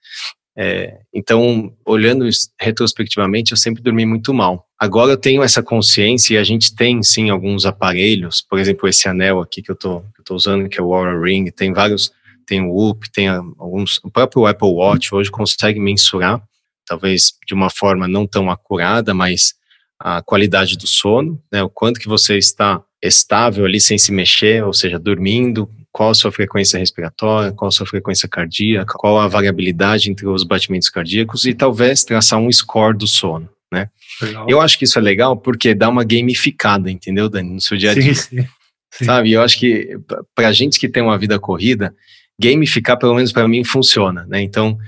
É, 0.56 0.98
então, 1.14 1.74
olhando 1.84 2.28
retrospectivamente, 2.60 3.52
eu 3.52 3.56
sempre 3.56 3.82
dormi 3.82 4.04
muito 4.04 4.34
mal. 4.34 4.66
Agora 4.78 5.12
eu 5.12 5.16
tenho 5.16 5.42
essa 5.42 5.62
consciência 5.62 6.34
e 6.34 6.38
a 6.38 6.44
gente 6.44 6.74
tem 6.74 7.02
sim 7.02 7.30
alguns 7.30 7.64
aparelhos, 7.64 8.42
por 8.42 8.58
exemplo, 8.58 8.88
esse 8.88 9.08
anel 9.08 9.40
aqui 9.40 9.62
que 9.62 9.70
eu 9.70 9.76
tô 9.76 10.04
usando, 10.30 10.68
que 10.68 10.78
é 10.78 10.82
o 10.82 10.92
Aura 10.92 11.18
Ring, 11.18 11.50
tem 11.50 11.72
vários, 11.72 12.12
tem 12.46 12.60
o 12.60 12.70
Whoop, 12.70 13.10
tem 13.12 13.28
alguns, 13.28 13.98
o 14.04 14.10
próprio 14.10 14.46
Apple 14.46 14.68
Watch 14.68 15.14
hoje 15.14 15.30
consegue 15.30 15.80
mensurar, 15.80 16.42
talvez 16.84 17.32
de 17.46 17.54
uma 17.54 17.70
forma 17.70 18.06
não 18.06 18.26
tão 18.26 18.50
acurada, 18.50 19.14
mas 19.14 19.54
a 19.98 20.20
qualidade 20.20 20.76
do 20.76 20.86
sono, 20.86 21.40
né, 21.50 21.62
o 21.62 21.70
quanto 21.70 22.00
que 22.00 22.08
você 22.08 22.36
está 22.36 22.82
estável 23.00 23.64
ali 23.64 23.80
sem 23.80 23.96
se 23.96 24.12
mexer, 24.12 24.64
ou 24.64 24.72
seja, 24.72 24.98
dormindo, 24.98 25.70
qual 25.92 26.10
a 26.10 26.14
sua 26.14 26.32
frequência 26.32 26.78
respiratória, 26.78 27.52
qual 27.52 27.68
a 27.68 27.72
sua 27.72 27.86
frequência 27.86 28.26
cardíaca, 28.26 28.94
qual 28.96 29.20
a 29.20 29.28
variabilidade 29.28 30.10
entre 30.10 30.26
os 30.26 30.42
batimentos 30.42 30.88
cardíacos 30.88 31.44
e 31.44 31.52
talvez 31.52 32.02
traçar 32.02 32.38
um 32.38 32.50
score 32.50 32.96
do 32.96 33.06
sono, 33.06 33.48
né? 33.70 33.90
Legal. 34.20 34.46
Eu 34.48 34.60
acho 34.60 34.78
que 34.78 34.84
isso 34.84 34.98
é 34.98 35.02
legal 35.02 35.36
porque 35.36 35.74
dá 35.74 35.88
uma 35.88 36.02
gamificada, 36.02 36.90
entendeu, 36.90 37.28
Dani, 37.28 37.50
no 37.50 37.60
seu 37.60 37.76
dia 37.76 37.90
a 37.90 37.94
dia. 37.94 38.14
Sim, 38.14 38.38
sim, 38.42 38.48
sim. 38.92 39.04
Sabe, 39.04 39.32
eu 39.32 39.42
acho 39.42 39.58
que 39.58 39.98
para 40.34 40.52
gente 40.52 40.78
que 40.78 40.88
tem 40.88 41.02
uma 41.02 41.18
vida 41.18 41.38
corrida, 41.38 41.94
gamificar 42.40 42.98
pelo 42.98 43.14
menos 43.14 43.32
para 43.32 43.46
mim 43.46 43.62
funciona, 43.62 44.24
né? 44.26 44.40
Então, 44.40 44.78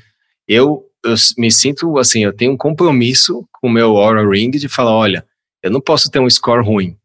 eu, 0.48 0.84
eu 1.04 1.14
me 1.36 1.50
sinto 1.50 1.98
assim, 1.98 2.24
eu 2.24 2.32
tenho 2.32 2.52
um 2.52 2.56
compromisso 2.56 3.46
com 3.52 3.68
o 3.68 3.72
meu 3.72 3.96
Aura 3.96 4.26
Ring 4.26 4.50
de 4.50 4.68
falar, 4.68 4.92
olha, 4.92 5.24
eu 5.62 5.70
não 5.70 5.80
posso 5.80 6.10
ter 6.10 6.18
um 6.18 6.28
score 6.28 6.64
ruim, 6.64 6.96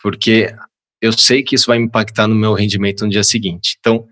porque 0.00 0.52
eu 1.00 1.12
sei 1.12 1.42
que 1.42 1.54
isso 1.54 1.66
vai 1.66 1.78
impactar 1.78 2.26
no 2.26 2.34
meu 2.34 2.54
rendimento 2.54 3.04
no 3.04 3.10
dia 3.10 3.22
seguinte. 3.22 3.76
Então, 3.78 3.96
o 3.96 4.06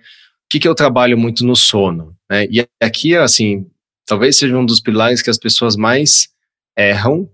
que, 0.48 0.60
que 0.60 0.68
eu 0.68 0.74
trabalho 0.74 1.18
muito 1.18 1.44
no 1.44 1.56
sono? 1.56 2.16
Né? 2.30 2.46
E 2.50 2.66
aqui, 2.80 3.16
assim, 3.16 3.66
talvez 4.06 4.36
seja 4.36 4.56
um 4.56 4.64
dos 4.64 4.80
pilares 4.80 5.20
que 5.20 5.30
as 5.30 5.38
pessoas 5.38 5.76
mais 5.76 6.28
erram. 6.78 7.28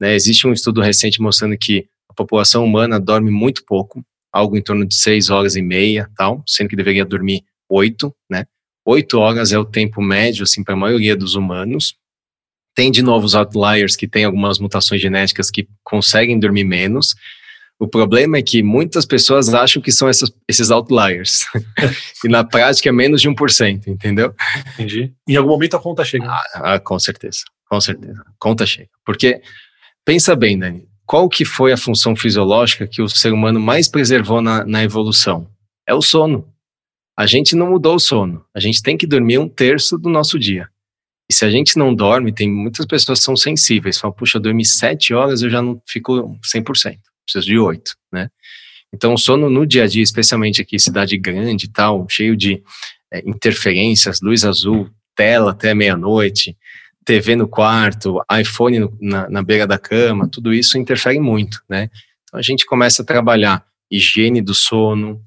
Né? 0.00 0.14
Existe 0.14 0.46
um 0.46 0.52
estudo 0.52 0.80
recente 0.80 1.20
mostrando 1.20 1.56
que 1.56 1.88
a 2.08 2.14
população 2.14 2.64
humana 2.64 3.00
dorme 3.00 3.30
muito 3.30 3.64
pouco, 3.64 4.04
algo 4.32 4.56
em 4.56 4.62
torno 4.62 4.86
de 4.86 4.94
seis 4.94 5.30
horas 5.30 5.56
e 5.56 5.62
meia, 5.62 6.10
tal, 6.16 6.42
sendo 6.46 6.68
que 6.68 6.76
deveria 6.76 7.04
dormir 7.04 7.42
oito, 7.68 8.14
né? 8.30 8.46
Oito 8.84 9.18
horas 9.18 9.52
é 9.52 9.58
o 9.58 9.64
tempo 9.64 10.00
médio, 10.00 10.44
assim, 10.44 10.64
para 10.64 10.74
a 10.74 10.76
maioria 10.76 11.14
dos 11.14 11.34
humanos. 11.34 11.94
Tem, 12.74 12.90
de 12.90 13.02
novo, 13.02 13.26
os 13.26 13.34
outliers 13.34 13.96
que 13.96 14.08
têm 14.08 14.24
algumas 14.24 14.58
mutações 14.58 15.00
genéticas 15.00 15.50
que 15.50 15.68
conseguem 15.82 16.38
dormir 16.38 16.64
menos, 16.64 17.14
o 17.78 17.86
problema 17.86 18.38
é 18.38 18.42
que 18.42 18.60
muitas 18.62 19.06
pessoas 19.06 19.54
acham 19.54 19.80
que 19.80 19.92
são 19.92 20.08
essas, 20.08 20.32
esses 20.48 20.70
outliers. 20.70 21.46
e 22.24 22.28
na 22.28 22.42
prática 22.42 22.88
é 22.88 22.92
menos 22.92 23.20
de 23.20 23.30
1%, 23.30 23.86
entendeu? 23.86 24.34
Entendi. 24.74 25.12
Em 25.28 25.36
algum 25.36 25.50
momento 25.50 25.76
a 25.76 25.80
conta 25.80 26.04
chega. 26.04 26.26
Ah, 26.26 26.74
ah, 26.74 26.80
com 26.80 26.98
certeza. 26.98 27.44
Com 27.68 27.80
certeza. 27.80 28.20
A 28.26 28.32
conta 28.38 28.66
chega. 28.66 28.88
Porque, 29.04 29.40
pensa 30.04 30.34
bem, 30.34 30.58
Dani, 30.58 30.88
qual 31.06 31.28
que 31.28 31.44
foi 31.44 31.72
a 31.72 31.76
função 31.76 32.16
fisiológica 32.16 32.86
que 32.86 33.00
o 33.00 33.08
ser 33.08 33.32
humano 33.32 33.60
mais 33.60 33.86
preservou 33.86 34.42
na, 34.42 34.64
na 34.64 34.82
evolução? 34.82 35.48
É 35.86 35.94
o 35.94 36.02
sono. 36.02 36.52
A 37.16 37.26
gente 37.26 37.54
não 37.54 37.70
mudou 37.70 37.94
o 37.94 38.00
sono. 38.00 38.44
A 38.52 38.58
gente 38.58 38.82
tem 38.82 38.96
que 38.96 39.06
dormir 39.06 39.38
um 39.38 39.48
terço 39.48 39.96
do 39.96 40.08
nosso 40.08 40.36
dia. 40.36 40.68
E 41.30 41.34
se 41.34 41.44
a 41.44 41.50
gente 41.50 41.76
não 41.76 41.94
dorme, 41.94 42.32
tem 42.32 42.50
muitas 42.50 42.86
pessoas 42.86 43.20
que 43.20 43.24
são 43.24 43.36
sensíveis. 43.36 43.98
Falam, 43.98 44.16
puxa, 44.16 44.38
eu 44.38 44.42
dormi 44.42 44.64
sete 44.64 45.14
horas, 45.14 45.42
eu 45.42 45.50
já 45.50 45.62
não 45.62 45.80
fico 45.86 46.36
100% 46.42 46.98
preciso 47.32 47.46
de 47.46 47.58
oito, 47.58 47.96
né? 48.12 48.30
Então, 48.92 49.12
o 49.12 49.18
sono 49.18 49.50
no 49.50 49.66
dia 49.66 49.84
a 49.84 49.86
dia, 49.86 50.02
especialmente 50.02 50.62
aqui, 50.62 50.78
cidade 50.78 51.16
grande 51.18 51.66
e 51.66 51.68
tal, 51.68 52.06
cheio 52.08 52.34
de 52.36 52.62
é, 53.12 53.22
interferências, 53.28 54.20
luz 54.22 54.44
azul, 54.44 54.88
tela 55.14 55.50
até 55.50 55.74
meia-noite, 55.74 56.56
TV 57.04 57.36
no 57.36 57.46
quarto, 57.46 58.20
iPhone 58.40 58.78
no, 58.78 58.98
na, 59.00 59.28
na 59.28 59.42
beira 59.42 59.66
da 59.66 59.78
cama, 59.78 60.28
tudo 60.28 60.54
isso 60.54 60.78
interfere 60.78 61.20
muito, 61.20 61.60
né? 61.68 61.90
Então, 62.24 62.38
a 62.38 62.42
gente 62.42 62.64
começa 62.64 63.02
a 63.02 63.04
trabalhar 63.04 63.64
higiene 63.90 64.40
do 64.40 64.54
sono, 64.54 65.20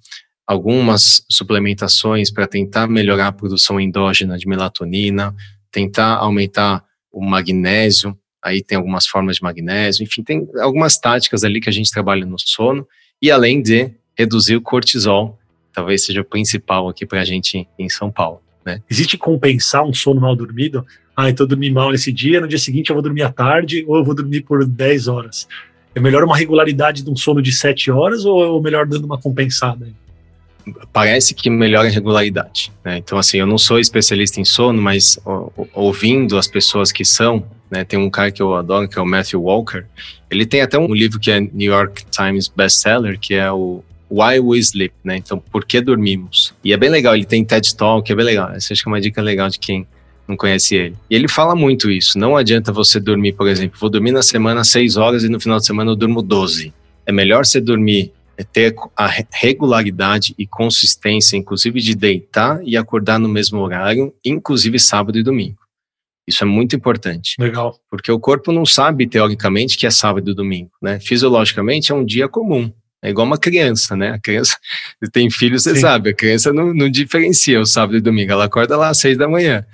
algumas 0.46 1.24
suplementações 1.30 2.32
para 2.32 2.48
tentar 2.48 2.88
melhorar 2.88 3.28
a 3.28 3.32
produção 3.32 3.80
endógena 3.80 4.38
de 4.38 4.48
melatonina, 4.48 5.36
tentar 5.72 6.16
aumentar 6.18 6.84
o 7.12 7.24
magnésio, 7.24 8.18
aí 8.42 8.64
tem 8.64 8.78
algumas 8.78 9.06
formas 9.06 9.38
de 9.38 9.44
magnésio, 9.44 10.04
enfim, 10.04 10.24
tem 10.24 10.48
algumas 10.60 10.98
táticas 10.98 11.44
ali 11.44 11.62
que 11.62 11.70
a 11.70 11.74
gente 11.74 11.92
trabalha 11.92 12.26
no 12.26 12.38
sono, 12.40 12.88
e 13.22 13.30
além 13.30 13.62
de 13.62 13.92
reduzir 14.18 14.56
o 14.56 14.62
cortisol, 14.62 15.38
talvez 15.74 16.06
seja 16.06 16.22
o 16.22 16.26
principal 16.26 16.90
aqui 16.90 17.06
para 17.06 17.22
a 17.22 17.26
gente 17.26 17.68
em 17.78 17.90
São 17.90 18.12
Paulo. 18.12 18.42
Né? 18.66 18.82
Existe 18.90 19.18
compensar 19.18 19.84
um 19.84 19.94
sono 19.94 20.22
mal 20.22 20.36
dormido? 20.36 20.86
Ah, 21.16 21.30
então 21.30 21.44
eu 21.46 21.50
dormi 21.50 21.72
mal 21.72 21.92
nesse 21.92 22.12
dia, 22.12 22.42
no 22.42 22.48
dia 22.48 22.60
seguinte 22.60 22.90
eu 22.90 22.96
vou 22.96 23.04
dormir 23.04 23.24
à 23.24 23.32
tarde 23.32 23.84
ou 23.88 23.98
eu 23.98 24.04
vou 24.04 24.16
dormir 24.16 24.42
por 24.42 24.66
10 24.66 25.08
horas. 25.08 25.48
É 25.94 26.00
melhor 26.00 26.24
uma 26.24 26.38
regularidade 26.38 27.04
de 27.04 27.10
um 27.10 27.16
sono 27.16 27.42
de 27.42 27.52
7 27.52 27.92
horas 27.92 28.26
ou 28.26 28.60
é 28.60 28.62
melhor 28.62 28.86
dando 28.86 29.06
uma 29.06 29.18
compensada? 29.18 29.88
Parece 30.92 31.34
que 31.34 31.50
melhora 31.50 31.88
a 31.88 31.92
regularidade. 31.92 32.72
Né? 32.84 32.98
Então, 32.98 33.18
assim, 33.18 33.38
eu 33.38 33.46
não 33.46 33.58
sou 33.58 33.80
especialista 33.80 34.40
em 34.40 34.46
sono, 34.46 34.82
mas 34.82 35.20
ó, 35.26 35.50
ouvindo 35.74 36.38
as 36.38 36.48
pessoas 36.48 36.92
que 36.92 37.06
são, 37.06 37.44
né, 37.70 37.84
tem 37.84 37.98
um 37.98 38.10
cara 38.10 38.32
que 38.32 38.42
eu 38.42 38.56
adoro, 38.56 38.88
que 38.88 38.98
é 38.98 39.02
o 39.02 39.06
Matthew 39.06 39.42
Walker. 39.42 39.86
Ele 40.30 40.46
tem 40.46 40.62
até 40.62 40.78
um 40.78 40.94
livro 40.94 41.20
que 41.20 41.32
é 41.32 41.40
New 41.40 41.72
York 41.72 42.06
Times 42.12 42.48
bestseller, 42.48 43.20
que 43.20 43.34
é 43.34 43.52
o 43.52 43.84
Why 44.12 44.40
We 44.40 44.60
Sleep, 44.60 44.94
né? 45.04 45.16
Então, 45.16 45.40
por 45.40 45.64
que 45.64 45.80
dormimos? 45.80 46.54
E 46.64 46.74
é 46.74 46.78
bem 46.78 46.90
legal, 46.90 47.16
ele 47.16 47.26
tem 47.26 47.46
TED 47.46 47.76
Talk, 47.76 48.12
é 48.12 48.16
bem 48.16 48.26
legal. 48.26 48.52
Essa 48.52 48.74
acho 48.74 48.84
que 48.84 48.90
é 48.90 48.92
uma 48.92 49.00
dica 49.00 49.22
legal 49.22 49.48
de 49.48 49.58
quem 49.58 49.88
não 50.28 50.36
conhece 50.36 50.76
ele. 50.76 50.96
E 51.10 51.16
ele 51.16 51.28
fala 51.28 51.56
muito 51.56 51.90
isso. 51.90 52.20
Não 52.20 52.36
adianta 52.36 52.72
você 52.74 53.00
dormir, 53.00 53.34
por 53.34 53.48
exemplo, 53.48 53.78
vou 53.80 53.90
dormir 53.90 54.12
na 54.12 54.22
semana 54.22 54.64
6 54.64 54.98
horas 54.98 55.24
e 55.24 55.30
no 55.30 55.40
final 55.40 55.60
de 55.60 55.66
semana 55.66 55.92
eu 55.92 55.96
durmo 55.96 56.22
12. 56.22 56.74
É 57.06 57.12
melhor 57.12 57.46
você 57.46 57.62
dormir, 57.62 58.12
é 58.42 58.44
ter 58.44 58.76
a 58.96 59.08
regularidade 59.08 60.34
e 60.38 60.48
consistência, 60.48 61.38
inclusive 61.38 61.80
de 61.80 61.96
deitar 61.96 62.60
e 62.64 62.76
acordar 62.76 63.20
no 63.20 63.30
mesmo 63.30 63.60
horário, 63.60 64.14
inclusive 64.26 64.80
sábado 64.80 65.20
e 65.20 65.24
domingo. 65.24 65.60
Isso 66.28 66.44
é 66.44 66.48
muito 66.48 66.76
importante. 66.76 67.36
Legal. 67.40 67.78
Porque 67.90 68.12
o 68.12 68.20
corpo 68.20 68.52
não 68.52 68.66
sabe, 68.66 69.08
teoricamente, 69.08 69.78
que 69.78 69.86
é 69.86 69.92
sábado 69.92 70.32
e 70.32 70.34
domingo. 70.34 70.72
Né? 70.82 71.00
Fisiologicamente, 71.00 71.92
é 71.92 71.96
um 71.96 72.06
dia 72.06 72.28
comum. 72.28 72.72
É 73.04 73.10
igual 73.10 73.26
uma 73.26 73.38
criança, 73.38 73.96
né? 73.96 74.12
A 74.12 74.20
criança 74.20 74.58
tem 75.12 75.30
filhos, 75.30 75.64
você 75.64 75.76
Sim. 75.76 75.82
sabe, 75.82 76.12
a 76.12 76.14
criança 76.14 76.54
não, 76.54 76.74
não 76.74 76.90
diferencia 76.90 77.60
o 77.60 77.66
sábado 77.66 77.98
e 77.98 78.02
domingo. 78.02 78.32
Ela 78.32 78.46
acorda 78.46 78.78
lá 78.78 78.90
às 78.90 79.00
seis 79.00 79.18
da 79.18 79.28
manhã, 79.28 79.66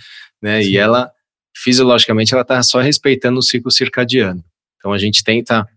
né? 0.41 0.61
Sim. 0.61 0.69
E 0.69 0.77
ela, 0.77 1.11
fisiologicamente, 1.55 2.33
ela 2.33 2.41
está 2.41 2.61
só 2.63 2.79
respeitando 2.79 3.39
o 3.39 3.43
ciclo 3.43 3.69
circadiano. 3.69 4.43
Então 4.77 4.93
a 4.93 4.97
gente 4.97 5.23
tenta 5.23 5.67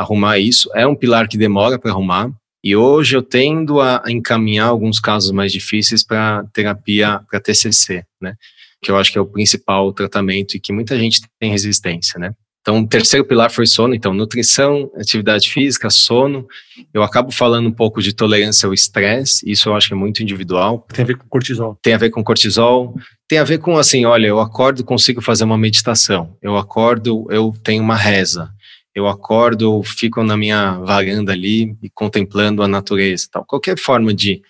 arrumar 0.00 0.38
isso. 0.38 0.70
É 0.74 0.86
um 0.86 0.94
pilar 0.94 1.28
que 1.28 1.36
demora 1.36 1.78
para 1.78 1.90
arrumar. 1.90 2.30
E 2.62 2.76
hoje 2.76 3.16
eu 3.16 3.22
tendo 3.22 3.80
a 3.80 4.02
encaminhar 4.08 4.68
alguns 4.68 5.00
casos 5.00 5.30
mais 5.30 5.50
difíceis 5.50 6.04
para 6.04 6.44
terapia, 6.52 7.20
para 7.30 7.40
TCC, 7.40 8.04
né? 8.20 8.34
Que 8.82 8.90
eu 8.90 8.96
acho 8.96 9.12
que 9.12 9.18
é 9.18 9.20
o 9.20 9.26
principal 9.26 9.92
tratamento 9.92 10.56
e 10.56 10.60
que 10.60 10.72
muita 10.72 10.98
gente 10.98 11.22
tem 11.38 11.50
resistência, 11.50 12.18
né? 12.18 12.32
Então, 12.60 12.80
o 12.80 12.86
terceiro 12.86 13.24
pilar 13.24 13.50
foi 13.50 13.66
sono. 13.66 13.94
Então, 13.94 14.12
nutrição, 14.12 14.90
atividade 14.94 15.50
física, 15.50 15.88
sono. 15.88 16.46
Eu 16.92 17.02
acabo 17.02 17.32
falando 17.32 17.66
um 17.66 17.72
pouco 17.72 18.02
de 18.02 18.14
tolerância 18.14 18.66
ao 18.66 18.74
estresse. 18.74 19.50
Isso 19.50 19.68
eu 19.68 19.74
acho 19.74 19.88
que 19.88 19.94
é 19.94 19.96
muito 19.96 20.22
individual. 20.22 20.86
Tem 20.92 21.02
a 21.02 21.06
ver 21.06 21.16
com 21.16 21.26
cortisol. 21.26 21.78
Tem 21.82 21.94
a 21.94 21.98
ver 21.98 22.10
com 22.10 22.22
cortisol. 22.22 22.94
Tem 23.26 23.38
a 23.38 23.44
ver 23.44 23.58
com 23.58 23.78
assim, 23.78 24.04
olha, 24.04 24.26
eu 24.26 24.40
acordo, 24.40 24.84
consigo 24.84 25.22
fazer 25.22 25.44
uma 25.44 25.56
meditação. 25.56 26.36
Eu 26.42 26.56
acordo, 26.56 27.26
eu 27.30 27.54
tenho 27.62 27.82
uma 27.82 27.96
reza. 27.96 28.50
Eu 28.94 29.06
acordo, 29.06 29.82
fico 29.82 30.22
na 30.22 30.36
minha 30.36 30.78
varanda 30.78 31.32
ali 31.32 31.76
e 31.82 31.88
contemplando 31.90 32.62
a 32.62 32.68
natureza, 32.68 33.28
tal. 33.30 33.44
Qualquer 33.44 33.78
forma 33.78 34.12
de 34.12 34.42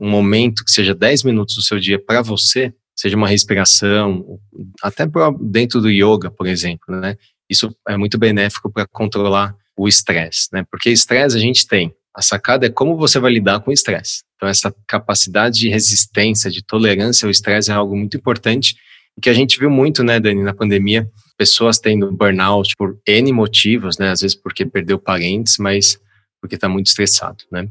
um 0.00 0.08
momento 0.08 0.64
que 0.64 0.70
seja 0.70 0.94
10 0.94 1.24
minutos 1.24 1.54
do 1.54 1.62
seu 1.62 1.78
dia 1.78 1.98
para 1.98 2.22
você, 2.22 2.72
seja 2.94 3.16
uma 3.16 3.28
respiração, 3.28 4.38
até 4.82 5.04
dentro 5.40 5.80
do 5.80 5.90
yoga, 5.90 6.30
por 6.30 6.46
exemplo, 6.46 6.94
né? 7.00 7.16
Isso 7.48 7.74
é 7.88 7.96
muito 7.96 8.18
benéfico 8.18 8.72
para 8.72 8.86
controlar 8.86 9.54
o 9.76 9.86
estresse, 9.86 10.48
né? 10.52 10.64
Porque 10.70 10.90
estresse 10.90 11.36
a 11.36 11.40
gente 11.40 11.66
tem. 11.66 11.94
A 12.14 12.22
sacada 12.22 12.66
é 12.66 12.70
como 12.70 12.96
você 12.96 13.18
vai 13.18 13.32
lidar 13.32 13.60
com 13.60 13.70
o 13.70 13.74
estresse. 13.74 14.22
Então, 14.36 14.48
essa 14.48 14.74
capacidade 14.86 15.58
de 15.58 15.68
resistência, 15.68 16.50
de 16.50 16.62
tolerância 16.62 17.26
ao 17.26 17.30
estresse 17.30 17.70
é 17.70 17.74
algo 17.74 17.96
muito 17.96 18.16
importante 18.16 18.76
e 19.16 19.20
que 19.20 19.30
a 19.30 19.34
gente 19.34 19.58
viu 19.58 19.70
muito, 19.70 20.02
né, 20.02 20.18
Dani, 20.18 20.42
na 20.42 20.54
pandemia, 20.54 21.08
pessoas 21.36 21.78
tendo 21.78 22.10
burnout 22.12 22.74
por 22.76 22.98
N 23.06 23.32
motivos, 23.32 23.98
né? 23.98 24.10
Às 24.10 24.20
vezes 24.20 24.36
porque 24.36 24.64
perdeu 24.64 24.98
parentes, 24.98 25.58
mas 25.58 26.00
porque 26.40 26.54
está 26.54 26.68
muito 26.68 26.86
estressado, 26.86 27.44
né? 27.50 27.68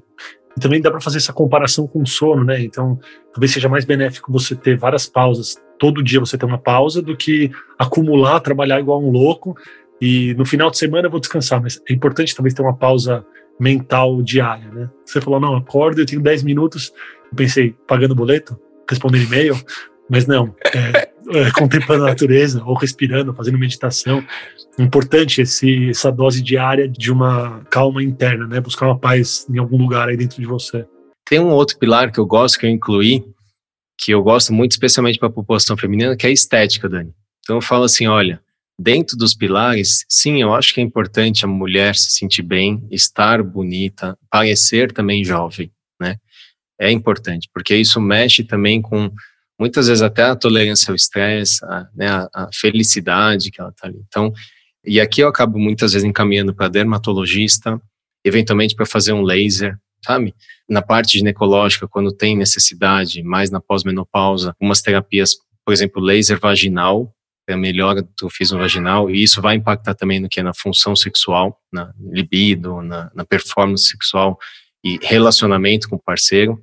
E 0.56 0.60
também 0.60 0.82
dá 0.82 0.92
para 0.92 1.02
fazer 1.02 1.18
essa 1.18 1.34
comparação 1.34 1.88
com 1.88 2.02
o 2.02 2.08
sono, 2.08 2.44
né? 2.44 2.62
Então, 2.62 3.00
talvez 3.34 3.52
seja 3.52 3.70
mais 3.70 3.86
benéfico 3.86 4.32
você 4.32 4.56
ter 4.56 4.78
várias 4.78 5.08
pausas 5.08 5.56
todo 5.82 6.04
dia 6.04 6.20
você 6.20 6.38
ter 6.38 6.46
uma 6.46 6.60
pausa 6.60 7.02
do 7.02 7.18
que 7.18 7.50
acumular, 7.80 8.40
trabalhar 8.40 8.80
igual 8.80 9.04
um 9.04 9.10
louco 9.10 9.58
e 10.00 10.36
no 10.36 10.46
final 10.46 10.70
de 10.70 10.78
semana 10.78 11.08
eu 11.08 11.12
vou 11.12 11.20
descansar. 11.20 11.60
Mas 11.60 11.82
é 11.90 11.94
importante 11.94 12.36
talvez 12.36 12.54
ter 12.54 12.62
uma 12.62 12.78
pausa 12.78 13.26
mental 13.60 14.22
diária, 14.22 14.70
né? 14.72 14.90
Você 15.04 15.20
falou, 15.20 15.40
não, 15.40 15.56
acordo, 15.56 16.00
eu 16.00 16.06
tenho 16.06 16.22
10 16.22 16.44
minutos. 16.44 16.94
Eu 17.32 17.36
pensei, 17.36 17.76
pagando 17.88 18.14
boleto, 18.14 18.60
respondendo 18.88 19.24
e-mail, 19.24 19.56
mas 20.12 20.28
não, 20.28 20.54
é, 20.66 21.10
é, 21.40 21.52
contemplando 21.52 22.04
a 22.04 22.10
natureza, 22.10 22.62
ou 22.66 22.76
respirando, 22.76 23.34
fazendo 23.34 23.58
meditação. 23.58 24.22
Importante 24.78 25.42
esse, 25.42 25.90
essa 25.90 26.12
dose 26.12 26.44
diária 26.44 26.86
de 26.86 27.10
uma 27.10 27.62
calma 27.70 28.04
interna, 28.04 28.46
né? 28.46 28.60
Buscar 28.60 28.88
uma 28.88 29.00
paz 29.00 29.48
em 29.50 29.58
algum 29.58 29.78
lugar 29.78 30.10
aí 30.10 30.18
dentro 30.18 30.42
de 30.42 30.46
você. 30.46 30.86
Tem 31.26 31.40
um 31.40 31.48
outro 31.48 31.80
pilar 31.80 32.12
que 32.12 32.20
eu 32.20 32.26
gosto 32.26 32.60
que 32.60 32.66
eu 32.66 32.70
incluí, 32.70 33.24
que 33.98 34.12
eu 34.14 34.22
gosto 34.22 34.52
muito, 34.52 34.74
especialmente 34.74 35.18
para 35.18 35.30
a 35.30 35.32
população 35.32 35.78
feminina, 35.78 36.18
que 36.18 36.26
é 36.26 36.30
a 36.30 36.34
estética, 36.34 36.90
Dani. 36.90 37.14
Então 37.40 37.56
eu 37.56 37.62
falo 37.62 37.86
assim, 37.86 38.08
olha, 38.08 38.42
dentro 38.78 39.16
dos 39.16 39.34
pilares, 39.34 40.04
sim, 40.10 40.42
eu 40.42 40.54
acho 40.54 40.74
que 40.74 40.82
é 40.82 40.84
importante 40.84 41.46
a 41.46 41.48
mulher 41.48 41.96
se 41.96 42.12
sentir 42.12 42.42
bem, 42.42 42.86
estar 42.92 43.42
bonita, 43.42 44.18
parecer 44.30 44.92
também 44.92 45.24
jovem, 45.24 45.72
né? 46.02 46.18
É 46.78 46.92
importante, 46.92 47.48
porque 47.54 47.76
isso 47.76 48.02
mexe 48.02 48.44
também 48.44 48.82
com, 48.82 49.10
muitas 49.62 49.86
vezes 49.86 50.02
até 50.02 50.24
a 50.24 50.36
tolerância 50.36 50.92
ao 50.92 50.96
estresse, 50.96 51.64
a, 51.64 51.88
né, 51.96 52.08
a, 52.10 52.30
a 52.34 52.50
felicidade 52.52 53.52
que 53.52 53.62
ela 53.62 53.70
está 53.70 53.88
ali. 53.88 54.02
Então, 54.08 54.34
e 54.84 55.00
aqui 55.00 55.22
eu 55.22 55.28
acabo 55.28 55.60
muitas 55.60 55.94
vezes 55.94 56.04
encaminhando 56.04 56.52
para 56.52 56.68
dermatologista, 56.68 57.80
eventualmente 58.26 58.74
para 58.74 58.88
fazer 58.88 59.14
um 59.14 59.22
laser, 59.22 59.78
sabe? 60.04 60.34
Na 60.68 60.82
parte 60.82 61.20
ginecológica, 61.20 61.88
quando 61.88 62.12
tem 62.12 62.36
necessidade, 62.36 63.22
mais 63.22 63.52
na 63.52 63.62
pós-menopausa, 63.62 64.56
umas 64.60 64.82
terapias, 64.82 65.36
por 65.64 65.72
exemplo, 65.72 66.02
laser 66.02 66.40
vaginal, 66.40 67.14
é 67.48 67.54
a 67.54 67.58
melhora 67.58 68.02
do 68.02 68.10
trofismo 68.18 68.58
vaginal, 68.58 69.12
e 69.12 69.22
isso 69.22 69.44
vai 69.44 69.58
impactar 69.58 69.94
também 69.94 70.20
no 70.20 70.28
que 70.28 70.40
é 70.40 70.44
na 70.44 70.56
função 70.56 70.96
sexual, 70.96 71.62
na 71.72 71.94
libido, 72.00 72.82
na, 72.82 73.12
na 73.14 73.24
performance 73.24 73.86
sexual 73.86 74.40
e 74.84 74.98
relacionamento 75.04 75.88
com 75.88 75.98
o 75.98 76.02
parceiro. 76.02 76.60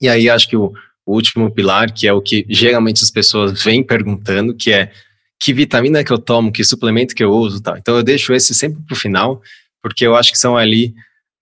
E 0.00 0.08
aí 0.08 0.30
acho 0.30 0.48
que 0.48 0.56
o, 0.56 0.72
o 1.06 1.14
último 1.14 1.50
pilar, 1.50 1.92
que 1.92 2.06
é 2.06 2.12
o 2.12 2.20
que 2.20 2.46
geralmente 2.48 3.02
as 3.02 3.10
pessoas 3.10 3.62
vêm 3.62 3.82
perguntando, 3.82 4.54
que 4.54 4.72
é 4.72 4.90
que 5.38 5.52
vitamina 5.52 6.02
que 6.02 6.12
eu 6.12 6.18
tomo, 6.18 6.52
que 6.52 6.64
suplemento 6.64 7.14
que 7.14 7.22
eu 7.22 7.30
uso, 7.30 7.60
tal. 7.60 7.76
Então 7.76 7.96
eu 7.96 8.02
deixo 8.02 8.32
esse 8.32 8.54
sempre 8.54 8.82
para 8.82 8.94
o 8.94 8.98
final, 8.98 9.42
porque 9.82 10.06
eu 10.06 10.16
acho 10.16 10.32
que 10.32 10.38
são 10.38 10.56
ali 10.56 10.94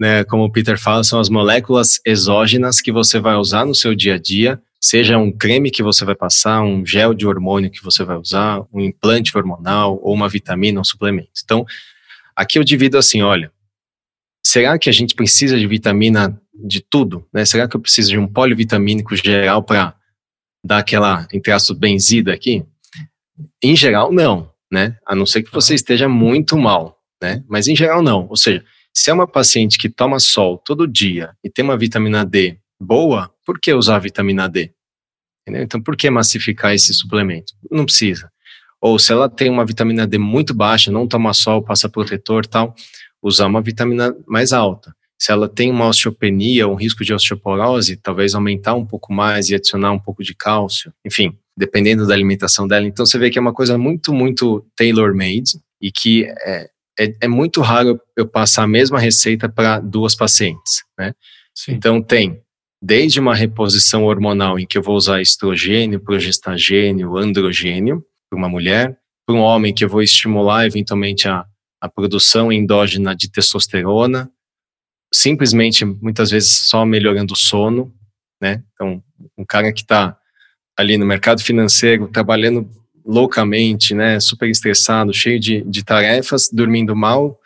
né, 0.02 0.24
como 0.24 0.42
o 0.42 0.50
Peter 0.50 0.76
fala, 0.76 1.04
são 1.04 1.20
as 1.20 1.28
moléculas 1.28 2.00
exógenas 2.04 2.80
que 2.80 2.90
você 2.90 3.20
vai 3.20 3.36
usar 3.36 3.64
no 3.64 3.72
seu 3.72 3.94
dia 3.94 4.16
a 4.16 4.18
dia, 4.18 4.60
seja 4.80 5.16
um 5.16 5.30
creme 5.30 5.70
que 5.70 5.80
você 5.80 6.04
vai 6.04 6.16
passar, 6.16 6.60
um 6.60 6.84
gel 6.84 7.14
de 7.14 7.24
hormônio 7.24 7.70
que 7.70 7.80
você 7.84 8.02
vai 8.02 8.16
usar, 8.16 8.62
um 8.72 8.80
implante 8.80 9.36
hormonal 9.38 10.00
ou 10.02 10.12
uma 10.12 10.28
vitamina, 10.28 10.80
um 10.80 10.84
suplemento. 10.84 11.30
Então, 11.44 11.64
aqui 12.34 12.58
eu 12.58 12.64
divido 12.64 12.98
assim, 12.98 13.22
olha, 13.22 13.52
será 14.44 14.76
que 14.76 14.90
a 14.90 14.92
gente 14.92 15.14
precisa 15.14 15.56
de 15.56 15.68
vitamina 15.68 16.41
de 16.54 16.80
tudo? 16.80 17.26
Né? 17.32 17.44
Será 17.44 17.68
que 17.68 17.76
eu 17.76 17.80
preciso 17.80 18.10
de 18.10 18.18
um 18.18 18.28
polivitamínico 18.28 19.14
geral 19.16 19.62
para 19.62 19.94
dar 20.64 20.78
aquela, 20.78 21.26
entre 21.32 21.52
aspas, 21.52 21.76
benzida 21.76 22.32
aqui? 22.32 22.64
Em 23.62 23.74
geral, 23.74 24.12
não, 24.12 24.52
né? 24.70 24.96
A 25.06 25.14
não 25.14 25.26
ser 25.26 25.42
que 25.42 25.52
você 25.52 25.74
esteja 25.74 26.08
muito 26.08 26.56
mal, 26.56 26.98
né? 27.22 27.42
Mas 27.48 27.68
em 27.68 27.74
geral, 27.74 28.02
não. 28.02 28.26
Ou 28.28 28.36
seja, 28.36 28.64
se 28.94 29.10
é 29.10 29.12
uma 29.12 29.26
paciente 29.26 29.78
que 29.78 29.88
toma 29.88 30.18
sol 30.18 30.58
todo 30.58 30.86
dia 30.86 31.34
e 31.42 31.50
tem 31.50 31.64
uma 31.64 31.76
vitamina 31.76 32.24
D 32.24 32.58
boa, 32.80 33.30
por 33.44 33.58
que 33.58 33.72
usar 33.72 33.98
vitamina 33.98 34.48
D? 34.48 34.72
Entendeu? 35.42 35.64
Então, 35.64 35.82
por 35.82 35.96
que 35.96 36.10
massificar 36.10 36.74
esse 36.74 36.92
suplemento? 36.94 37.54
Não 37.70 37.84
precisa. 37.84 38.30
Ou 38.80 38.98
se 38.98 39.12
ela 39.12 39.28
tem 39.28 39.50
uma 39.50 39.64
vitamina 39.64 40.06
D 40.06 40.18
muito 40.18 40.52
baixa, 40.52 40.90
não 40.90 41.06
toma 41.06 41.32
sol, 41.32 41.62
passa 41.62 41.88
protetor 41.88 42.46
tal, 42.46 42.74
usar 43.22 43.46
uma 43.46 43.62
vitamina 43.62 44.14
mais 44.26 44.52
alta. 44.52 44.94
Se 45.22 45.30
ela 45.30 45.48
tem 45.48 45.70
uma 45.70 45.86
osteopenia, 45.86 46.66
um 46.66 46.74
risco 46.74 47.04
de 47.04 47.14
osteoporose, 47.14 47.94
talvez 47.94 48.34
aumentar 48.34 48.74
um 48.74 48.84
pouco 48.84 49.12
mais 49.12 49.48
e 49.48 49.54
adicionar 49.54 49.92
um 49.92 49.98
pouco 49.98 50.20
de 50.20 50.34
cálcio. 50.34 50.92
Enfim, 51.06 51.38
dependendo 51.56 52.04
da 52.08 52.12
alimentação 52.12 52.66
dela. 52.66 52.88
Então, 52.88 53.06
você 53.06 53.16
vê 53.20 53.30
que 53.30 53.38
é 53.38 53.40
uma 53.40 53.54
coisa 53.54 53.78
muito, 53.78 54.12
muito 54.12 54.66
tailor-made 54.74 55.60
e 55.80 55.92
que 55.92 56.24
é, 56.24 56.68
é, 56.98 57.14
é 57.20 57.28
muito 57.28 57.60
raro 57.60 58.00
eu 58.16 58.26
passar 58.26 58.64
a 58.64 58.66
mesma 58.66 58.98
receita 58.98 59.48
para 59.48 59.78
duas 59.78 60.16
pacientes, 60.16 60.82
né? 60.98 61.14
Sim. 61.54 61.74
Então 61.74 62.02
tem 62.02 62.42
desde 62.82 63.20
uma 63.20 63.32
reposição 63.32 64.02
hormonal 64.02 64.58
em 64.58 64.66
que 64.66 64.76
eu 64.76 64.82
vou 64.82 64.96
usar 64.96 65.22
estrogênio, 65.22 66.00
progestagênio, 66.00 67.16
androgênio 67.16 68.04
para 68.28 68.36
uma 68.36 68.48
mulher, 68.48 68.98
para 69.24 69.36
um 69.36 69.38
homem 69.38 69.72
que 69.72 69.84
eu 69.84 69.88
vou 69.88 70.02
estimular 70.02 70.66
eventualmente 70.66 71.28
a, 71.28 71.44
a 71.80 71.88
produção 71.88 72.50
endógena 72.50 73.14
de 73.14 73.30
testosterona, 73.30 74.28
simplesmente 75.14 75.84
muitas 75.84 76.30
vezes 76.30 76.50
só 76.50 76.86
melhorando 76.86 77.34
o 77.34 77.36
sono, 77.36 77.92
né? 78.40 78.62
Então, 78.72 79.02
um 79.36 79.44
cara 79.44 79.72
que 79.72 79.82
está 79.82 80.16
ali 80.76 80.96
no 80.96 81.04
mercado 81.04 81.42
financeiro 81.42 82.08
trabalhando 82.08 82.68
loucamente, 83.04 83.94
né, 83.94 84.20
super 84.20 84.48
estressado, 84.48 85.12
cheio 85.12 85.38
de, 85.38 85.62
de 85.62 85.84
tarefas, 85.84 86.48
dormindo 86.52 86.94
mal, 86.94 87.38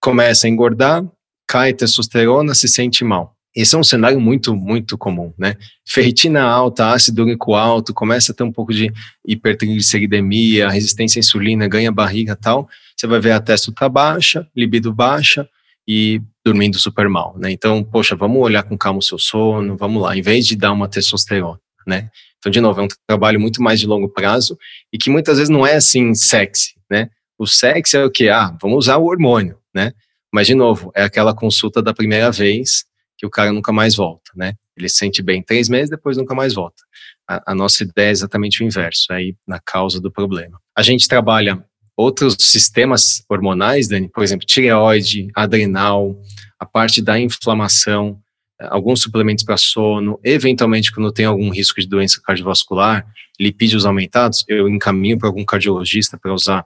começa 0.00 0.46
a 0.46 0.50
engordar, 0.50 1.04
cai 1.46 1.72
testosterona, 1.72 2.54
se 2.54 2.68
sente 2.68 3.04
mal. 3.04 3.34
Esse 3.54 3.74
é 3.76 3.78
um 3.78 3.84
cenário 3.84 4.20
muito, 4.20 4.54
muito 4.56 4.98
comum, 4.98 5.32
né? 5.38 5.56
Ferritina 5.86 6.42
alta, 6.42 6.90
ácido 6.90 7.22
úrico 7.22 7.54
alto, 7.54 7.94
começa 7.94 8.32
a 8.32 8.34
ter 8.34 8.42
um 8.42 8.50
pouco 8.50 8.72
de 8.72 8.92
hipertrigliceridemia, 9.26 10.68
resistência 10.68 11.18
à 11.18 11.20
insulina, 11.20 11.68
ganha 11.68 11.92
barriga 11.92 12.34
tal. 12.34 12.68
Você 12.96 13.06
vai 13.06 13.20
ver 13.20 13.30
a 13.30 13.40
testo 13.40 13.70
tá 13.70 13.88
baixa, 13.88 14.48
libido 14.56 14.92
baixa 14.92 15.48
e 15.86 16.20
dormindo 16.44 16.78
super 16.78 17.08
mal, 17.08 17.36
né? 17.38 17.50
Então, 17.50 17.82
poxa, 17.82 18.14
vamos 18.14 18.40
olhar 18.40 18.62
com 18.62 18.76
calma 18.76 18.98
o 18.98 19.02
seu 19.02 19.18
sono, 19.18 19.76
vamos 19.76 20.02
lá, 20.02 20.16
em 20.16 20.22
vez 20.22 20.46
de 20.46 20.56
dar 20.56 20.72
uma 20.72 20.88
testosterona, 20.88 21.60
né? 21.86 22.10
Então, 22.38 22.50
de 22.50 22.60
novo, 22.60 22.80
é 22.80 22.84
um 22.84 22.88
trabalho 23.06 23.40
muito 23.40 23.62
mais 23.62 23.80
de 23.80 23.86
longo 23.86 24.08
prazo 24.08 24.58
e 24.92 24.98
que 24.98 25.08
muitas 25.08 25.38
vezes 25.38 25.48
não 25.48 25.66
é 25.66 25.76
assim 25.76 26.14
sexy, 26.14 26.74
né? 26.90 27.08
O 27.38 27.46
sexy 27.46 27.96
é 27.96 28.04
o 28.04 28.10
que? 28.10 28.28
Ah, 28.28 28.56
vamos 28.60 28.78
usar 28.78 28.98
o 28.98 29.06
hormônio, 29.06 29.58
né? 29.74 29.92
Mas, 30.32 30.46
de 30.46 30.54
novo, 30.54 30.92
é 30.94 31.02
aquela 31.02 31.34
consulta 31.34 31.82
da 31.82 31.94
primeira 31.94 32.30
vez 32.30 32.84
que 33.16 33.26
o 33.26 33.30
cara 33.30 33.52
nunca 33.52 33.72
mais 33.72 33.94
volta, 33.94 34.30
né? 34.36 34.54
Ele 34.76 34.88
se 34.88 34.96
sente 34.96 35.22
bem 35.22 35.42
três 35.42 35.68
meses, 35.68 35.88
depois 35.88 36.16
nunca 36.16 36.34
mais 36.34 36.54
volta. 36.54 36.82
A, 37.28 37.52
a 37.52 37.54
nossa 37.54 37.82
ideia 37.82 38.08
é 38.08 38.10
exatamente 38.10 38.62
o 38.62 38.66
inverso, 38.66 39.12
é 39.12 39.16
aí 39.16 39.36
na 39.46 39.60
causa 39.60 40.00
do 40.00 40.10
problema. 40.10 40.60
A 40.76 40.82
gente 40.82 41.08
trabalha 41.08 41.64
outros 41.96 42.36
sistemas 42.38 43.24
hormonais, 43.28 43.88
Dani, 43.88 44.08
por 44.08 44.22
exemplo, 44.22 44.46
tireoide, 44.46 45.28
adrenal, 45.34 46.16
a 46.58 46.66
parte 46.66 47.00
da 47.00 47.18
inflamação, 47.18 48.20
alguns 48.60 49.02
suplementos 49.02 49.44
para 49.44 49.56
sono, 49.56 50.18
eventualmente 50.22 50.92
quando 50.92 51.12
tem 51.12 51.26
algum 51.26 51.50
risco 51.50 51.80
de 51.80 51.86
doença 51.86 52.20
cardiovascular, 52.24 53.06
lipídios 53.38 53.84
aumentados, 53.84 54.44
eu 54.48 54.68
encaminho 54.68 55.18
para 55.18 55.28
algum 55.28 55.44
cardiologista 55.44 56.18
para 56.18 56.32
usar, 56.32 56.64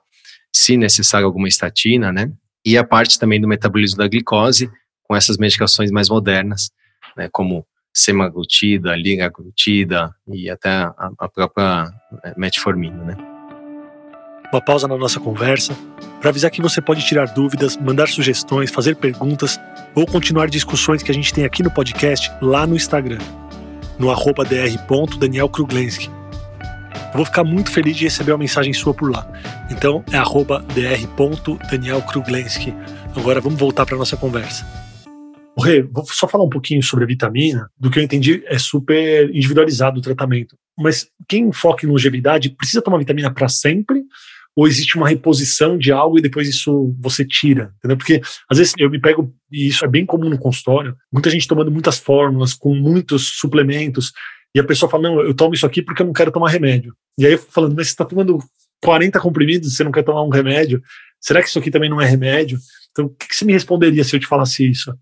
se 0.52 0.76
necessário, 0.76 1.26
alguma 1.26 1.48
estatina, 1.48 2.12
né? 2.12 2.30
E 2.64 2.76
a 2.76 2.84
parte 2.84 3.18
também 3.18 3.40
do 3.40 3.48
metabolismo 3.48 3.98
da 3.98 4.08
glicose, 4.08 4.70
com 5.02 5.16
essas 5.16 5.38
medicações 5.38 5.90
mais 5.90 6.08
modernas, 6.08 6.70
né, 7.16 7.28
como 7.32 7.66
semaglutida, 7.94 8.94
liraglutida 8.94 10.14
e 10.28 10.50
até 10.50 10.68
a, 10.68 11.10
a 11.18 11.28
própria 11.28 11.90
é, 12.24 12.34
metformina, 12.36 13.04
né? 13.04 13.37
Uma 14.50 14.62
pausa 14.62 14.88
na 14.88 14.96
nossa 14.96 15.20
conversa 15.20 15.76
para 16.20 16.30
avisar 16.30 16.50
que 16.50 16.62
você 16.62 16.80
pode 16.80 17.06
tirar 17.06 17.26
dúvidas, 17.26 17.76
mandar 17.76 18.08
sugestões, 18.08 18.70
fazer 18.70 18.96
perguntas 18.96 19.60
ou 19.94 20.06
continuar 20.06 20.48
discussões 20.48 21.02
que 21.02 21.10
a 21.10 21.14
gente 21.14 21.34
tem 21.34 21.44
aqui 21.44 21.62
no 21.62 21.70
podcast 21.70 22.32
lá 22.40 22.66
no 22.66 22.74
Instagram, 22.74 23.18
no 23.98 24.10
arroba 24.10 24.44
dr.danielkruglenski. 24.44 26.10
Vou 27.14 27.26
ficar 27.26 27.44
muito 27.44 27.70
feliz 27.70 27.94
de 27.96 28.04
receber 28.04 28.32
uma 28.32 28.38
mensagem 28.38 28.72
sua 28.72 28.94
por 28.94 29.10
lá. 29.10 29.30
Então 29.70 30.02
é 30.10 30.16
arroba 30.16 30.64
dr.danielkruglenski. 30.68 32.72
Agora 33.14 33.42
vamos 33.42 33.60
voltar 33.60 33.84
para 33.84 33.98
nossa 33.98 34.16
conversa. 34.16 34.66
Rê, 35.58 35.82
vou 35.82 36.06
só 36.06 36.28
falar 36.28 36.44
um 36.44 36.48
pouquinho 36.48 36.82
sobre 36.82 37.04
a 37.04 37.08
vitamina. 37.08 37.68
Do 37.78 37.90
que 37.90 37.98
eu 37.98 38.02
entendi, 38.02 38.42
é 38.46 38.58
super 38.58 39.28
individualizado 39.28 39.98
o 39.98 40.02
tratamento. 40.02 40.56
Mas 40.78 41.10
quem 41.28 41.52
foca 41.52 41.84
em 41.84 41.88
longevidade 41.88 42.50
precisa 42.50 42.80
tomar 42.80 42.98
vitamina 42.98 43.32
para 43.32 43.48
sempre? 43.48 44.04
Ou 44.56 44.66
existe 44.66 44.96
uma 44.96 45.08
reposição 45.08 45.78
de 45.78 45.92
algo 45.92 46.18
e 46.18 46.22
depois 46.22 46.48
isso 46.48 46.94
você 47.00 47.24
tira? 47.24 47.72
Entendeu? 47.78 47.96
Porque 47.96 48.20
às 48.50 48.58
vezes 48.58 48.72
eu 48.78 48.90
me 48.90 49.00
pego, 49.00 49.32
e 49.52 49.68
isso 49.68 49.84
é 49.84 49.88
bem 49.88 50.04
comum 50.04 50.28
no 50.28 50.38
consultório, 50.38 50.96
muita 51.12 51.30
gente 51.30 51.46
tomando 51.46 51.70
muitas 51.70 51.98
fórmulas, 51.98 52.54
com 52.54 52.74
muitos 52.74 53.38
suplementos, 53.38 54.12
e 54.54 54.60
a 54.60 54.64
pessoa 54.64 54.90
fala: 54.90 55.04
Não, 55.04 55.20
eu 55.20 55.34
tomo 55.34 55.54
isso 55.54 55.66
aqui 55.66 55.82
porque 55.82 56.02
eu 56.02 56.06
não 56.06 56.12
quero 56.12 56.32
tomar 56.32 56.50
remédio. 56.50 56.94
E 57.18 57.26
aí 57.26 57.32
eu 57.32 57.38
falando: 57.38 57.74
Mas 57.76 57.88
você 57.88 57.92
está 57.92 58.04
tomando 58.04 58.38
40 58.82 59.20
comprimidos 59.20 59.72
e 59.72 59.76
você 59.76 59.84
não 59.84 59.92
quer 59.92 60.02
tomar 60.02 60.22
um 60.22 60.30
remédio? 60.30 60.82
Será 61.20 61.42
que 61.42 61.48
isso 61.48 61.58
aqui 61.58 61.70
também 61.70 61.90
não 61.90 62.00
é 62.00 62.06
remédio? 62.06 62.58
Então, 62.90 63.06
o 63.06 63.10
que 63.10 63.34
você 63.34 63.44
me 63.44 63.52
responderia 63.52 64.04
se 64.04 64.14
eu 64.14 64.20
te 64.20 64.26
falasse 64.26 64.68
isso? 64.68 64.92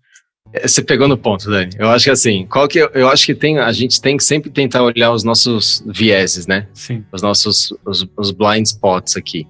É, 0.53 0.67
você 0.67 0.81
pegou 0.81 1.07
no 1.07 1.17
ponto, 1.17 1.49
Dani. 1.49 1.71
Eu 1.77 1.89
acho 1.89 2.05
que 2.05 2.11
assim, 2.11 2.45
qual 2.45 2.67
que 2.67 2.79
eu 2.79 3.07
acho 3.09 3.25
que 3.25 3.35
tem, 3.35 3.57
a 3.59 3.71
gente 3.71 4.01
tem 4.01 4.17
que 4.17 4.23
sempre 4.23 4.49
tentar 4.49 4.83
olhar 4.83 5.11
os 5.11 5.23
nossos 5.23 5.83
vieses, 5.85 6.47
né? 6.47 6.67
Sim. 6.73 7.03
Os 7.11 7.21
nossos 7.21 7.73
os, 7.85 8.07
os 8.17 8.31
blind 8.31 8.65
spots 8.65 9.17
aqui. 9.17 9.47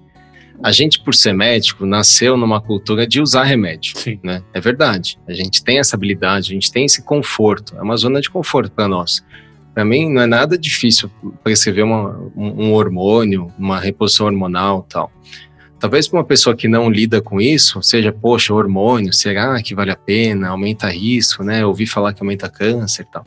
A 0.62 0.72
gente, 0.72 0.98
por 1.00 1.14
ser 1.14 1.32
médico, 1.32 1.86
nasceu 1.86 2.36
numa 2.36 2.60
cultura 2.60 3.06
de 3.06 3.20
usar 3.20 3.44
remédio, 3.44 3.96
Sim. 3.96 4.18
né? 4.24 4.42
É 4.52 4.60
verdade. 4.60 5.16
A 5.28 5.32
gente 5.32 5.62
tem 5.62 5.78
essa 5.78 5.94
habilidade, 5.94 6.50
a 6.50 6.54
gente 6.54 6.72
tem 6.72 6.84
esse 6.84 7.00
conforto. 7.02 7.76
É 7.76 7.82
uma 7.82 7.96
zona 7.96 8.20
de 8.20 8.28
conforto 8.28 8.72
para 8.72 8.88
nós. 8.88 9.24
Para 9.72 9.84
mim, 9.84 10.12
não 10.12 10.22
é 10.22 10.26
nada 10.26 10.58
difícil 10.58 11.08
prescrever 11.44 11.84
uma, 11.84 12.18
um, 12.36 12.64
um 12.64 12.72
hormônio, 12.72 13.52
uma 13.56 13.78
reposição 13.78 14.26
hormonal, 14.26 14.84
tal. 14.88 15.12
Talvez 15.78 16.08
para 16.08 16.18
uma 16.18 16.24
pessoa 16.24 16.56
que 16.56 16.66
não 16.66 16.90
lida 16.90 17.20
com 17.22 17.40
isso, 17.40 17.80
seja, 17.82 18.12
poxa, 18.12 18.52
hormônio, 18.52 19.12
será 19.12 19.62
que 19.62 19.74
vale 19.74 19.90
a 19.90 19.96
pena? 19.96 20.48
Aumenta 20.48 20.88
risco, 20.88 21.44
né? 21.44 21.64
Ouvi 21.64 21.86
falar 21.86 22.12
que 22.12 22.22
aumenta 22.22 22.48
câncer 22.48 23.02
e 23.02 23.12
tal. 23.12 23.24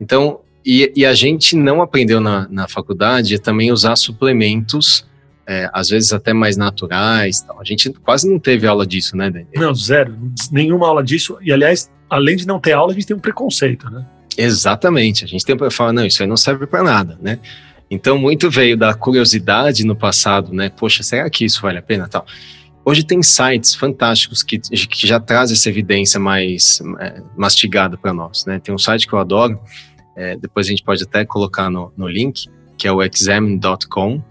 Então, 0.00 0.40
e, 0.64 0.90
e, 0.96 1.04
a 1.04 1.12
gente 1.12 1.56
não 1.56 1.82
aprendeu 1.82 2.20
na, 2.20 2.48
na 2.48 2.66
faculdade 2.66 3.38
também 3.38 3.70
usar 3.70 3.96
suplementos, 3.96 5.06
é, 5.46 5.68
às 5.74 5.90
vezes 5.90 6.12
até 6.12 6.32
mais 6.32 6.56
naturais. 6.56 7.42
Tal. 7.42 7.60
A 7.60 7.64
gente 7.64 7.90
quase 7.90 8.30
não 8.30 8.38
teve 8.38 8.66
aula 8.66 8.86
disso, 8.86 9.16
né, 9.16 9.28
Daniel? 9.28 9.50
Não, 9.56 9.74
zero. 9.74 10.16
Nenhuma 10.50 10.88
aula 10.88 11.04
disso. 11.04 11.36
E, 11.42 11.52
aliás, 11.52 11.90
além 12.08 12.36
de 12.36 12.46
não 12.46 12.58
ter 12.58 12.72
aula, 12.72 12.92
a 12.92 12.94
gente 12.94 13.06
tem 13.06 13.16
um 13.16 13.20
preconceito, 13.20 13.90
né? 13.90 14.06
Exatamente. 14.38 15.24
A 15.24 15.28
gente 15.28 15.44
tem 15.44 15.56
para 15.56 15.70
falar, 15.70 15.92
não, 15.92 16.06
isso 16.06 16.22
aí 16.22 16.28
não 16.28 16.36
serve 16.36 16.66
para 16.66 16.82
nada, 16.82 17.18
né? 17.20 17.38
Então, 17.94 18.18
muito 18.18 18.50
veio 18.50 18.76
da 18.76 18.92
curiosidade 18.92 19.84
no 19.84 19.94
passado, 19.94 20.52
né? 20.52 20.68
Poxa, 20.68 21.02
será 21.02 21.30
que 21.30 21.44
isso 21.44 21.62
vale 21.62 21.78
a 21.78 21.82
pena 21.82 22.08
tal? 22.08 22.26
Hoje 22.84 23.04
tem 23.04 23.22
sites 23.22 23.74
fantásticos 23.74 24.42
que, 24.42 24.58
que 24.58 25.06
já 25.06 25.18
trazem 25.20 25.54
essa 25.54 25.68
evidência 25.68 26.18
mais 26.18 26.82
é, 27.00 27.22
mastigada 27.36 27.96
para 27.96 28.12
nós, 28.12 28.44
né? 28.46 28.58
Tem 28.58 28.74
um 28.74 28.78
site 28.78 29.06
que 29.06 29.14
eu 29.14 29.18
adoro, 29.18 29.58
é, 30.16 30.36
depois 30.36 30.66
a 30.66 30.70
gente 30.70 30.82
pode 30.82 31.02
até 31.02 31.24
colocar 31.24 31.70
no, 31.70 31.92
no 31.96 32.08
link, 32.08 32.46
que 32.76 32.88
é 32.88 32.92
o 32.92 33.00
examine.com, 33.02 34.22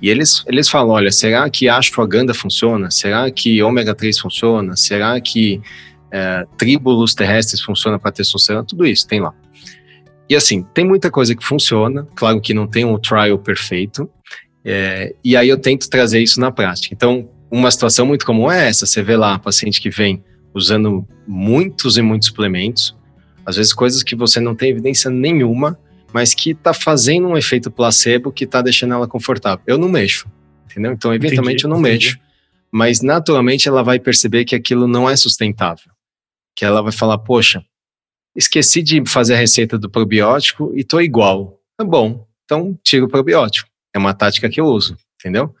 e 0.00 0.08
eles, 0.08 0.44
eles 0.46 0.68
falam, 0.68 0.90
olha, 0.90 1.10
será 1.10 1.50
que 1.50 1.68
ashwagandha 1.68 2.32
funciona? 2.32 2.88
Será 2.90 3.28
que 3.32 3.60
ômega 3.62 3.94
3 3.94 4.16
funciona? 4.18 4.76
Será 4.76 5.20
que 5.20 5.60
é, 6.12 6.46
terrestres 7.16 7.60
funciona 7.60 7.98
para 7.98 8.12
testosterona? 8.12 8.64
Tudo 8.64 8.86
isso 8.86 9.06
tem 9.08 9.20
lá. 9.20 9.34
E 10.28 10.36
assim, 10.36 10.62
tem 10.74 10.84
muita 10.84 11.10
coisa 11.10 11.34
que 11.34 11.44
funciona, 11.44 12.06
claro 12.14 12.40
que 12.40 12.52
não 12.52 12.66
tem 12.66 12.84
um 12.84 12.98
trial 12.98 13.38
perfeito, 13.38 14.08
é, 14.64 15.14
e 15.24 15.36
aí 15.36 15.48
eu 15.48 15.58
tento 15.58 15.88
trazer 15.88 16.20
isso 16.20 16.38
na 16.38 16.52
prática. 16.52 16.94
Então, 16.94 17.28
uma 17.50 17.70
situação 17.70 18.04
muito 18.04 18.26
comum 18.26 18.50
é 18.50 18.68
essa: 18.68 18.84
você 18.84 19.02
vê 19.02 19.16
lá 19.16 19.38
paciente 19.38 19.80
que 19.80 19.90
vem 19.90 20.22
usando 20.52 21.06
muitos 21.26 21.96
e 21.96 22.02
muitos 22.02 22.28
suplementos, 22.28 22.94
às 23.46 23.56
vezes 23.56 23.72
coisas 23.72 24.02
que 24.02 24.14
você 24.14 24.40
não 24.40 24.54
tem 24.54 24.70
evidência 24.70 25.10
nenhuma, 25.10 25.78
mas 26.12 26.34
que 26.34 26.50
está 26.50 26.74
fazendo 26.74 27.28
um 27.28 27.36
efeito 27.36 27.70
placebo 27.70 28.32
que 28.32 28.44
está 28.44 28.60
deixando 28.60 28.94
ela 28.94 29.08
confortável. 29.08 29.62
Eu 29.66 29.78
não 29.78 29.88
mexo, 29.88 30.26
entendeu? 30.70 30.92
Então, 30.92 31.14
eventualmente 31.14 31.60
entendi, 31.60 31.64
eu 31.64 31.70
não 31.70 31.80
entendi. 31.80 32.06
mexo, 32.06 32.18
mas 32.70 33.00
naturalmente 33.00 33.68
ela 33.68 33.82
vai 33.82 33.98
perceber 33.98 34.44
que 34.44 34.54
aquilo 34.54 34.86
não 34.86 35.08
é 35.08 35.16
sustentável. 35.16 35.90
Que 36.54 36.64
ela 36.64 36.82
vai 36.82 36.92
falar, 36.92 37.18
poxa, 37.18 37.62
esqueci 38.38 38.82
de 38.82 39.02
fazer 39.04 39.34
a 39.34 39.38
receita 39.38 39.76
do 39.76 39.90
probiótico 39.90 40.72
e 40.74 40.84
tô 40.84 41.00
igual. 41.00 41.60
Tá 41.76 41.84
bom, 41.84 42.24
então 42.44 42.78
tira 42.84 43.04
o 43.04 43.08
probiótico. 43.08 43.68
É 43.92 43.98
uma 43.98 44.14
tática 44.14 44.48
que 44.48 44.60
eu 44.60 44.66
uso, 44.66 44.96
entendeu? 45.20 45.52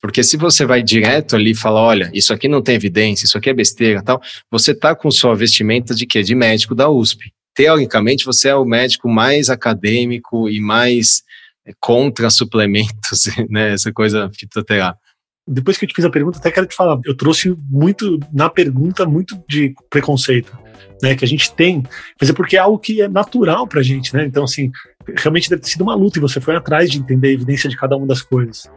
Porque 0.00 0.22
se 0.22 0.36
você 0.36 0.66
vai 0.66 0.82
direto 0.82 1.36
ali 1.36 1.52
e 1.52 1.54
fala, 1.54 1.80
olha, 1.80 2.10
isso 2.12 2.34
aqui 2.34 2.48
não 2.48 2.60
tem 2.60 2.74
evidência, 2.74 3.24
isso 3.24 3.38
aqui 3.38 3.48
é 3.48 3.54
besteira 3.54 4.02
tal, 4.02 4.20
você 4.50 4.74
tá 4.74 4.94
com 4.94 5.10
sua 5.10 5.34
vestimenta 5.34 5.94
de 5.94 6.04
quê? 6.04 6.22
De 6.22 6.34
médico 6.34 6.74
da 6.74 6.90
USP. 6.90 7.32
Teoricamente, 7.54 8.24
você 8.24 8.48
é 8.48 8.56
o 8.56 8.64
médico 8.64 9.08
mais 9.08 9.48
acadêmico 9.48 10.48
e 10.50 10.60
mais 10.60 11.22
é, 11.64 11.72
contra 11.80 12.28
suplementos, 12.28 13.26
né? 13.48 13.72
Essa 13.72 13.92
coisa 13.92 14.28
fitoterápica. 14.30 15.06
Depois 15.48 15.78
que 15.78 15.84
eu 15.84 15.88
te 15.88 15.94
fiz 15.94 16.04
a 16.04 16.10
pergunta, 16.10 16.38
até 16.38 16.50
quero 16.50 16.66
te 16.66 16.74
falar, 16.74 16.98
eu 17.04 17.16
trouxe 17.16 17.56
muito, 17.70 18.18
na 18.32 18.50
pergunta, 18.50 19.06
muito 19.06 19.40
de 19.48 19.74
preconceito 19.88 20.65
né, 21.02 21.14
que 21.14 21.24
a 21.24 21.28
gente 21.28 21.52
tem, 21.54 21.82
mas 22.20 22.30
é 22.30 22.32
porque 22.32 22.56
é 22.56 22.60
algo 22.60 22.78
que 22.78 23.02
é 23.02 23.08
natural 23.08 23.66
para 23.66 23.80
a 23.80 23.82
gente, 23.82 24.14
né? 24.14 24.24
Então, 24.24 24.44
assim, 24.44 24.70
realmente 25.16 25.48
deve 25.48 25.62
ter 25.62 25.68
sido 25.68 25.82
uma 25.82 25.94
luta 25.94 26.18
e 26.18 26.20
você 26.20 26.40
foi 26.40 26.56
atrás 26.56 26.90
de 26.90 26.98
entender 26.98 27.28
a 27.28 27.32
evidência 27.32 27.68
de 27.68 27.76
cada 27.76 27.96
uma 27.96 28.06
das 28.06 28.22
coisas. 28.22 28.68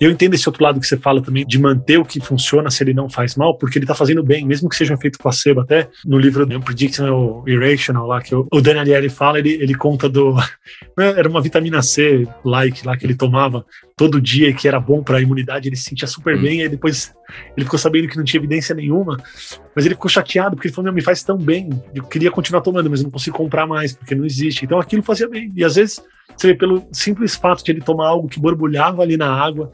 Eu 0.00 0.10
entendo 0.10 0.34
esse 0.34 0.48
outro 0.48 0.62
lado 0.62 0.80
que 0.80 0.86
você 0.86 0.96
fala 0.96 1.22
também, 1.22 1.46
de 1.46 1.58
manter 1.58 1.98
o 1.98 2.04
que 2.04 2.20
funciona 2.20 2.70
se 2.70 2.82
ele 2.82 2.94
não 2.94 3.08
faz 3.08 3.36
mal, 3.36 3.56
porque 3.56 3.78
ele 3.78 3.84
está 3.84 3.94
fazendo 3.94 4.22
bem, 4.22 4.44
mesmo 4.44 4.68
que 4.68 4.76
seja 4.76 4.92
um 4.92 4.96
efeito 4.96 5.18
placebo. 5.18 5.60
Até 5.60 5.88
no 6.04 6.18
livro 6.18 6.46
do 6.46 6.60
Predictional 6.60 7.44
Irrational, 7.46 8.06
lá, 8.06 8.20
que 8.20 8.34
o, 8.34 8.46
Daniel 8.60 8.82
Ariely 8.82 9.08
fala, 9.08 9.38
ele, 9.38 9.52
ele 9.54 9.74
conta 9.74 10.08
do. 10.08 10.36
Né, 10.96 11.14
era 11.16 11.28
uma 11.28 11.40
vitamina 11.40 11.80
C 11.80 12.26
like 12.44 12.84
lá 12.84 12.96
que 12.96 13.06
ele 13.06 13.14
tomava, 13.14 13.64
todo 13.98 14.20
dia 14.20 14.54
que 14.54 14.68
era 14.68 14.78
bom 14.78 15.02
para 15.02 15.18
a 15.18 15.20
imunidade, 15.20 15.68
ele 15.68 15.76
se 15.76 15.82
sentia 15.82 16.06
super 16.06 16.36
hum. 16.36 16.42
bem, 16.42 16.62
e 16.62 16.68
depois 16.68 17.12
ele 17.56 17.64
ficou 17.64 17.78
sabendo 17.78 18.08
que 18.08 18.16
não 18.16 18.24
tinha 18.24 18.38
evidência 18.38 18.74
nenhuma, 18.74 19.18
mas 19.74 19.84
ele 19.84 19.94
ficou 19.94 20.08
chateado 20.08 20.54
porque 20.54 20.68
ele 20.68 20.74
falou: 20.74 20.92
me 20.92 21.02
faz 21.02 21.22
tão 21.22 21.36
bem, 21.36 21.68
eu 21.92 22.04
queria 22.04 22.30
continuar 22.30 22.62
tomando, 22.62 22.88
mas 22.88 23.02
não 23.02 23.10
consigo 23.10 23.36
comprar 23.36 23.66
mais 23.66 23.92
porque 23.92 24.14
não 24.14 24.24
existe. 24.24 24.64
Então 24.64 24.78
aquilo 24.78 25.02
fazia 25.02 25.28
bem. 25.28 25.52
E 25.54 25.64
às 25.64 25.74
vezes, 25.74 26.00
você 26.34 26.46
vê, 26.46 26.54
pelo 26.54 26.86
simples 26.92 27.34
fato 27.34 27.64
de 27.64 27.72
ele 27.72 27.80
tomar 27.80 28.06
algo 28.06 28.28
que 28.28 28.38
borbulhava 28.38 29.02
ali 29.02 29.16
na 29.16 29.28
água, 29.28 29.70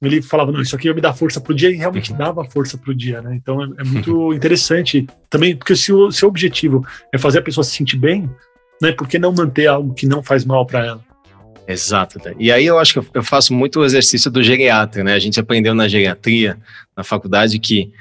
ele 0.00 0.22
falava: 0.22 0.50
não, 0.50 0.62
isso 0.62 0.74
aqui 0.74 0.88
vai 0.88 0.94
me 0.94 1.02
dar 1.02 1.12
força 1.12 1.38
pro 1.38 1.54
dia, 1.54 1.70
e 1.70 1.74
realmente 1.74 2.10
uhum. 2.10 2.18
dava 2.18 2.44
força 2.44 2.78
pro 2.78 2.94
dia, 2.94 3.20
né? 3.20 3.36
Então 3.36 3.62
é, 3.62 3.68
é 3.78 3.84
muito 3.84 4.32
interessante 4.34 5.06
também, 5.28 5.54
porque 5.54 5.76
se 5.76 5.92
o 5.92 6.10
seu 6.10 6.28
objetivo 6.28 6.84
é 7.12 7.18
fazer 7.18 7.40
a 7.40 7.42
pessoa 7.42 7.62
se 7.62 7.76
sentir 7.76 7.98
bem, 7.98 8.30
né, 8.80 8.92
por 8.92 9.06
que 9.06 9.18
não 9.18 9.32
manter 9.32 9.66
algo 9.66 9.92
que 9.92 10.06
não 10.06 10.22
faz 10.22 10.44
mal 10.44 10.64
para 10.64 10.86
ela? 10.86 11.07
Exato. 11.68 12.18
E 12.38 12.50
aí 12.50 12.64
eu 12.64 12.78
acho 12.78 12.94
que 12.94 13.10
eu 13.12 13.22
faço 13.22 13.52
muito 13.52 13.80
o 13.80 13.84
exercício 13.84 14.30
do 14.30 14.42
geriatra, 14.42 15.04
né? 15.04 15.12
A 15.12 15.18
gente 15.18 15.38
aprendeu 15.38 15.74
na 15.74 15.86
geriatria, 15.86 16.58
na 16.96 17.04
faculdade, 17.04 17.58
que 17.58 17.92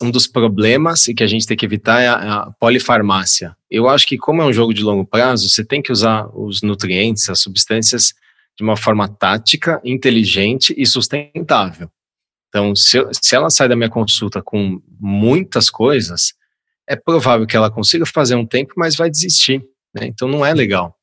um 0.00 0.12
dos 0.12 0.28
problemas 0.28 1.08
e 1.08 1.14
que 1.14 1.24
a 1.24 1.26
gente 1.26 1.44
tem 1.44 1.56
que 1.56 1.66
evitar 1.66 2.00
é 2.00 2.06
a, 2.06 2.52
polifarmácia. 2.60 3.56
Eu 3.68 3.88
acho 3.88 4.06
que 4.06 4.16
como 4.16 4.42
é 4.42 4.44
um 4.44 4.52
jogo 4.52 4.72
de 4.72 4.82
longo 4.82 5.04
prazo, 5.04 5.48
você 5.48 5.64
tem 5.64 5.82
que 5.82 5.90
usar 5.90 6.28
os 6.34 6.62
nutrientes, 6.62 7.28
as 7.28 7.40
substâncias 7.40 8.14
de 8.56 8.62
uma 8.62 8.76
forma 8.76 9.08
tática, 9.08 9.80
inteligente 9.84 10.72
e 10.76 10.86
sustentável. 10.86 11.90
Então, 12.48 12.76
se, 12.76 12.96
eu, 12.96 13.10
se 13.12 13.34
ela 13.34 13.50
sai 13.50 13.68
da 13.68 13.74
minha 13.74 13.90
consulta 13.90 14.40
com 14.40 14.80
muitas 15.00 15.68
coisas, 15.68 16.32
é 16.88 16.94
provável 16.94 17.44
que 17.44 17.56
ela 17.56 17.72
consiga 17.72 18.06
fazer 18.06 18.36
um 18.36 18.46
tempo, 18.46 18.74
mas 18.76 18.94
vai 18.94 19.10
desistir. 19.10 19.64
Né? 19.92 20.06
Então, 20.06 20.28
não 20.28 20.46
é 20.46 20.54
legal. 20.54 20.95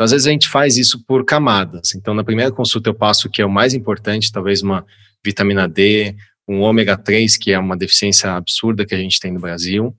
Então, 0.00 0.06
às 0.06 0.12
vezes 0.12 0.26
a 0.26 0.30
gente 0.30 0.48
faz 0.48 0.78
isso 0.78 1.04
por 1.04 1.26
camadas. 1.26 1.94
Então, 1.94 2.14
na 2.14 2.24
primeira 2.24 2.50
consulta 2.50 2.88
eu 2.88 2.94
passo 2.94 3.28
o 3.28 3.30
que 3.30 3.42
é 3.42 3.44
o 3.44 3.50
mais 3.50 3.74
importante, 3.74 4.32
talvez 4.32 4.62
uma 4.62 4.82
vitamina 5.22 5.68
D, 5.68 6.16
um 6.48 6.62
ômega 6.62 6.96
3, 6.96 7.36
que 7.36 7.52
é 7.52 7.58
uma 7.58 7.76
deficiência 7.76 8.32
absurda 8.32 8.86
que 8.86 8.94
a 8.94 8.98
gente 8.98 9.20
tem 9.20 9.30
no 9.30 9.38
Brasil, 9.38 9.94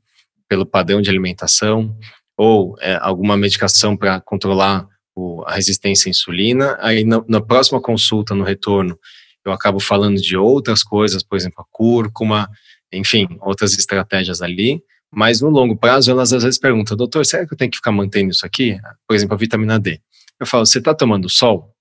pelo 0.50 0.66
padrão 0.66 1.04
de 1.04 1.10
alimentação, 1.12 1.96
ou 2.36 2.76
é, 2.80 2.98
alguma 3.00 3.38
medicação 3.38 3.96
para 3.96 4.20
controlar 4.20 4.88
o, 5.16 5.44
a 5.46 5.54
resistência 5.54 6.10
à 6.10 6.12
insulina. 6.12 6.80
Aí, 6.82 7.04
na, 7.04 7.24
na 7.28 7.40
próxima 7.40 7.80
consulta, 7.80 8.34
no 8.34 8.44
retorno, 8.44 8.98
eu 9.46 9.52
acabo 9.52 9.80
falando 9.80 10.20
de 10.20 10.36
outras 10.36 10.82
coisas, 10.82 11.22
por 11.22 11.38
exemplo, 11.38 11.62
a 11.62 11.66
cúrcuma, 11.70 12.50
enfim, 12.92 13.28
outras 13.40 13.78
estratégias 13.78 14.42
ali. 14.42 14.82
Mas 15.14 15.42
no 15.42 15.50
longo 15.50 15.76
prazo, 15.76 16.10
elas 16.10 16.32
às 16.32 16.44
vezes 16.44 16.60
perguntam, 16.60 16.96
doutor, 16.96 17.26
será 17.26 17.46
que 17.46 17.54
eu 17.54 17.58
tenho 17.58 17.70
que 17.70 17.78
ficar 17.78 17.92
mantendo 17.92 18.32
isso 18.32 18.46
aqui? 18.46 18.80
Por 19.08 19.14
exemplo, 19.14 19.36
a 19.36 19.38
vitamina 19.38 19.80
D. 19.80 20.00
Eu 20.40 20.46
falo, 20.46 20.66
você 20.66 20.80
está 20.80 20.94
tomando 20.94 21.30
sol? 21.30 21.76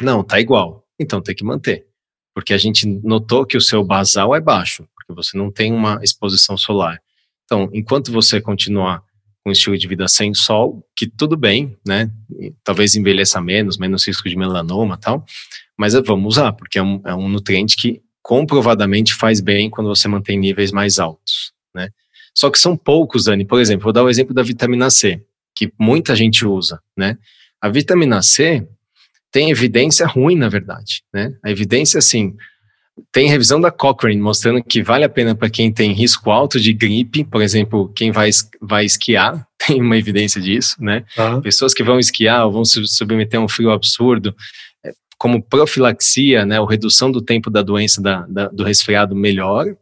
Não, 0.00 0.24
tá 0.24 0.40
igual. 0.40 0.84
Então 0.98 1.20
tem 1.20 1.34
que 1.34 1.44
manter. 1.44 1.86
Porque 2.34 2.52
a 2.52 2.58
gente 2.58 2.86
notou 2.86 3.46
que 3.46 3.56
o 3.56 3.60
seu 3.60 3.84
basal 3.84 4.34
é 4.34 4.40
baixo, 4.40 4.88
porque 4.94 5.12
você 5.12 5.36
não 5.36 5.50
tem 5.50 5.72
uma 5.72 6.00
exposição 6.02 6.56
solar. 6.56 7.00
Então, 7.44 7.68
enquanto 7.72 8.10
você 8.10 8.40
continuar 8.40 9.00
com 9.42 9.50
um 9.50 9.52
estilo 9.52 9.76
de 9.76 9.86
vida 9.86 10.08
sem 10.08 10.32
sol, 10.32 10.84
que 10.96 11.06
tudo 11.06 11.36
bem, 11.36 11.76
né? 11.86 12.10
Talvez 12.64 12.96
envelheça 12.96 13.40
menos, 13.40 13.76
menos 13.76 14.06
risco 14.06 14.28
de 14.28 14.36
melanoma 14.36 14.96
tal, 14.96 15.24
mas 15.78 15.92
vamos 15.92 16.34
usar, 16.34 16.52
porque 16.54 16.78
é 16.78 16.82
um, 16.82 17.00
é 17.04 17.14
um 17.14 17.28
nutriente 17.28 17.76
que 17.76 18.02
comprovadamente 18.22 19.14
faz 19.14 19.40
bem 19.40 19.68
quando 19.68 19.88
você 19.88 20.08
mantém 20.08 20.38
níveis 20.38 20.72
mais 20.72 20.98
altos, 20.98 21.52
né? 21.74 21.90
Só 22.34 22.50
que 22.50 22.58
são 22.58 22.76
poucos, 22.76 23.24
Dani. 23.24 23.44
Por 23.44 23.60
exemplo, 23.60 23.84
vou 23.84 23.92
dar 23.92 24.02
o 24.02 24.10
exemplo 24.10 24.34
da 24.34 24.42
vitamina 24.42 24.90
C, 24.90 25.22
que 25.54 25.72
muita 25.78 26.16
gente 26.16 26.44
usa, 26.44 26.80
né? 26.96 27.16
A 27.60 27.68
vitamina 27.68 28.20
C 28.22 28.66
tem 29.30 29.50
evidência 29.50 30.06
ruim, 30.06 30.36
na 30.36 30.48
verdade, 30.48 31.02
né? 31.12 31.34
A 31.42 31.50
evidência, 31.50 31.98
assim, 31.98 32.34
tem 33.10 33.28
revisão 33.28 33.60
da 33.60 33.70
Cochrane 33.70 34.20
mostrando 34.20 34.62
que 34.62 34.82
vale 34.82 35.04
a 35.04 35.08
pena 35.08 35.34
para 35.34 35.50
quem 35.50 35.72
tem 35.72 35.92
risco 35.92 36.30
alto 36.30 36.60
de 36.60 36.72
gripe, 36.72 37.24
por 37.24 37.42
exemplo, 37.42 37.92
quem 37.94 38.12
vai, 38.12 38.30
vai 38.60 38.84
esquiar, 38.84 39.46
tem 39.66 39.80
uma 39.80 39.96
evidência 39.96 40.40
disso, 40.40 40.76
né? 40.80 41.04
Uhum. 41.18 41.40
Pessoas 41.40 41.74
que 41.74 41.82
vão 41.82 41.98
esquiar 41.98 42.46
ou 42.46 42.52
vão 42.52 42.64
se 42.64 42.86
submeter 42.86 43.40
a 43.40 43.42
um 43.42 43.48
frio 43.48 43.70
absurdo, 43.70 44.34
é, 44.84 44.92
como 45.18 45.42
profilaxia, 45.42 46.44
né, 46.44 46.60
ou 46.60 46.66
redução 46.66 47.10
do 47.10 47.22
tempo 47.22 47.50
da 47.50 47.62
doença 47.62 48.02
da, 48.02 48.26
da, 48.26 48.48
do 48.48 48.62
resfriado 48.62 49.16
melhora, 49.16 49.76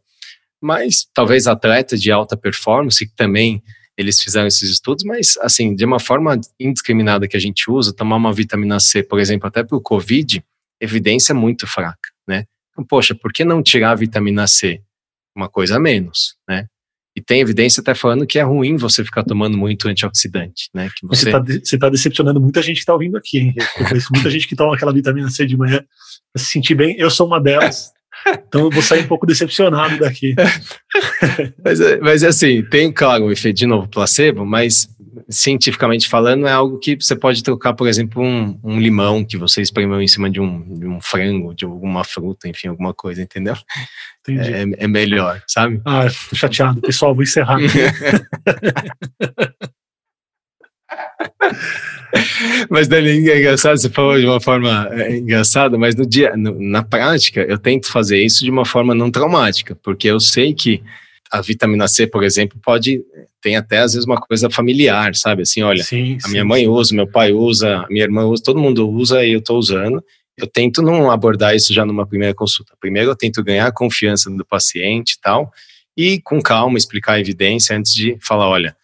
mas 0.63 1.05
talvez 1.13 1.45
atletas 1.45 2.01
de 2.01 2.11
alta 2.11 2.37
performance, 2.37 3.05
que 3.05 3.15
também 3.15 3.61
eles 3.97 4.21
fizeram 4.21 4.47
esses 4.47 4.69
estudos, 4.69 5.03
mas 5.03 5.37
assim, 5.41 5.75
de 5.75 5.85
uma 5.85 5.99
forma 5.99 6.39
indiscriminada 6.59 7.27
que 7.27 7.37
a 7.37 7.39
gente 7.39 7.69
usa, 7.69 7.93
tomar 7.93 8.15
uma 8.15 8.33
vitamina 8.33 8.79
C, 8.79 9.03
por 9.03 9.19
exemplo, 9.19 9.47
até 9.47 9.63
para 9.63 9.77
o 9.77 9.81
Covid, 9.81 10.43
evidência 10.79 11.35
muito 11.35 11.67
fraca, 11.67 12.09
né? 12.27 12.45
Então, 12.71 12.83
poxa, 12.83 13.13
por 13.13 13.31
que 13.31 13.43
não 13.43 13.61
tirar 13.61 13.91
a 13.91 13.95
vitamina 13.95 14.47
C? 14.47 14.81
Uma 15.35 15.49
coisa 15.49 15.75
a 15.75 15.79
menos, 15.79 16.35
né? 16.47 16.65
E 17.15 17.21
tem 17.21 17.41
evidência 17.41 17.81
até 17.81 17.93
falando 17.93 18.25
que 18.25 18.39
é 18.39 18.41
ruim 18.41 18.75
você 18.75 19.03
ficar 19.03 19.23
tomando 19.23 19.55
muito 19.55 19.87
antioxidante, 19.87 20.69
né? 20.73 20.89
Que 20.97 21.05
você 21.05 21.29
está 21.29 21.77
tá 21.79 21.89
decepcionando 21.89 22.41
muita 22.41 22.61
gente 22.61 22.77
que 22.77 22.81
está 22.81 22.93
ouvindo 22.93 23.17
aqui, 23.17 23.37
hein? 23.37 23.53
Eu 23.77 23.85
conheço 23.87 24.07
muita 24.11 24.31
gente 24.31 24.47
que 24.47 24.55
toma 24.55 24.73
aquela 24.73 24.91
vitamina 24.91 25.29
C 25.29 25.45
de 25.45 25.55
manhã 25.55 25.83
para 26.33 26.41
se 26.41 26.49
sentir 26.49 26.73
bem. 26.73 26.95
Eu 26.97 27.11
sou 27.11 27.27
uma 27.27 27.39
delas. 27.39 27.91
Então 28.47 28.61
eu 28.61 28.69
vou 28.69 28.81
sair 28.81 29.03
um 29.03 29.07
pouco 29.07 29.25
decepcionado 29.25 29.97
daqui. 29.99 30.35
mas, 31.63 31.81
é, 31.81 31.99
mas 31.99 32.23
é 32.23 32.27
assim, 32.27 32.63
tem, 32.63 32.91
claro, 32.91 33.25
o 33.25 33.31
efeito 33.31 33.57
de 33.57 33.65
novo 33.65 33.87
placebo, 33.87 34.45
mas 34.45 34.89
cientificamente 35.29 36.07
falando, 36.07 36.47
é 36.47 36.51
algo 36.51 36.79
que 36.79 36.95
você 36.95 37.15
pode 37.15 37.43
trocar, 37.43 37.73
por 37.73 37.87
exemplo, 37.87 38.21
um, 38.21 38.59
um 38.63 38.79
limão 38.79 39.23
que 39.23 39.37
você 39.37 39.61
espremeu 39.61 40.01
em 40.01 40.07
cima 40.07 40.29
de 40.29 40.39
um, 40.39 40.79
de 40.79 40.85
um 40.85 40.99
frango, 41.01 41.53
de 41.53 41.65
alguma 41.65 42.03
fruta, 42.03 42.47
enfim, 42.47 42.67
alguma 42.67 42.93
coisa, 42.93 43.21
entendeu? 43.21 43.55
É, 44.27 44.83
é, 44.83 44.87
melhor, 44.87 45.41
sabe? 45.47 45.81
Ah, 45.85 46.07
tô 46.29 46.35
chateado. 46.35 46.81
Pessoal, 46.81 47.13
vou 47.13 47.23
encerrar. 47.23 47.57
mas 52.69 52.87
Dani, 52.87 53.29
é 53.29 53.39
engraçado, 53.39 53.77
você 53.77 53.89
falou 53.89 54.19
de 54.19 54.25
uma 54.25 54.39
forma 54.39 54.87
é, 54.91 55.17
engraçada, 55.17 55.77
mas 55.77 55.95
no 55.95 56.05
dia, 56.05 56.35
no, 56.35 56.59
na 56.61 56.83
prática, 56.83 57.41
eu 57.41 57.57
tento 57.57 57.91
fazer 57.91 58.23
isso 58.23 58.43
de 58.43 58.51
uma 58.51 58.65
forma 58.65 58.93
não 58.93 59.09
traumática, 59.09 59.75
porque 59.81 60.07
eu 60.07 60.19
sei 60.19 60.53
que 60.53 60.81
a 61.31 61.41
vitamina 61.41 61.87
C, 61.87 62.05
por 62.05 62.23
exemplo, 62.23 62.59
pode 62.63 63.01
tem 63.41 63.57
até 63.57 63.79
às 63.79 63.93
vezes 63.93 64.07
uma 64.07 64.19
coisa 64.19 64.49
familiar, 64.49 65.13
sabe? 65.15 65.41
Assim, 65.41 65.61
olha, 65.61 65.83
sim, 65.83 66.17
a 66.23 66.29
minha 66.29 66.43
sim, 66.43 66.47
mãe 66.47 66.61
sim. 66.61 66.67
usa, 66.69 66.95
meu 66.95 67.05
pai 67.05 67.33
usa, 67.33 67.79
a 67.79 67.87
minha 67.89 68.05
irmã 68.05 68.23
usa, 68.25 68.41
todo 68.41 68.59
mundo 68.59 68.89
usa 68.89 69.25
e 69.25 69.33
eu 69.33 69.39
estou 69.39 69.57
usando. 69.57 70.01
Eu 70.37 70.47
tento 70.47 70.81
não 70.81 71.11
abordar 71.11 71.53
isso 71.53 71.73
já 71.73 71.85
numa 71.85 72.07
primeira 72.07 72.33
consulta. 72.33 72.73
Primeiro 72.79 73.11
eu 73.11 73.15
tento 73.15 73.43
ganhar 73.43 73.67
a 73.67 73.71
confiança 73.71 74.31
do 74.31 74.45
paciente 74.45 75.13
e 75.13 75.21
tal, 75.21 75.51
e 75.95 76.21
com 76.21 76.41
calma 76.41 76.77
explicar 76.77 77.13
a 77.13 77.19
evidência 77.19 77.75
antes 77.75 77.93
de 77.93 78.17
falar, 78.21 78.47
olha, 78.47 78.75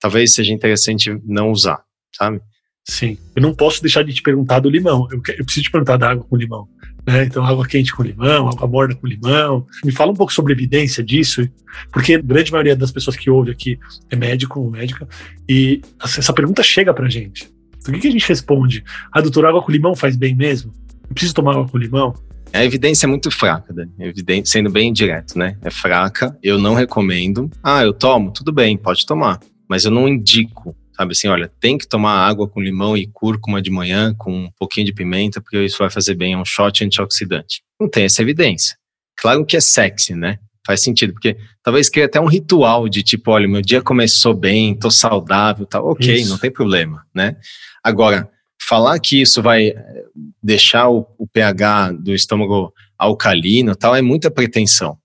talvez 0.00 0.34
seja 0.34 0.52
interessante 0.52 1.20
não 1.24 1.50
usar 1.50 1.82
sabe? 2.18 2.40
Sim. 2.84 3.18
Eu 3.36 3.42
não 3.42 3.54
posso 3.54 3.82
deixar 3.82 4.02
de 4.02 4.12
te 4.12 4.22
perguntar 4.22 4.60
do 4.60 4.70
limão. 4.70 5.06
Eu, 5.10 5.18
eu 5.36 5.44
preciso 5.44 5.64
te 5.64 5.70
perguntar 5.70 5.96
da 5.96 6.10
água 6.10 6.24
com 6.24 6.36
limão. 6.36 6.66
Né? 7.06 7.24
Então, 7.24 7.44
água 7.44 7.66
quente 7.66 7.94
com 7.94 8.02
limão, 8.02 8.48
água 8.48 8.66
morna 8.66 8.94
com 8.94 9.06
limão. 9.06 9.66
Me 9.84 9.92
fala 9.92 10.10
um 10.10 10.16
pouco 10.16 10.32
sobre 10.32 10.52
a 10.52 10.56
evidência 10.56 11.02
disso, 11.04 11.48
porque 11.92 12.14
a 12.14 12.20
grande 12.20 12.50
maioria 12.50 12.74
das 12.74 12.90
pessoas 12.90 13.16
que 13.16 13.30
ouve 13.30 13.50
aqui 13.50 13.78
é 14.10 14.16
médico 14.16 14.60
ou 14.60 14.70
médica, 14.70 15.06
e 15.48 15.80
essa 16.02 16.32
pergunta 16.32 16.62
chega 16.62 16.92
pra 16.92 17.08
gente. 17.08 17.50
Então, 17.78 17.92
o 17.92 17.94
que, 17.94 18.02
que 18.02 18.08
a 18.08 18.10
gente 18.10 18.28
responde? 18.28 18.84
Ah, 19.12 19.20
doutor, 19.20 19.46
água 19.46 19.62
com 19.62 19.72
limão 19.72 19.94
faz 19.94 20.16
bem 20.16 20.34
mesmo? 20.34 20.72
Eu 21.08 21.14
preciso 21.14 21.34
tomar 21.34 21.52
água 21.52 21.68
com 21.68 21.78
limão? 21.78 22.14
A 22.52 22.64
evidência 22.64 23.06
é 23.06 23.08
muito 23.08 23.30
fraca, 23.30 23.72
Dani. 23.72 23.92
Evidência, 23.98 24.52
sendo 24.52 24.70
bem 24.70 24.92
direto, 24.92 25.38
né? 25.38 25.56
É 25.62 25.70
fraca, 25.70 26.36
eu 26.42 26.58
não 26.58 26.74
recomendo. 26.74 27.50
Ah, 27.62 27.82
eu 27.82 27.92
tomo? 27.92 28.32
Tudo 28.32 28.52
bem, 28.52 28.76
pode 28.76 29.04
tomar. 29.04 29.38
Mas 29.68 29.84
eu 29.84 29.90
não 29.90 30.08
indico 30.08 30.74
sabe 30.98 31.12
assim, 31.12 31.28
olha, 31.28 31.50
tem 31.60 31.78
que 31.78 31.86
tomar 31.86 32.26
água 32.26 32.48
com 32.48 32.60
limão 32.60 32.96
e 32.96 33.06
cúrcuma 33.06 33.62
de 33.62 33.70
manhã 33.70 34.12
com 34.18 34.32
um 34.32 34.50
pouquinho 34.58 34.84
de 34.84 34.92
pimenta, 34.92 35.40
porque 35.40 35.64
isso 35.64 35.78
vai 35.78 35.88
fazer 35.88 36.16
bem, 36.16 36.32
é 36.32 36.36
um 36.36 36.44
shot 36.44 36.84
antioxidante. 36.84 37.62
Não 37.80 37.88
tem 37.88 38.04
essa 38.04 38.20
evidência. 38.20 38.76
Claro 39.16 39.46
que 39.46 39.56
é 39.56 39.60
sexy, 39.60 40.16
né? 40.16 40.40
Faz 40.66 40.82
sentido, 40.82 41.12
porque 41.12 41.36
talvez 41.62 41.88
queira 41.88 42.08
até 42.08 42.20
um 42.20 42.26
ritual 42.26 42.88
de 42.88 43.04
tipo, 43.04 43.30
olha, 43.30 43.46
meu 43.46 43.62
dia 43.62 43.80
começou 43.80 44.34
bem, 44.34 44.74
tô 44.74 44.90
saudável, 44.90 45.64
tá 45.64 45.80
ok, 45.80 46.14
isso. 46.14 46.30
não 46.30 46.36
tem 46.36 46.50
problema, 46.50 47.06
né? 47.14 47.36
Agora, 47.82 48.28
falar 48.60 48.98
que 48.98 49.22
isso 49.22 49.40
vai 49.40 49.68
eh, 49.68 50.04
deixar 50.42 50.88
o, 50.88 51.06
o 51.16 51.28
pH 51.28 51.92
do 51.92 52.12
estômago 52.12 52.74
alcalino 52.98 53.76
tal 53.76 53.94
é 53.94 54.02
muita 54.02 54.30
pretensão. 54.30 54.98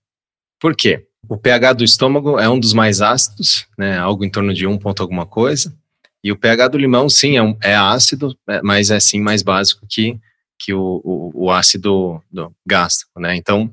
Por 0.60 0.74
quê? 0.74 1.06
O 1.28 1.36
pH 1.36 1.72
do 1.74 1.84
estômago 1.84 2.38
é 2.38 2.48
um 2.48 2.58
dos 2.58 2.72
mais 2.72 3.00
ácidos, 3.00 3.66
né, 3.78 3.98
algo 3.98 4.24
em 4.24 4.30
torno 4.30 4.52
de 4.52 4.66
um 4.66 4.78
ponto 4.78 5.02
alguma 5.02 5.26
coisa. 5.26 5.74
E 6.22 6.32
o 6.32 6.36
pH 6.36 6.68
do 6.68 6.78
limão, 6.78 7.08
sim, 7.08 7.36
é, 7.36 7.42
um, 7.42 7.56
é 7.62 7.74
ácido, 7.74 8.36
é, 8.48 8.62
mas 8.62 8.90
é 8.90 8.98
sim 8.98 9.20
mais 9.20 9.42
básico 9.42 9.86
que, 9.88 10.18
que 10.58 10.72
o, 10.72 11.00
o, 11.04 11.44
o 11.44 11.50
ácido 11.50 12.22
gástrico, 12.66 13.20
né? 13.20 13.36
Então, 13.36 13.70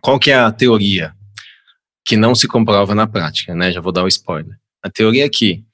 qual 0.00 0.18
que 0.18 0.30
é 0.30 0.34
a 0.34 0.52
teoria 0.52 1.14
que 2.04 2.16
não 2.16 2.34
se 2.34 2.46
comprova 2.46 2.94
na 2.94 3.06
prática, 3.06 3.54
né? 3.54 3.72
Já 3.72 3.80
vou 3.80 3.92
dar 3.92 4.02
o 4.02 4.04
um 4.04 4.08
spoiler. 4.08 4.58
A 4.82 4.90
teoria 4.90 5.24
é 5.24 5.28
que 5.28 5.64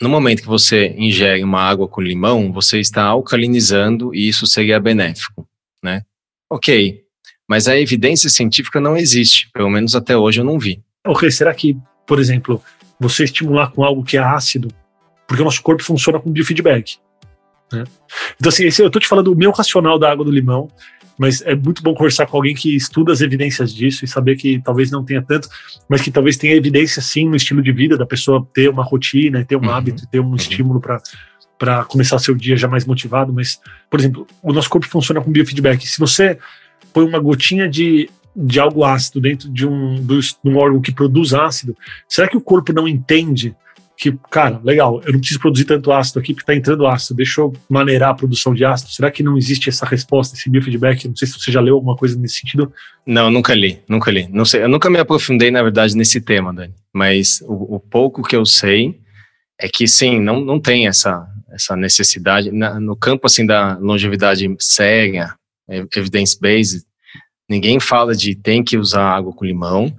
no 0.00 0.08
momento 0.08 0.42
que 0.42 0.48
você 0.48 0.94
ingere 0.98 1.44
uma 1.44 1.60
água 1.60 1.86
com 1.86 2.00
limão, 2.00 2.52
você 2.52 2.80
está 2.80 3.04
alcalinizando 3.04 4.12
e 4.12 4.28
isso 4.28 4.46
seria 4.46 4.80
benéfico. 4.80 5.48
né? 5.82 6.02
Ok, 6.50 7.01
mas 7.52 7.68
a 7.68 7.78
evidência 7.78 8.30
científica 8.30 8.80
não 8.80 8.96
existe, 8.96 9.50
pelo 9.52 9.68
menos 9.68 9.94
até 9.94 10.16
hoje 10.16 10.40
eu 10.40 10.44
não 10.44 10.58
vi. 10.58 10.82
Ok, 11.06 11.30
será 11.30 11.52
que, 11.52 11.76
por 12.06 12.18
exemplo, 12.18 12.62
você 12.98 13.24
estimular 13.24 13.70
com 13.70 13.84
algo 13.84 14.02
que 14.02 14.16
é 14.16 14.20
ácido, 14.20 14.68
porque 15.28 15.42
o 15.42 15.44
nosso 15.44 15.60
corpo 15.60 15.82
funciona 15.82 16.18
com 16.18 16.30
biofeedback. 16.30 16.96
Né? 17.70 17.84
Então, 18.40 18.48
assim, 18.48 18.62
eu 18.62 18.86
estou 18.86 18.98
te 18.98 19.06
falando 19.06 19.30
do 19.32 19.36
meu 19.36 19.50
racional 19.50 19.98
da 19.98 20.10
água 20.10 20.24
do 20.24 20.30
limão, 20.30 20.70
mas 21.18 21.42
é 21.42 21.54
muito 21.54 21.82
bom 21.82 21.92
conversar 21.92 22.24
com 22.24 22.38
alguém 22.38 22.54
que 22.54 22.74
estuda 22.74 23.12
as 23.12 23.20
evidências 23.20 23.74
disso 23.74 24.02
e 24.02 24.08
saber 24.08 24.36
que 24.36 24.58
talvez 24.64 24.90
não 24.90 25.04
tenha 25.04 25.20
tanto, 25.20 25.46
mas 25.86 26.00
que 26.00 26.10
talvez 26.10 26.38
tenha 26.38 26.54
evidência 26.54 27.02
sim 27.02 27.28
no 27.28 27.36
estilo 27.36 27.60
de 27.60 27.70
vida 27.70 27.98
da 27.98 28.06
pessoa 28.06 28.48
ter 28.54 28.70
uma 28.70 28.82
rotina, 28.82 29.44
ter 29.44 29.56
um 29.56 29.64
uhum. 29.64 29.70
hábito, 29.70 30.06
ter 30.06 30.20
um 30.20 30.28
uhum. 30.28 30.36
estímulo 30.36 30.80
para 30.80 31.02
para 31.58 31.84
começar 31.84 32.18
seu 32.18 32.34
dia 32.34 32.56
já 32.56 32.66
mais 32.66 32.84
motivado, 32.84 33.32
mas, 33.32 33.60
por 33.88 34.00
exemplo, 34.00 34.26
o 34.42 34.52
nosso 34.52 34.68
corpo 34.68 34.88
funciona 34.88 35.20
com 35.20 35.30
biofeedback. 35.30 35.86
Se 35.86 35.96
você 36.00 36.36
põe 36.92 37.04
uma 37.04 37.18
gotinha 37.18 37.68
de, 37.68 38.08
de 38.34 38.60
algo 38.60 38.84
ácido 38.84 39.20
dentro 39.20 39.48
de 39.48 39.66
um, 39.66 39.94
de 40.04 40.34
um 40.44 40.56
órgão 40.56 40.80
que 40.80 40.92
produz 40.92 41.34
ácido, 41.34 41.76
será 42.08 42.28
que 42.28 42.36
o 42.36 42.40
corpo 42.40 42.72
não 42.72 42.88
entende 42.88 43.54
que, 44.02 44.18
cara, 44.30 44.60
legal, 44.64 45.00
eu 45.04 45.12
não 45.12 45.20
preciso 45.20 45.38
produzir 45.38 45.64
tanto 45.64 45.92
ácido 45.92 46.18
aqui 46.18 46.34
porque 46.34 46.42
está 46.42 46.56
entrando 46.56 46.88
ácido, 46.88 47.14
deixa 47.14 47.40
eu 47.40 47.52
maneirar 47.70 48.10
a 48.10 48.14
produção 48.14 48.52
de 48.52 48.64
ácido. 48.64 48.90
Será 48.90 49.12
que 49.12 49.22
não 49.22 49.38
existe 49.38 49.68
essa 49.68 49.86
resposta, 49.86 50.34
esse 50.34 50.50
biofeedback? 50.50 51.06
Não 51.06 51.14
sei 51.14 51.28
se 51.28 51.38
você 51.38 51.52
já 51.52 51.60
leu 51.60 51.74
alguma 51.74 51.94
coisa 51.94 52.18
nesse 52.18 52.40
sentido. 52.40 52.72
Não, 53.06 53.30
nunca 53.30 53.54
li, 53.54 53.78
nunca 53.88 54.10
li. 54.10 54.28
Não 54.28 54.44
sei, 54.44 54.64
eu 54.64 54.68
nunca 54.68 54.90
me 54.90 54.98
aprofundei, 54.98 55.52
na 55.52 55.62
verdade, 55.62 55.96
nesse 55.96 56.20
tema, 56.20 56.52
Dani. 56.52 56.74
Mas 56.92 57.40
o, 57.42 57.76
o 57.76 57.78
pouco 57.78 58.22
que 58.22 58.34
eu 58.34 58.44
sei 58.44 58.98
é 59.56 59.68
que, 59.68 59.86
sim, 59.86 60.18
não, 60.18 60.40
não 60.40 60.58
tem 60.58 60.88
essa, 60.88 61.24
essa 61.52 61.76
necessidade. 61.76 62.50
Na, 62.50 62.80
no 62.80 62.96
campo, 62.96 63.28
assim, 63.28 63.46
da 63.46 63.78
longevidade 63.78 64.52
séria, 64.58 65.32
evidence-based, 65.68 66.84
ninguém 67.48 67.80
fala 67.80 68.14
de 68.14 68.34
tem 68.34 68.62
que 68.62 68.76
usar 68.76 69.04
água 69.04 69.32
com 69.32 69.44
limão, 69.44 69.94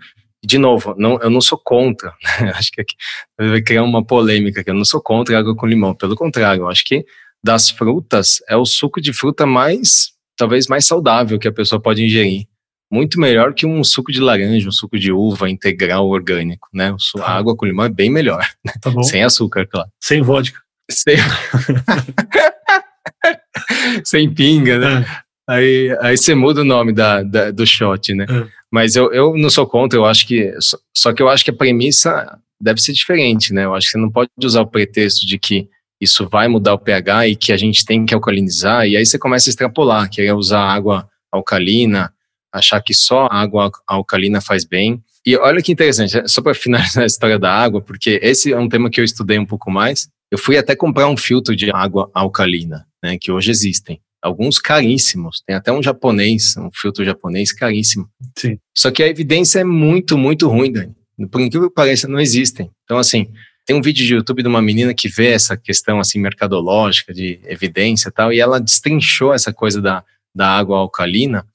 de 0.45 0.57
novo, 0.57 0.93
não, 0.97 1.19
eu 1.21 1.29
não 1.29 1.39
sou 1.39 1.57
contra, 1.57 2.13
acho 2.55 2.71
que 2.71 2.81
aqui 2.81 2.95
vai 3.37 3.61
criar 3.61 3.83
uma 3.83 4.03
polêmica 4.03 4.63
que 4.63 4.69
eu 4.69 4.73
não 4.73 4.85
sou 4.85 5.01
contra 5.01 5.37
água 5.37 5.55
com 5.55 5.65
limão, 5.65 5.95
pelo 5.95 6.15
contrário, 6.15 6.63
eu 6.63 6.69
acho 6.69 6.83
que 6.83 7.05
das 7.43 7.69
frutas 7.69 8.41
é 8.47 8.55
o 8.55 8.65
suco 8.65 9.01
de 9.01 9.11
fruta 9.11 9.45
mais, 9.45 10.11
talvez 10.37 10.67
mais 10.67 10.85
saudável 10.85 11.37
que 11.37 11.47
a 11.47 11.51
pessoa 11.51 11.81
pode 11.81 12.03
ingerir. 12.03 12.47
Muito 12.89 13.19
melhor 13.19 13.53
que 13.53 13.65
um 13.65 13.83
suco 13.83 14.11
de 14.11 14.21
laranja, 14.21 14.69
um 14.69 14.71
suco 14.71 14.99
de 14.99 15.11
uva 15.11 15.49
integral 15.49 16.07
orgânico, 16.07 16.69
né? 16.71 16.95
A 17.15 17.19
tá. 17.19 17.27
água 17.27 17.55
com 17.55 17.65
limão 17.65 17.85
é 17.85 17.89
bem 17.89 18.09
melhor. 18.09 18.47
Tá 18.79 18.91
Sem 19.01 19.23
açúcar, 19.23 19.67
claro. 19.67 19.89
Sem 19.99 20.21
vodka. 20.21 20.59
Sem, 20.89 21.17
Sem 24.05 24.33
pinga, 24.33 24.77
né? 24.77 25.05
É. 25.49 25.53
Aí, 25.53 25.97
aí 26.01 26.17
você 26.17 26.33
muda 26.35 26.61
o 26.61 26.65
nome 26.65 26.93
da, 26.93 27.23
da 27.23 27.51
do 27.51 27.65
shot, 27.65 28.13
né? 28.13 28.25
É. 28.29 28.47
Mas 28.71 28.95
eu, 28.95 29.11
eu 29.13 29.37
não 29.37 29.49
sou 29.49 29.67
contra, 29.67 29.97
eu 29.99 30.05
acho 30.05 30.25
que. 30.25 30.53
Só, 30.59 30.77
só 30.95 31.13
que 31.13 31.21
eu 31.21 31.29
acho 31.29 31.43
que 31.43 31.51
a 31.51 31.55
premissa 31.55 32.39
deve 32.59 32.81
ser 32.81 32.93
diferente, 32.93 33.53
né? 33.53 33.65
Eu 33.65 33.75
acho 33.75 33.87
que 33.87 33.91
você 33.91 33.97
não 33.97 34.09
pode 34.09 34.29
usar 34.43 34.61
o 34.61 34.67
pretexto 34.67 35.27
de 35.27 35.37
que 35.37 35.67
isso 36.01 36.27
vai 36.29 36.47
mudar 36.47 36.73
o 36.73 36.79
pH 36.79 37.27
e 37.27 37.35
que 37.35 37.51
a 37.51 37.57
gente 37.57 37.85
tem 37.85 38.05
que 38.05 38.13
alcalinizar, 38.13 38.85
e 38.85 38.97
aí 38.97 39.05
você 39.05 39.17
começa 39.17 39.49
a 39.49 39.51
extrapolar, 39.51 40.09
querer 40.09 40.33
usar 40.33 40.59
água 40.59 41.07
alcalina, 41.31 42.13
achar 42.51 42.81
que 42.81 42.93
só 42.93 43.27
água 43.31 43.71
alcalina 43.87 44.41
faz 44.41 44.65
bem. 44.65 45.01
E 45.25 45.37
olha 45.37 45.61
que 45.61 45.71
interessante, 45.71 46.27
só 46.27 46.41
para 46.41 46.53
finalizar 46.53 47.03
a 47.03 47.07
história 47.07 47.39
da 47.39 47.51
água, 47.51 47.81
porque 47.81 48.19
esse 48.21 48.51
é 48.51 48.57
um 48.57 48.67
tema 48.67 48.89
que 48.89 48.99
eu 48.99 49.05
estudei 49.05 49.39
um 49.39 49.45
pouco 49.45 49.71
mais. 49.71 50.07
Eu 50.29 50.37
fui 50.37 50.57
até 50.57 50.75
comprar 50.75 51.07
um 51.07 51.15
filtro 51.15 51.55
de 51.55 51.71
água 51.71 52.09
alcalina, 52.13 52.85
né, 53.01 53.17
que 53.19 53.31
hoje 53.31 53.51
existem 53.51 54.01
alguns 54.23 54.57
caríssimos. 54.57 55.43
Tem 55.45 55.55
até 55.55 55.71
um 55.71 55.83
japonês, 55.83 56.55
um 56.57 56.69
filtro 56.73 57.03
japonês 57.03 57.51
caríssimo. 57.51 58.09
Sim. 58.37 58.57
Só 58.75 58.89
que 58.89 59.03
a 59.03 59.07
evidência 59.07 59.59
é 59.59 59.63
muito, 59.63 60.17
muito 60.17 60.47
ruim, 60.47 60.71
Dani. 60.71 60.95
Por 61.29 61.41
incrível 61.41 61.69
que 61.69 61.75
pareça, 61.75 62.07
não 62.07 62.19
existem. 62.19 62.71
Então, 62.85 62.97
assim, 62.97 63.27
tem 63.65 63.75
um 63.75 63.81
vídeo 63.81 64.05
de 64.05 64.13
YouTube 64.13 64.41
de 64.41 64.47
uma 64.47 64.61
menina 64.61 64.93
que 64.93 65.07
vê 65.07 65.27
essa 65.27 65.55
questão, 65.55 65.99
assim, 65.99 66.19
mercadológica, 66.19 67.13
de 67.13 67.39
evidência 67.45 68.09
e 68.09 68.11
tal, 68.11 68.33
e 68.33 68.39
ela 68.39 68.59
destrinchou 68.59 69.33
essa 69.33 69.53
coisa 69.53 69.81
da, 69.81 70.03
da 70.33 70.47
água 70.47 70.77
alcalina. 70.77 71.45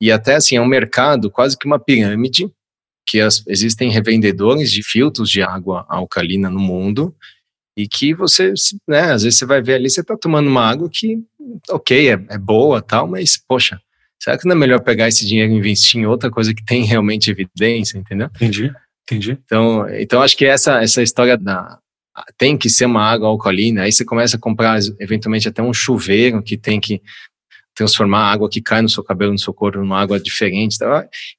E 0.00 0.10
até, 0.10 0.36
assim, 0.36 0.56
é 0.56 0.60
um 0.60 0.66
mercado 0.66 1.30
quase 1.30 1.58
que 1.58 1.66
uma 1.66 1.78
pirâmide, 1.78 2.50
que 3.06 3.20
as, 3.20 3.44
existem 3.46 3.90
revendedores 3.90 4.70
de 4.70 4.82
filtros 4.82 5.28
de 5.28 5.42
água 5.42 5.84
alcalina 5.88 6.48
no 6.48 6.60
mundo, 6.60 7.14
e 7.76 7.88
que 7.88 8.14
você, 8.14 8.52
né, 8.86 9.12
às 9.12 9.22
vezes 9.22 9.38
você 9.38 9.46
vai 9.46 9.62
ver 9.62 9.74
ali, 9.74 9.88
você 9.88 10.00
está 10.00 10.16
tomando 10.16 10.48
uma 10.48 10.64
água 10.64 10.88
que, 10.90 11.18
ok, 11.70 12.10
é, 12.10 12.12
é 12.28 12.38
boa 12.38 12.82
tal, 12.82 13.06
mas, 13.06 13.36
poxa, 13.36 13.80
será 14.20 14.36
que 14.36 14.46
não 14.46 14.54
é 14.54 14.58
melhor 14.58 14.80
pegar 14.80 15.08
esse 15.08 15.26
dinheiro 15.26 15.52
e 15.52 15.56
investir 15.56 16.00
em 16.00 16.06
outra 16.06 16.30
coisa 16.30 16.52
que 16.54 16.64
tem 16.64 16.84
realmente 16.84 17.30
evidência, 17.30 17.98
entendeu? 17.98 18.28
Entendi, 18.36 18.72
entendi. 19.04 19.38
Então, 19.44 19.88
então 19.90 20.22
acho 20.22 20.36
que 20.36 20.44
essa, 20.44 20.82
essa 20.82 21.02
história 21.02 21.36
da, 21.36 21.78
tem 22.36 22.56
que 22.56 22.68
ser 22.68 22.84
uma 22.84 23.02
água 23.02 23.28
alcalina, 23.28 23.82
aí 23.82 23.92
você 23.92 24.04
começa 24.04 24.36
a 24.36 24.40
comprar 24.40 24.78
eventualmente 25.00 25.48
até 25.48 25.62
um 25.62 25.72
chuveiro 25.72 26.42
que 26.42 26.58
tem 26.58 26.78
que 26.78 27.00
transformar 27.74 28.20
a 28.20 28.32
água 28.32 28.50
que 28.50 28.60
cai 28.60 28.82
no 28.82 28.88
seu 28.88 29.02
cabelo, 29.02 29.32
no 29.32 29.38
seu 29.38 29.54
corpo, 29.54 29.78
numa 29.78 29.98
água 29.98 30.20
diferente. 30.20 30.76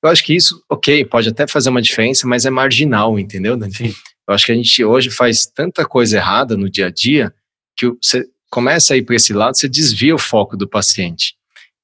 Eu 0.02 0.10
acho 0.10 0.24
que 0.24 0.36
isso, 0.36 0.64
ok, 0.68 1.06
pode 1.06 1.30
até 1.30 1.46
fazer 1.46 1.70
uma 1.70 1.82
diferença, 1.82 2.28
mas 2.28 2.46
é 2.46 2.50
marginal, 2.50 3.20
entendeu, 3.20 3.56
Dani? 3.56 3.74
Sim. 3.74 3.94
Eu 4.28 4.34
acho 4.34 4.46
que 4.46 4.52
a 4.52 4.56
gente 4.56 4.84
hoje 4.84 5.10
faz 5.10 5.46
tanta 5.46 5.86
coisa 5.86 6.18
errada 6.18 6.56
no 6.56 6.70
dia 6.70 6.88
a 6.88 6.90
dia 6.90 7.34
que 7.76 7.88
você 7.88 8.26
começa 8.50 8.94
a 8.94 8.98
ir 8.98 9.04
para 9.04 9.16
esse 9.16 9.34
lado, 9.34 9.58
você 9.58 9.68
desvia 9.68 10.14
o 10.14 10.20
foco 10.20 10.56
do 10.56 10.68
paciente. 10.68 11.36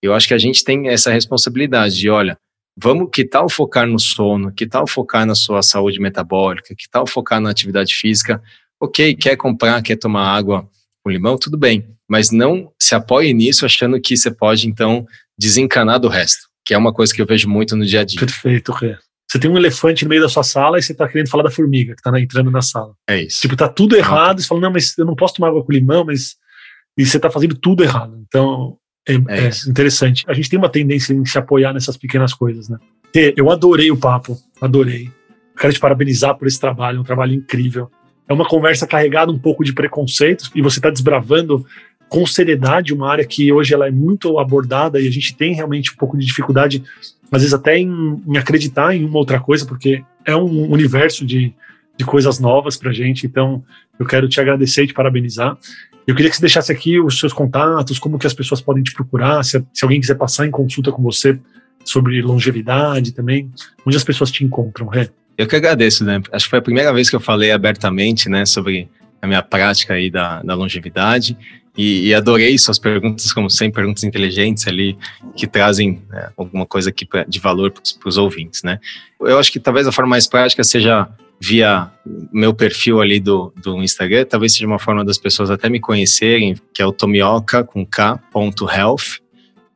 Eu 0.02 0.14
acho 0.14 0.28
que 0.28 0.34
a 0.34 0.38
gente 0.38 0.64
tem 0.64 0.88
essa 0.88 1.12
responsabilidade 1.12 1.98
de, 1.98 2.10
olha, 2.10 2.38
vamos, 2.78 3.10
que 3.12 3.26
tal 3.26 3.50
focar 3.50 3.88
no 3.88 4.00
sono, 4.00 4.54
que 4.54 4.66
tal 4.66 4.88
focar 4.88 5.26
na 5.26 5.36
sua 5.36 5.62
saúde 5.62 6.00
metabólica, 6.00 6.76
que 6.76 6.88
tal 6.90 7.06
focar 7.06 7.42
na 7.42 7.50
atividade 7.50 7.94
física? 7.96 8.42
Ok, 8.80 9.16
quer 9.16 9.36
comprar, 9.36 9.82
quer 9.82 9.98
tomar 9.98 10.28
água 10.28 10.70
com 11.04 11.10
limão, 11.10 11.38
tudo 11.38 11.58
bem, 11.58 11.88
mas 12.08 12.32
não 12.32 12.72
se 12.80 12.96
apoie 12.96 13.34
nisso 13.34 13.66
achando 13.66 14.00
que 14.00 14.16
você 14.16 14.32
pode, 14.32 14.68
então, 14.68 15.06
desencanar 15.38 16.00
do 16.00 16.08
resto, 16.08 16.48
que 16.66 16.74
é 16.74 16.78
uma 16.78 16.94
coisa 16.94 17.14
que 17.14 17.22
eu 17.22 17.26
vejo 17.26 17.50
muito 17.50 17.76
no 17.76 17.86
dia 17.86 18.02
a 18.02 18.06
dia. 18.06 18.20
Perfeito, 18.20 18.72
Rê. 18.72 18.98
Você 19.30 19.38
tem 19.38 19.50
um 19.50 19.58
elefante 19.58 20.04
no 20.04 20.10
meio 20.10 20.24
da 20.24 20.30
sua 20.30 20.42
sala 20.42 20.80
e 20.80 20.82
você 20.82 20.94
tá 20.94 21.08
querendo 21.08 21.30
falar 21.30 21.44
da 21.44 21.52
formiga 21.52 21.96
que 21.96 22.02
tá 22.02 22.20
entrando 22.20 22.50
na 22.50 22.64
sala. 22.64 22.94
É 23.08 23.22
isso. 23.22 23.42
Tipo, 23.42 23.56
tá 23.56 23.70
tudo 23.70 23.96
errado. 23.96 24.42
Você 24.42 24.48
fala, 24.48 24.62
não, 24.62 24.72
mas 24.72 24.98
eu 24.98 25.06
não 25.06 25.16
posso 25.16 25.36
tomar 25.36 25.50
água 25.50 25.64
com 25.64 25.72
limão, 25.72 26.04
mas. 26.04 26.36
E 26.98 27.06
você 27.06 27.20
tá 27.20 27.30
fazendo 27.30 27.56
tudo 27.56 27.84
errado. 27.84 28.20
Então, 28.28 28.78
é, 29.08 29.14
é, 29.14 29.48
é 29.48 29.52
interessante. 29.68 30.26
A 30.28 30.34
gente 30.34 30.50
tem 30.50 30.58
uma 30.58 30.70
tendência 30.70 31.14
em 31.14 31.24
se 31.26 31.38
apoiar 31.38 31.74
nessas 31.74 31.96
pequenas 31.96 32.34
coisas, 32.34 32.70
né? 32.70 32.78
Eu 33.36 33.52
adorei 33.52 33.92
o 33.92 33.98
papo, 33.98 34.38
adorei. 34.60 35.12
Quero 35.58 35.74
te 35.74 35.80
parabenizar 35.80 36.36
por 36.36 36.48
esse 36.48 36.60
trabalho, 36.60 37.00
um 37.00 37.04
trabalho 37.04 37.34
incrível. 37.34 37.90
É 38.28 38.34
uma 38.34 38.48
conversa 38.48 38.86
carregada 38.86 39.32
um 39.32 39.40
pouco 39.40 39.64
de 39.64 39.74
preconceitos 39.74 40.52
e 40.56 40.62
você 40.62 40.80
está 40.80 40.90
desbravando 40.90 41.66
com 42.10 42.26
seriedade 42.26 42.93
uma 42.93 43.10
área 43.10 43.24
que 43.24 43.53
hoje 43.53 43.74
ela 43.74 43.88
é 43.88 43.91
muito 43.91 44.39
abordada 44.39 44.99
e 44.99 45.07
a 45.07 45.12
gente 45.12 45.36
tem 45.36 45.53
realmente 45.53 45.91
um 45.91 45.95
pouco 45.95 46.18
de 46.18 46.26
dificuldade 46.26 46.84
às 47.32 47.41
vezes 47.41 47.53
até 47.53 47.78
em, 47.78 48.22
em, 48.28 48.38
acreditar 48.38 48.95
em 48.95 49.05
uma 49.05 49.20
outra 49.20 49.39
coisa, 49.39 49.66
porque 49.66 50.03
é 50.26 50.36
um 50.36 50.72
universo 50.72 51.26
de, 51.26 51.53
de 51.95 52.03
coisas 52.03 52.39
novas 52.39 52.76
para 52.76 52.91
gente. 52.91 53.28
Então, 53.28 53.64
eu 53.99 54.05
quero 54.05 54.28
te 54.28 54.41
agradecer 54.41 54.84
e 54.84 54.88
te 54.88 54.93
parabenizar. 54.93 55.55
Eu 56.07 56.16
queria 56.16 56.30
que 56.30 56.36
você 56.36 56.41
deixasse 56.41 56.72
aqui 56.72 56.99
os 56.99 57.20
seus 57.20 57.32
contatos, 57.32 57.99
como 57.99 58.18
que 58.18 58.26
as 58.26 58.34
pessoas 58.34 58.62
podem 58.62 58.82
te 58.82 58.93
procurar, 58.93 59.43
se, 59.43 59.64
se 59.72 59.86
alguém 59.86 60.01
quiser 60.01 60.16
passar 60.16 60.47
em 60.47 60.51
consulta 60.51 60.91
com 60.91 61.03
você 61.03 61.39
sobre 61.86 62.20
longevidade 62.22 63.12
também, 63.12 63.51
onde 63.86 63.95
as 63.95 64.03
pessoas 64.03 64.32
te 64.32 64.43
encontram, 64.43 64.88
Ré? 64.88 65.10
Eu 65.38 65.47
que 65.47 65.55
agradeço, 65.55 66.03
né? 66.03 66.20
Acho 66.32 66.45
que 66.45 66.49
foi 66.49 66.60
a 66.60 66.64
primeira 66.64 66.91
vez 66.91 67.10
que 67.10 67.16
eu 67.16 67.20
falei 67.20 67.51
abertamente, 67.51 68.28
né, 68.28 68.45
sobre 68.45 68.89
a 69.22 69.28
minha 69.28 69.41
prática 69.41 69.93
aí 69.93 70.10
da, 70.10 70.41
da 70.41 70.55
longevidade. 70.55 71.38
E, 71.78 72.07
e, 72.07 72.13
adorei 72.13 72.57
suas 72.57 72.78
perguntas, 72.78 73.32
como 73.32 73.49
sempre, 73.49 73.76
perguntas 73.76 74.03
inteligentes 74.03 74.67
ali, 74.67 74.97
que 75.36 75.47
trazem 75.47 76.01
né, 76.09 76.30
alguma 76.36 76.65
coisa 76.65 76.89
aqui 76.89 77.05
pra, 77.05 77.24
de 77.24 77.39
valor 77.39 77.72
para 77.72 78.09
os 78.09 78.17
ouvintes, 78.17 78.63
né? 78.63 78.80
Eu 79.22 79.38
acho 79.39 79.51
que 79.51 79.59
talvez 79.59 79.88
a 79.88 79.91
forma 79.91 80.09
mais 80.09 80.28
prática 80.28 80.63
seja 80.63 81.07
via 81.39 81.89
meu 82.34 82.53
perfil 82.53 82.99
ali 82.99 83.20
do, 83.20 83.53
do 83.63 83.82
Instagram, 83.82 84.26
talvez 84.26 84.53
seja 84.53 84.67
uma 84.67 84.80
forma 84.80 85.05
das 85.05 85.17
pessoas 85.17 85.49
até 85.49 85.70
me 85.70 85.80
conhecerem, 85.80 86.57
que 86.74 86.82
é 86.82 86.86
o 86.86 86.91
tomioka 86.91 87.63
com 87.63 87.86
k, 87.86 88.17
ponto 88.32 88.70
health, 88.70 89.22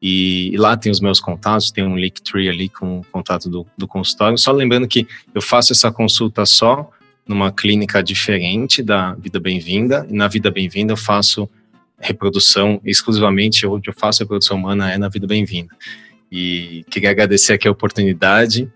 e, 0.06 0.54
lá 0.58 0.76
tem 0.76 0.92
os 0.92 1.00
meus 1.00 1.22
contatos, 1.22 1.72
tem 1.72 1.86
um 1.86 1.96
Linktree 1.96 2.50
ali 2.50 2.68
com 2.68 3.00
o 3.00 3.06
contato 3.10 3.50
do, 3.50 3.66
do 3.78 3.88
consultório. 3.88 4.38
Só 4.38 4.52
lembrando 4.52 4.86
que 4.86 5.08
eu 5.34 5.42
faço 5.42 5.72
essa 5.72 5.90
consulta 5.90 6.46
só 6.46 6.90
numa 7.26 7.54
clínica 7.54 8.04
diferente 8.04 8.84
da 8.84 9.14
Vida 9.14 9.40
Bem-vinda, 9.40 10.06
e 10.10 10.14
na 10.14 10.28
Vida 10.28 10.52
Bem-vinda 10.52 10.92
eu 10.92 10.98
faço 10.98 11.50
reprodução 12.04 12.82
exclusivamente 12.84 13.66
onde 13.66 13.90
eu 13.90 13.94
faço 13.94 14.22
reprodução 14.22 14.58
humana 14.58 14.92
é 14.92 14.98
na 14.98 15.08
Vida 15.08 15.26
Bem-vinda. 15.26 15.74
E 16.32 16.84
queria 16.90 17.12
agradecer 17.12 17.54
aqui 17.54 17.68
a 17.68 17.72
oportunidade 17.72 18.70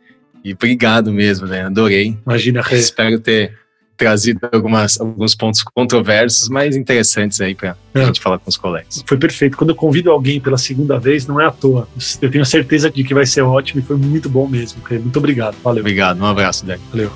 e 0.44 0.54
obrigado 0.54 1.12
mesmo, 1.12 1.48
né? 1.48 1.64
Adorei. 1.64 2.18
Imagina, 2.26 2.62
Espero 2.72 3.20
ter 3.20 3.58
trazido 3.98 4.48
algumas, 4.52 5.02
alguns 5.02 5.34
pontos 5.34 5.64
controversos, 5.64 6.48
mas 6.50 6.76
interessantes 6.76 7.42
aí 7.42 7.56
para 7.56 7.76
a 7.96 8.06
gente 8.06 8.22
falar 8.22 8.38
com 8.38 8.48
os 8.48 8.56
colegas. 8.56 9.04
Foi 9.06 9.18
perfeito. 9.18 9.58
Quando 9.58 9.72
eu 9.72 9.76
convido 9.76 10.12
alguém 10.12 10.40
pela 10.40 10.58
segunda 10.58 11.00
vez, 11.00 11.26
não 11.26 11.42
é 11.42 11.48
à 11.48 11.52
toa. 11.52 11.88
Eu 12.22 12.30
tenho 12.30 12.46
certeza 12.46 12.92
de 12.92 13.04
que 13.04 13.14
vai 13.14 13.26
ser 13.26 13.42
ótimo 13.42 13.82
e 13.82 13.84
foi 13.84 13.98
muito 13.98 14.30
bom 14.30 14.48
mesmo. 14.48 14.80
Muito 14.90 15.18
obrigado. 15.18 15.58
Valeu. 15.64 15.82
Obrigado. 15.82 16.22
Um 16.22 16.26
abraço, 16.26 16.64
Dani. 16.64 16.82
Valeu. 16.92 17.12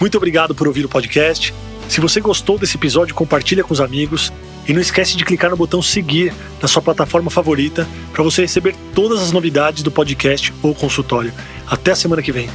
Muito 0.00 0.16
obrigado 0.16 0.54
por 0.54 0.68
ouvir 0.68 0.84
o 0.84 0.88
podcast. 0.88 1.52
Se 1.88 2.00
você 2.00 2.20
gostou 2.20 2.56
desse 2.56 2.76
episódio, 2.76 3.14
compartilha 3.14 3.64
com 3.64 3.72
os 3.74 3.80
amigos 3.80 4.32
e 4.66 4.72
não 4.72 4.80
esquece 4.80 5.16
de 5.16 5.24
clicar 5.24 5.50
no 5.50 5.56
botão 5.56 5.82
seguir 5.82 6.32
na 6.60 6.68
sua 6.68 6.82
plataforma 6.82 7.30
favorita 7.30 7.88
para 8.12 8.22
você 8.22 8.42
receber 8.42 8.74
todas 8.94 9.20
as 9.20 9.32
novidades 9.32 9.82
do 9.82 9.90
podcast 9.90 10.52
ou 10.62 10.74
consultório. 10.74 11.32
Até 11.66 11.92
a 11.92 11.96
semana 11.96 12.22
que 12.22 12.32
vem. 12.32 12.48